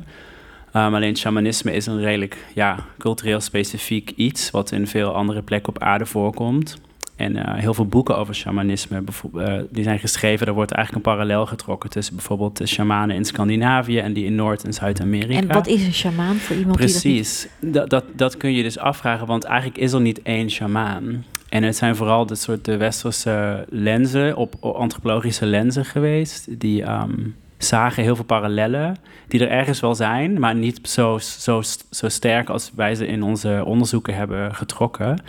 Um, 0.75 0.95
alleen 0.95 1.17
shamanisme 1.17 1.73
is 1.73 1.85
een 1.85 1.99
redelijk 1.99 2.37
ja, 2.53 2.77
cultureel 2.97 3.41
specifiek 3.41 4.11
iets... 4.15 4.51
wat 4.51 4.71
in 4.71 4.87
veel 4.87 5.13
andere 5.13 5.41
plekken 5.41 5.75
op 5.75 5.81
aarde 5.81 6.05
voorkomt. 6.05 6.77
En 7.15 7.35
eh, 7.35 7.59
heel 7.61 7.73
veel 7.73 7.85
boeken 7.85 8.17
over 8.17 8.35
shamanisme, 8.35 9.03
eh, 9.35 9.53
die 9.69 9.83
zijn 9.83 9.99
geschreven. 9.99 10.47
Er 10.47 10.53
wordt 10.53 10.71
eigenlijk 10.71 11.05
een 11.05 11.13
parallel 11.13 11.45
getrokken 11.45 11.89
tussen 11.89 12.15
bijvoorbeeld 12.15 12.57
de 12.57 12.67
shamanen 12.67 13.15
in 13.15 13.25
Scandinavië 13.25 13.97
en 13.97 14.13
die 14.13 14.25
in 14.25 14.35
Noord- 14.35 14.63
en 14.63 14.73
Zuid-Amerika. 14.73 15.39
En 15.39 15.47
wat 15.47 15.67
is 15.67 15.85
een 15.85 15.93
shamaan 15.93 16.35
voor 16.35 16.55
iemand 16.55 16.77
die 16.77 16.87
dat. 16.87 17.01
Precies, 17.01 17.47
dat, 17.59 17.89
dat, 17.89 18.03
dat 18.15 18.37
kun 18.37 18.53
je 18.53 18.63
dus 18.63 18.77
afvragen, 18.77 19.27
want 19.27 19.43
eigenlijk 19.43 19.77
is 19.77 19.91
er 19.91 20.01
niet 20.01 20.21
één 20.21 20.49
shamaan. 20.49 21.25
En 21.49 21.63
het 21.63 21.75
zijn 21.75 21.95
vooral 21.95 22.25
de 22.25 22.35
soort 22.35 22.65
de 22.65 22.77
westerse 22.77 23.65
lenzen, 23.69 24.35
op, 24.35 24.55
op 24.59 24.75
antropologische 24.75 25.45
lenzen 25.45 25.85
geweest, 25.85 26.59
die 26.59 26.83
ehm, 26.83 27.13
zagen 27.57 28.03
heel 28.03 28.15
veel 28.15 28.25
parallellen, 28.25 28.95
die 29.27 29.39
er 29.39 29.49
ergens 29.49 29.79
wel 29.79 29.95
zijn, 29.95 30.39
maar 30.39 30.55
niet 30.55 30.79
zo, 30.83 31.17
zo, 31.17 31.61
zo 31.89 32.09
sterk 32.09 32.49
als 32.49 32.71
wij 32.75 32.95
ze 32.95 33.07
in 33.07 33.23
onze 33.23 33.63
onderzoeken 33.65 34.15
hebben 34.15 34.55
getrokken. 34.55 35.21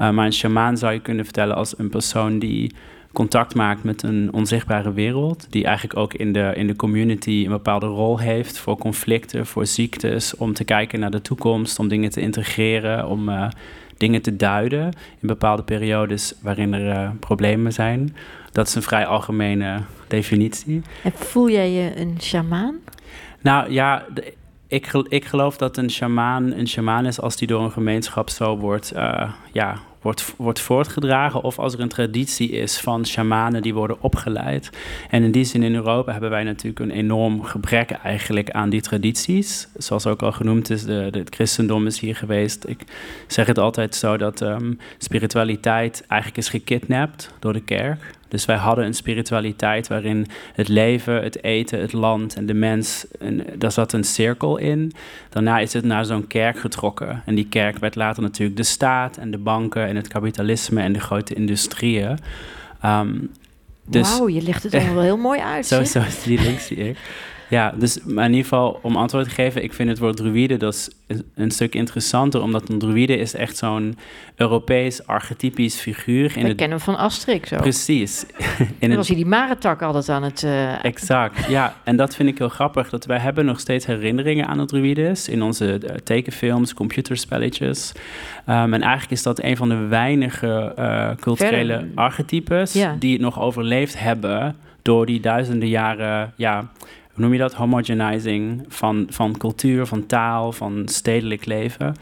Uh, 0.00 0.10
maar 0.10 0.26
een 0.26 0.32
shamaan 0.32 0.76
zou 0.76 0.92
je 0.92 1.00
kunnen 1.00 1.24
vertellen 1.24 1.56
als 1.56 1.78
een 1.78 1.88
persoon 1.88 2.38
die 2.38 2.74
contact 3.12 3.54
maakt 3.54 3.84
met 3.84 4.02
een 4.02 4.32
onzichtbare 4.32 4.92
wereld, 4.92 5.46
die 5.50 5.64
eigenlijk 5.64 5.98
ook 5.98 6.14
in 6.14 6.32
de, 6.32 6.52
in 6.54 6.66
de 6.66 6.76
community 6.76 7.42
een 7.44 7.50
bepaalde 7.50 7.86
rol 7.86 8.18
heeft 8.18 8.58
voor 8.58 8.78
conflicten, 8.78 9.46
voor 9.46 9.66
ziektes, 9.66 10.36
om 10.36 10.52
te 10.52 10.64
kijken 10.64 11.00
naar 11.00 11.10
de 11.10 11.22
toekomst, 11.22 11.78
om 11.78 11.88
dingen 11.88 12.10
te 12.10 12.20
integreren, 12.20 13.06
om 13.06 13.28
uh, 13.28 13.48
dingen 13.96 14.22
te 14.22 14.36
duiden 14.36 14.84
in 15.20 15.26
bepaalde 15.28 15.62
periodes 15.62 16.34
waarin 16.42 16.74
er 16.74 16.86
uh, 16.86 17.10
problemen 17.20 17.72
zijn. 17.72 18.16
Dat 18.52 18.66
is 18.66 18.74
een 18.74 18.82
vrij 18.82 19.06
algemene 19.06 19.80
definitie. 20.08 20.82
En 21.02 21.12
voel 21.14 21.50
jij 21.50 21.70
je 21.70 22.00
een 22.00 22.16
shamaan? 22.20 22.74
Nou 23.40 23.70
ja, 23.70 24.04
de, 24.14 24.34
ik, 24.66 24.92
ik 25.08 25.24
geloof 25.24 25.56
dat 25.56 25.76
een 25.76 25.90
shamaan 25.90 26.52
een 26.52 26.68
shamaan 26.68 27.06
is 27.06 27.20
als 27.20 27.36
die 27.36 27.48
door 27.48 27.62
een 27.62 27.70
gemeenschap 27.70 28.30
zo 28.30 28.58
wordt, 28.58 28.92
uh, 28.96 29.32
ja, 29.52 29.78
wordt, 30.02 30.34
wordt 30.36 30.60
voortgedragen. 30.60 31.42
Of 31.42 31.58
als 31.58 31.74
er 31.74 31.80
een 31.80 31.88
traditie 31.88 32.50
is 32.50 32.78
van 32.80 33.06
shamanen 33.06 33.62
die 33.62 33.74
worden 33.74 33.96
opgeleid. 34.00 34.70
En 35.10 35.22
in 35.22 35.30
die 35.30 35.44
zin 35.44 35.62
in 35.62 35.74
Europa 35.74 36.12
hebben 36.12 36.30
wij 36.30 36.44
natuurlijk 36.44 36.80
een 36.80 36.90
enorm 36.90 37.42
gebrek 37.42 37.90
eigenlijk 37.90 38.50
aan 38.50 38.70
die 38.70 38.80
tradities. 38.80 39.68
Zoals 39.76 40.06
ook 40.06 40.22
al 40.22 40.32
genoemd 40.32 40.70
is, 40.70 40.84
de, 40.84 41.08
de, 41.10 41.18
het 41.18 41.34
christendom 41.34 41.86
is 41.86 42.00
hier 42.00 42.16
geweest. 42.16 42.68
Ik 42.68 42.84
zeg 43.26 43.46
het 43.46 43.58
altijd 43.58 43.94
zo 43.94 44.16
dat 44.16 44.40
um, 44.40 44.78
spiritualiteit 44.98 46.04
eigenlijk 46.06 46.40
is 46.40 46.48
gekidnapt 46.48 47.34
door 47.38 47.52
de 47.52 47.62
kerk. 47.64 48.20
Dus 48.32 48.44
wij 48.44 48.56
hadden 48.56 48.84
een 48.84 48.94
spiritualiteit 48.94 49.88
waarin 49.88 50.26
het 50.54 50.68
leven, 50.68 51.22
het 51.22 51.42
eten, 51.42 51.80
het 51.80 51.92
land 51.92 52.34
en 52.34 52.46
de 52.46 52.54
mens, 52.54 53.06
en 53.18 53.46
daar 53.58 53.72
zat 53.72 53.92
een 53.92 54.04
cirkel 54.04 54.56
in. 54.56 54.92
Daarna 55.28 55.58
is 55.58 55.72
het 55.72 55.84
naar 55.84 56.04
zo'n 56.04 56.26
kerk 56.26 56.58
getrokken. 56.58 57.22
En 57.26 57.34
die 57.34 57.48
kerk 57.48 57.78
werd 57.78 57.94
later 57.94 58.22
natuurlijk 58.22 58.56
de 58.56 58.62
staat 58.62 59.16
en 59.16 59.30
de 59.30 59.38
banken 59.38 59.86
en 59.86 59.96
het 59.96 60.08
kapitalisme 60.08 60.80
en 60.80 60.92
de 60.92 61.00
grote 61.00 61.34
industrieën. 61.34 62.18
Um, 62.84 63.30
dus, 63.86 64.18
Wauw, 64.18 64.28
je 64.28 64.42
legt 64.42 64.62
het 64.62 64.74
allemaal 64.74 64.94
wel 64.94 65.02
heel 65.02 65.16
mooi 65.16 65.40
uit. 65.40 65.66
Zo, 65.72 65.84
zo 65.84 66.00
is 66.00 66.22
die 66.22 66.40
link, 66.40 66.58
zie 66.58 66.76
ik. 66.76 66.98
Ja, 67.52 67.72
dus 67.76 67.98
maar 68.04 68.24
in 68.24 68.30
ieder 68.30 68.48
geval 68.48 68.78
om 68.82 68.96
antwoord 68.96 69.24
te 69.24 69.30
geven, 69.30 69.62
ik 69.62 69.72
vind 69.72 69.88
het 69.88 69.98
woord 69.98 70.16
druïde 70.16 70.56
dat 70.56 70.74
is 70.74 70.90
een 71.34 71.50
stuk 71.50 71.74
interessanter, 71.74 72.42
omdat 72.42 72.68
een 72.68 72.78
druïde 72.78 73.16
is 73.16 73.34
echt 73.34 73.56
zo'n 73.56 73.98
Europees 74.36 75.06
archetypisch 75.06 75.76
figuur. 75.76 76.36
In 76.36 76.46
We 76.46 76.54
kennen 76.54 76.68
hem 76.68 76.80
van 76.80 76.96
Asterix 76.96 77.48
zo. 77.48 77.56
Precies. 77.56 78.24
in 78.78 78.88
dan 78.88 78.96
was 78.96 79.06
hij 79.06 79.16
die 79.16 79.26
marentak 79.26 79.82
altijd 79.82 80.08
aan 80.08 80.22
het... 80.22 80.42
Uh... 80.42 80.84
Exact, 80.84 81.46
ja. 81.48 81.74
En 81.84 81.96
dat 81.96 82.14
vind 82.14 82.28
ik 82.28 82.38
heel 82.38 82.48
grappig, 82.48 82.88
dat 82.90 83.04
wij 83.04 83.18
hebben 83.18 83.44
nog 83.44 83.60
steeds 83.60 83.86
herinneringen 83.86 84.46
aan 84.46 84.58
de 84.58 84.64
druïdes 84.64 85.28
in 85.28 85.42
onze 85.42 85.80
uh, 85.84 85.90
tekenfilms, 86.04 86.74
computerspelletjes. 86.74 87.92
Um, 88.48 88.74
en 88.74 88.82
eigenlijk 88.82 89.12
is 89.12 89.22
dat 89.22 89.42
een 89.42 89.56
van 89.56 89.68
de 89.68 89.76
weinige 89.76 90.74
uh, 90.78 91.10
culturele 91.20 91.72
Verder. 91.72 91.90
archetypes 91.94 92.72
ja. 92.72 92.96
die 92.98 93.12
het 93.12 93.20
nog 93.20 93.40
overleefd 93.40 93.98
hebben 93.98 94.56
door 94.82 95.06
die 95.06 95.20
duizenden 95.20 95.68
jaren... 95.68 96.32
Ja, 96.36 96.70
hoe 97.12 97.24
noem 97.24 97.32
je 97.32 97.38
dat? 97.38 97.54
Homogenizing 97.54 98.64
van, 98.68 99.06
van 99.10 99.36
cultuur, 99.36 99.86
van 99.86 100.06
taal, 100.06 100.52
van 100.52 100.82
stedelijk 100.88 101.46
leven. 101.46 101.94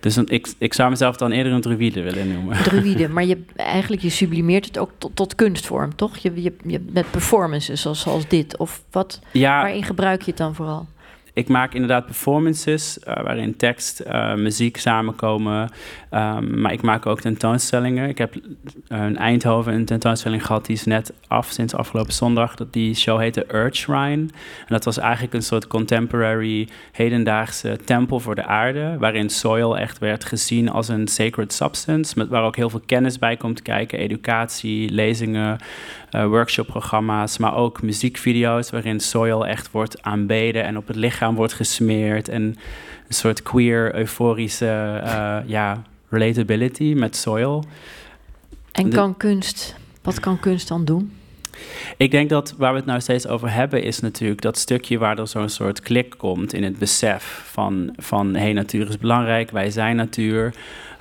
Dus 0.00 0.16
een, 0.16 0.28
ik, 0.28 0.52
ik 0.58 0.74
zou 0.74 0.90
mezelf 0.90 1.16
dan 1.16 1.30
eerder 1.30 1.52
een 1.52 1.60
druïde 1.60 2.02
willen 2.02 2.32
noemen. 2.32 2.62
Druïde, 2.62 3.08
maar 3.14 3.24
je, 3.24 3.44
eigenlijk 3.56 4.02
je 4.02 4.10
sublimeert 4.10 4.64
het 4.64 4.78
ook 4.78 4.90
tot, 4.98 5.16
tot 5.16 5.34
kunstvorm, 5.34 5.94
toch? 5.96 6.16
Je, 6.16 6.42
je, 6.42 6.52
je, 6.66 6.84
met 6.92 7.10
performances 7.10 7.80
zoals, 7.80 8.00
zoals 8.00 8.28
dit. 8.28 8.56
Of 8.56 8.84
wat? 8.90 9.20
Ja, 9.30 9.60
waarin 9.60 9.84
gebruik 9.84 10.22
je 10.22 10.30
het 10.30 10.38
dan 10.38 10.54
vooral? 10.54 10.86
Ik 11.34 11.48
maak 11.48 11.74
inderdaad 11.74 12.06
performances 12.06 12.98
uh, 12.98 13.14
waarin 13.14 13.56
tekst, 13.56 14.02
uh, 14.06 14.34
muziek 14.34 14.76
samenkomen. 14.76 15.70
Um, 16.10 16.60
maar 16.60 16.72
ik 16.72 16.82
maak 16.82 17.06
ook 17.06 17.20
tentoonstellingen. 17.20 18.08
Ik 18.08 18.18
heb 18.18 18.34
in 18.88 19.16
Eindhoven 19.16 19.72
een 19.72 19.84
tentoonstelling 19.84 20.46
gehad, 20.46 20.66
die 20.66 20.76
is 20.76 20.84
net 20.84 21.12
af 21.28 21.50
sinds 21.50 21.74
afgelopen 21.74 22.12
zondag. 22.12 22.54
Dat 22.54 22.72
die 22.72 22.94
show 22.94 23.18
heette 23.20 23.68
Shrine. 23.72 24.22
En 24.22 24.68
dat 24.68 24.84
was 24.84 24.98
eigenlijk 24.98 25.34
een 25.34 25.42
soort 25.42 25.66
contemporary, 25.66 26.68
hedendaagse 26.92 27.78
tempel 27.84 28.20
voor 28.20 28.34
de 28.34 28.44
aarde. 28.44 28.96
Waarin 28.98 29.30
soil 29.30 29.78
echt 29.78 29.98
werd 29.98 30.24
gezien 30.24 30.70
als 30.70 30.88
een 30.88 31.08
sacred 31.08 31.52
substance. 31.52 32.14
Met, 32.18 32.28
waar 32.28 32.44
ook 32.44 32.56
heel 32.56 32.70
veel 32.70 32.82
kennis 32.86 33.18
bij 33.18 33.36
komt 33.36 33.62
kijken. 33.62 33.98
Educatie, 33.98 34.90
lezingen, 34.90 35.58
uh, 36.10 36.26
workshopprogramma's. 36.26 37.38
Maar 37.38 37.56
ook 37.56 37.82
muziekvideo's 37.82 38.70
waarin 38.70 39.00
soil 39.00 39.46
echt 39.46 39.70
wordt 39.70 40.02
aanbeden 40.02 40.64
en 40.64 40.76
op 40.76 40.86
het 40.86 40.96
lichaam 40.96 41.22
wordt 41.32 41.52
gesmeerd. 41.52 42.28
En 42.28 42.42
een 42.42 43.14
soort 43.14 43.42
queer, 43.42 43.94
euforische 43.94 45.00
uh, 45.04 45.38
ja, 45.46 45.82
relatability 46.08 46.94
met 46.96 47.16
soil. 47.16 47.64
En 48.72 48.90
kan 48.90 49.16
kunst, 49.16 49.76
wat 50.02 50.20
kan 50.20 50.40
kunst 50.40 50.68
dan 50.68 50.84
doen? 50.84 51.12
Ik 51.96 52.10
denk 52.10 52.28
dat 52.28 52.54
waar 52.58 52.70
we 52.70 52.76
het 52.76 52.86
nou 52.86 53.00
steeds 53.00 53.26
over 53.26 53.52
hebben, 53.52 53.82
is 53.82 54.00
natuurlijk 54.00 54.40
dat 54.40 54.58
stukje 54.58 54.98
waar 54.98 55.18
er 55.18 55.28
zo'n 55.28 55.48
soort 55.48 55.80
klik 55.80 56.14
komt 56.16 56.52
in 56.52 56.62
het 56.62 56.78
besef 56.78 57.42
van, 57.46 57.94
van 57.96 58.34
hé, 58.34 58.40
hey, 58.40 58.52
natuur 58.52 58.88
is 58.88 58.98
belangrijk, 58.98 59.50
wij 59.50 59.70
zijn 59.70 59.96
natuur. 59.96 60.54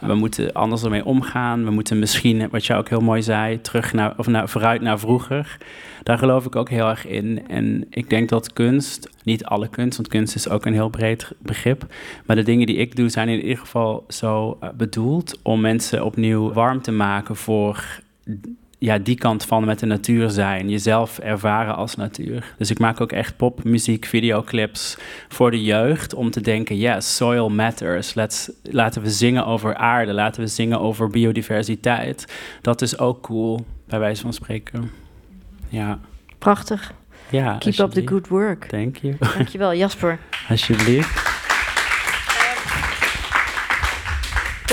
We 0.06 0.16
moeten 0.16 0.54
anders 0.54 0.84
ermee 0.84 1.06
omgaan. 1.06 1.66
We 1.66 1.72
moeten 1.72 1.99
misschien, 1.99 2.49
wat 2.49 2.66
je 2.66 2.74
ook 2.74 2.89
heel 2.89 3.01
mooi 3.01 3.22
zei, 3.22 3.62
terug 3.62 3.93
naar, 3.93 4.14
of 4.18 4.28
naar, 4.28 4.49
vooruit 4.49 4.82
naar 4.82 4.99
vroeger. 4.99 5.58
Daar 6.04 6.18
geloof 6.18 6.45
ik 6.45 6.56
ook 6.56 6.70
heel 6.70 6.89
erg 6.89 7.08
in. 7.08 7.47
En 7.47 7.86
ik 7.89 8.10
denk 8.10 8.30
dat 8.30 8.54
kunst, 8.54 9.10
niet 9.24 9.45
alle 9.45 9.68
kunst, 9.68 9.97
want 9.97 10.10
kunst 10.10 10.36
is 10.36 10.49
ook 10.49 10.66
een 10.66 10.74
heel 10.74 10.89
breed 10.89 11.32
begrip. 11.39 11.86
Maar 12.26 12.36
de 12.36 12.43
dingen 12.43 12.68
die 12.68 12.76
ik 12.76 12.95
doe 12.95 13.10
zijn 13.10 13.30
in 13.30 13.41
ieder 13.41 13.58
geval 13.58 14.06
zo 14.08 14.58
uh, 14.64 14.70
bedoeld 14.70 15.39
om 15.41 15.62
mensen 15.62 16.06
opnieuw 16.06 16.54
warm 16.54 16.82
te 16.82 16.91
maken 16.91 17.36
voor 17.36 18.01
ja, 18.84 18.97
die 18.97 19.15
kant 19.15 19.45
van 19.45 19.65
met 19.65 19.79
de 19.79 19.86
natuur 19.86 20.29
zijn. 20.29 20.69
Jezelf 20.69 21.19
ervaren 21.19 21.75
als 21.75 21.95
natuur. 21.95 22.53
Dus 22.57 22.69
ik 22.69 22.79
maak 22.79 23.01
ook 23.01 23.11
echt 23.11 23.38
popmuziek, 23.38 24.05
videoclips 24.05 24.97
voor 25.27 25.51
de 25.51 25.63
jeugd. 25.63 26.13
Om 26.13 26.31
te 26.31 26.41
denken, 26.41 26.77
yes, 26.77 27.15
soil 27.15 27.49
matters. 27.49 28.13
Let's, 28.13 28.51
laten 28.63 29.01
we 29.01 29.09
zingen 29.09 29.45
over 29.45 29.75
aarde. 29.75 30.13
Laten 30.13 30.41
we 30.41 30.47
zingen 30.47 30.79
over 30.79 31.09
biodiversiteit. 31.09 32.34
Dat 32.61 32.81
is 32.81 32.99
ook 32.99 33.21
cool, 33.21 33.65
bij 33.88 33.99
wijze 33.99 34.21
van 34.21 34.34
spreken. 34.34 34.91
Ja. 35.69 35.99
Prachtig. 36.38 36.93
Ja, 37.29 37.57
Keep 37.57 37.77
up 37.77 37.91
the 37.91 38.07
good 38.07 38.27
work. 38.27 38.65
Thank 38.65 38.97
you. 38.97 39.15
Dankjewel, 39.19 39.75
Jasper. 39.75 40.19
Alsjeblieft. 40.49 41.32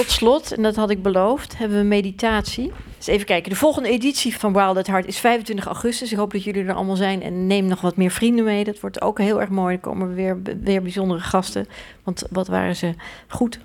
Tot 0.00 0.10
slot, 0.10 0.52
en 0.52 0.62
dat 0.62 0.76
had 0.76 0.90
ik 0.90 1.02
beloofd, 1.02 1.58
hebben 1.58 1.78
we 1.78 1.84
meditatie. 1.84 2.72
Dus 2.96 3.06
even 3.06 3.26
kijken. 3.26 3.50
De 3.50 3.56
volgende 3.56 3.88
editie 3.88 4.36
van 4.36 4.52
Wild 4.52 4.76
at 4.76 4.86
Heart 4.86 5.06
is 5.06 5.18
25 5.18 5.66
augustus. 5.66 6.12
Ik 6.12 6.18
hoop 6.18 6.32
dat 6.32 6.44
jullie 6.44 6.64
er 6.64 6.74
allemaal 6.74 6.96
zijn. 6.96 7.22
En 7.22 7.46
neem 7.46 7.66
nog 7.66 7.80
wat 7.80 7.96
meer 7.96 8.10
vrienden 8.10 8.44
mee. 8.44 8.64
Dat 8.64 8.80
wordt 8.80 9.00
ook 9.00 9.18
heel 9.18 9.40
erg 9.40 9.48
mooi. 9.48 9.74
Er 9.74 9.80
komen 9.80 10.14
weer, 10.14 10.42
weer 10.62 10.82
bijzondere 10.82 11.20
gasten. 11.20 11.68
Want 12.02 12.22
wat 12.30 12.48
waren 12.48 12.76
ze 12.76 12.94
goed, 13.28 13.60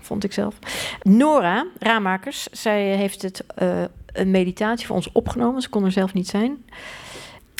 vond 0.00 0.24
ik 0.24 0.32
zelf. 0.32 0.58
Nora 1.02 1.66
Ramakers, 1.78 2.48
zij 2.52 2.82
heeft 2.82 3.22
het, 3.22 3.44
uh, 3.62 3.82
een 4.12 4.30
meditatie 4.30 4.86
voor 4.86 4.96
ons 4.96 5.12
opgenomen. 5.12 5.62
Ze 5.62 5.68
kon 5.68 5.84
er 5.84 5.92
zelf 5.92 6.14
niet 6.14 6.28
zijn. 6.28 6.64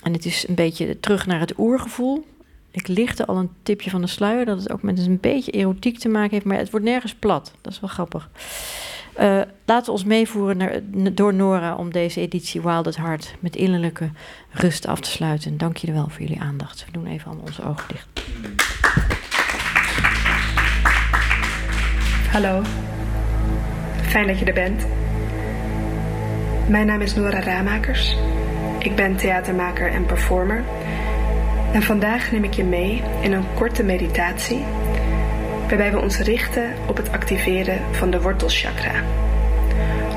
En 0.02 0.12
het 0.12 0.24
is 0.24 0.48
een 0.48 0.54
beetje 0.54 1.00
terug 1.00 1.26
naar 1.26 1.40
het 1.40 1.58
oergevoel. 1.58 2.24
Ik 2.70 2.88
lichtte 2.88 3.26
al 3.26 3.36
een 3.36 3.50
tipje 3.62 3.90
van 3.90 4.00
de 4.00 4.06
sluier 4.06 4.44
dat 4.44 4.58
het 4.58 4.72
ook 4.72 4.82
met 4.82 4.98
een 4.98 5.20
beetje 5.20 5.50
erotiek 5.50 5.98
te 5.98 6.08
maken 6.08 6.30
heeft, 6.30 6.44
maar 6.44 6.58
het 6.58 6.70
wordt 6.70 6.86
nergens 6.86 7.14
plat. 7.14 7.52
Dat 7.60 7.72
is 7.72 7.80
wel 7.80 7.90
grappig. 7.90 8.30
Uh, 9.20 9.40
laten 9.64 9.84
we 9.84 9.90
ons 9.90 10.04
meevoeren 10.04 10.56
naar, 10.56 10.80
door 11.14 11.34
Nora 11.34 11.74
om 11.74 11.92
deze 11.92 12.20
editie 12.20 12.60
Wild 12.60 12.86
at 12.86 12.96
Heart 12.96 13.34
met 13.40 13.56
innerlijke 13.56 14.10
rust 14.50 14.86
af 14.86 15.00
te 15.00 15.10
sluiten. 15.10 15.58
Dank 15.58 15.76
jullie 15.76 15.94
wel 15.94 16.08
voor 16.08 16.20
jullie 16.20 16.40
aandacht. 16.40 16.84
We 16.84 16.92
doen 16.92 17.06
even 17.06 17.26
allemaal 17.26 17.46
onze 17.46 17.64
ogen 17.64 17.88
dicht. 17.88 18.08
Hallo, 22.30 22.62
fijn 24.02 24.26
dat 24.26 24.38
je 24.38 24.44
er 24.44 24.54
bent. 24.54 24.86
Mijn 26.68 26.86
naam 26.86 27.00
is 27.00 27.14
Nora 27.14 27.40
Ramakers. 27.40 28.16
Ik 28.78 28.96
ben 28.96 29.16
theatermaker 29.16 29.92
en 29.92 30.06
performer. 30.06 30.64
En 31.72 31.82
vandaag 31.82 32.32
neem 32.32 32.44
ik 32.44 32.54
je 32.54 32.64
mee 32.64 33.02
in 33.20 33.32
een 33.32 33.44
korte 33.54 33.82
meditatie 33.82 34.64
waarbij 35.68 35.92
we 35.92 36.00
ons 36.00 36.18
richten 36.18 36.74
op 36.86 36.96
het 36.96 37.12
activeren 37.12 37.78
van 37.90 38.10
de 38.10 38.20
wortelchakra, 38.20 38.92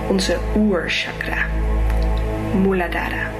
onze 0.07 0.37
oerchakra, 0.55 1.45
Muladhara. 2.61 3.31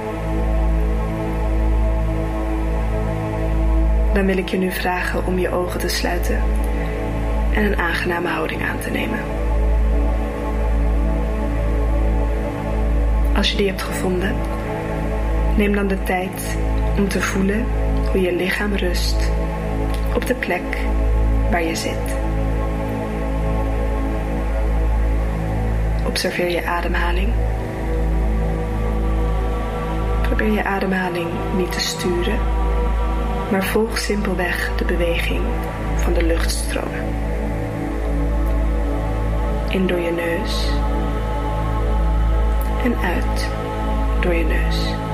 Dan 4.14 4.26
wil 4.26 4.38
ik 4.38 4.50
je 4.50 4.58
nu 4.58 4.72
vragen 4.72 5.26
om 5.26 5.40
je 5.40 5.52
ogen 5.52 5.80
te 5.80 5.88
sluiten 5.88 6.42
en 7.54 7.64
een 7.64 7.78
aangename 7.78 8.28
houding 8.28 8.62
aan 8.64 8.80
te 8.80 8.90
nemen. 8.90 9.20
Als 13.36 13.52
je 13.52 13.58
die 13.58 13.68
hebt 13.68 13.82
gevonden, 13.82 14.36
neem 15.56 15.74
dan 15.74 15.88
de 15.88 16.04
tijd 16.04 16.58
om 16.98 17.08
te 17.08 17.22
voelen 17.22 17.66
hoe 18.12 18.22
je 18.22 18.34
lichaam 18.34 18.76
rust 18.76 19.32
op 20.16 20.26
de 20.26 20.36
plek 20.36 20.78
waar 21.52 21.64
je 21.64 21.76
zit. 21.76 22.16
Observeer 26.06 26.50
je 26.50 26.66
ademhaling. 26.66 27.34
Probeer 30.22 30.52
je 30.52 30.64
ademhaling 30.64 31.30
niet 31.58 31.72
te 31.72 31.80
sturen, 31.80 32.40
maar 33.52 33.64
volg 33.64 33.98
simpelweg 33.98 34.72
de 34.78 34.86
beweging 34.86 35.42
van 35.96 36.14
de 36.14 36.24
luchtstroom. 36.24 36.94
In 39.70 39.88
door 39.88 40.00
je 40.00 40.12
neus 40.12 40.68
en 42.84 42.96
uit 42.98 43.48
door 44.22 44.34
je 44.34 44.46
neus. 44.46 45.11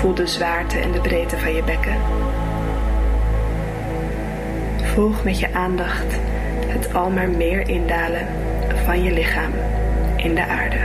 Voel 0.00 0.14
de 0.14 0.26
zwaarte 0.26 0.78
en 0.78 0.92
de 0.92 1.00
breedte 1.00 1.38
van 1.38 1.54
je 1.54 1.62
bekken. 1.62 1.96
Volg 4.82 5.24
met 5.24 5.38
je 5.38 5.52
aandacht 5.52 6.18
het 6.66 6.94
al 6.94 7.10
maar 7.10 7.28
meer 7.28 7.68
indalen 7.68 8.26
van 8.84 9.02
je 9.02 9.12
lichaam 9.12 9.52
in 10.16 10.34
de 10.34 10.46
aarde. 10.46 10.76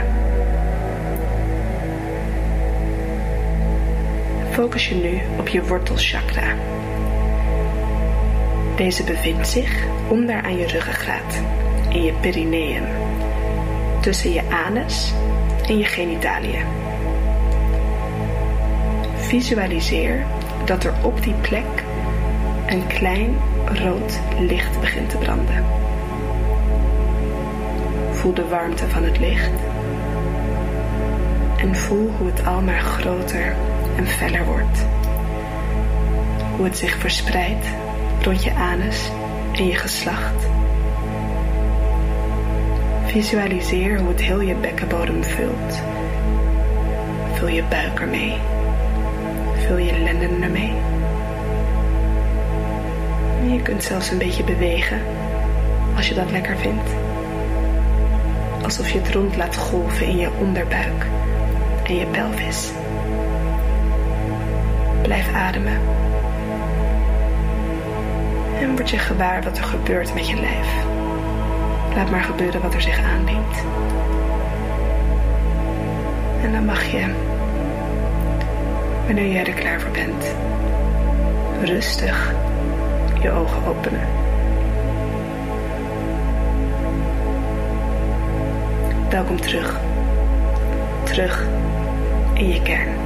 Focus 4.50 4.88
je 4.88 4.94
nu 4.94 5.20
op 5.38 5.48
je 5.48 5.62
wortelchakra. 5.62 6.54
Deze 8.76 9.04
bevindt 9.04 9.48
zich 9.48 9.84
onder 10.08 10.42
aan 10.42 10.56
je 10.56 10.66
ruggengraat, 10.66 11.42
in 11.88 12.02
je 12.02 12.12
perineum, 12.12 12.84
tussen 14.00 14.32
je 14.32 14.42
anus 14.66 15.12
en 15.68 15.78
je 15.78 15.84
genitaliën. 15.84 16.85
Visualiseer 19.26 20.26
dat 20.64 20.84
er 20.84 20.94
op 21.02 21.22
die 21.22 21.34
plek 21.34 21.84
een 22.66 22.86
klein 22.86 23.36
rood 23.64 24.20
licht 24.38 24.80
begint 24.80 25.10
te 25.10 25.16
branden. 25.16 25.64
Voel 28.12 28.34
de 28.34 28.48
warmte 28.48 28.88
van 28.88 29.04
het 29.04 29.18
licht 29.18 29.50
en 31.56 31.76
voel 31.76 32.10
hoe 32.18 32.26
het 32.26 32.46
al 32.46 32.60
maar 32.60 32.80
groter 32.80 33.54
en 33.96 34.06
feller 34.06 34.44
wordt. 34.44 34.86
Hoe 36.56 36.64
het 36.64 36.76
zich 36.78 36.98
verspreidt 36.98 37.66
rond 38.22 38.44
je 38.44 38.54
anus 38.54 39.10
en 39.52 39.66
je 39.66 39.74
geslacht. 39.74 40.46
Visualiseer 43.04 43.98
hoe 43.98 44.08
het 44.08 44.20
heel 44.20 44.40
je 44.40 44.54
bekkenbodem 44.54 45.24
vult. 45.24 45.82
Vul 47.32 47.48
je 47.48 47.62
buik 47.70 48.00
ermee. 48.00 48.55
Vul 49.66 49.76
je 49.76 49.98
lenden 49.98 50.42
ermee. 50.42 50.72
Je 53.52 53.62
kunt 53.62 53.82
zelfs 53.82 54.10
een 54.10 54.18
beetje 54.18 54.44
bewegen 54.44 55.00
als 55.96 56.08
je 56.08 56.14
dat 56.14 56.30
lekker 56.30 56.56
vindt. 56.56 56.90
Alsof 58.62 58.90
je 58.90 58.98
het 58.98 59.10
rond 59.10 59.36
laat 59.36 59.56
golven 59.56 60.06
in 60.06 60.16
je 60.16 60.30
onderbuik 60.40 61.06
en 61.84 61.96
je 61.96 62.06
pelvis. 62.06 62.70
Blijf 65.02 65.32
ademen. 65.34 65.80
En 68.60 68.76
word 68.76 68.90
je 68.90 68.98
gewaar 68.98 69.42
wat 69.42 69.58
er 69.58 69.64
gebeurt 69.64 70.14
met 70.14 70.28
je 70.28 70.40
lijf. 70.40 70.68
Laat 71.94 72.10
maar 72.10 72.24
gebeuren 72.24 72.62
wat 72.62 72.74
er 72.74 72.80
zich 72.80 72.98
aandient. 72.98 73.64
En 76.42 76.52
dan 76.52 76.64
mag 76.64 76.84
je, 76.84 77.14
wanneer 79.06 79.32
jij 79.32 79.46
er 79.46 79.52
klaar 79.52 79.80
voor 79.80 79.90
bent, 79.90 80.34
rustig 81.64 82.34
je 83.22 83.30
ogen 83.30 83.66
openen. 83.66 84.08
Welkom 89.10 89.40
terug. 89.40 89.80
Terug 91.04 91.46
in 92.34 92.48
je 92.48 92.62
kern. 92.62 93.05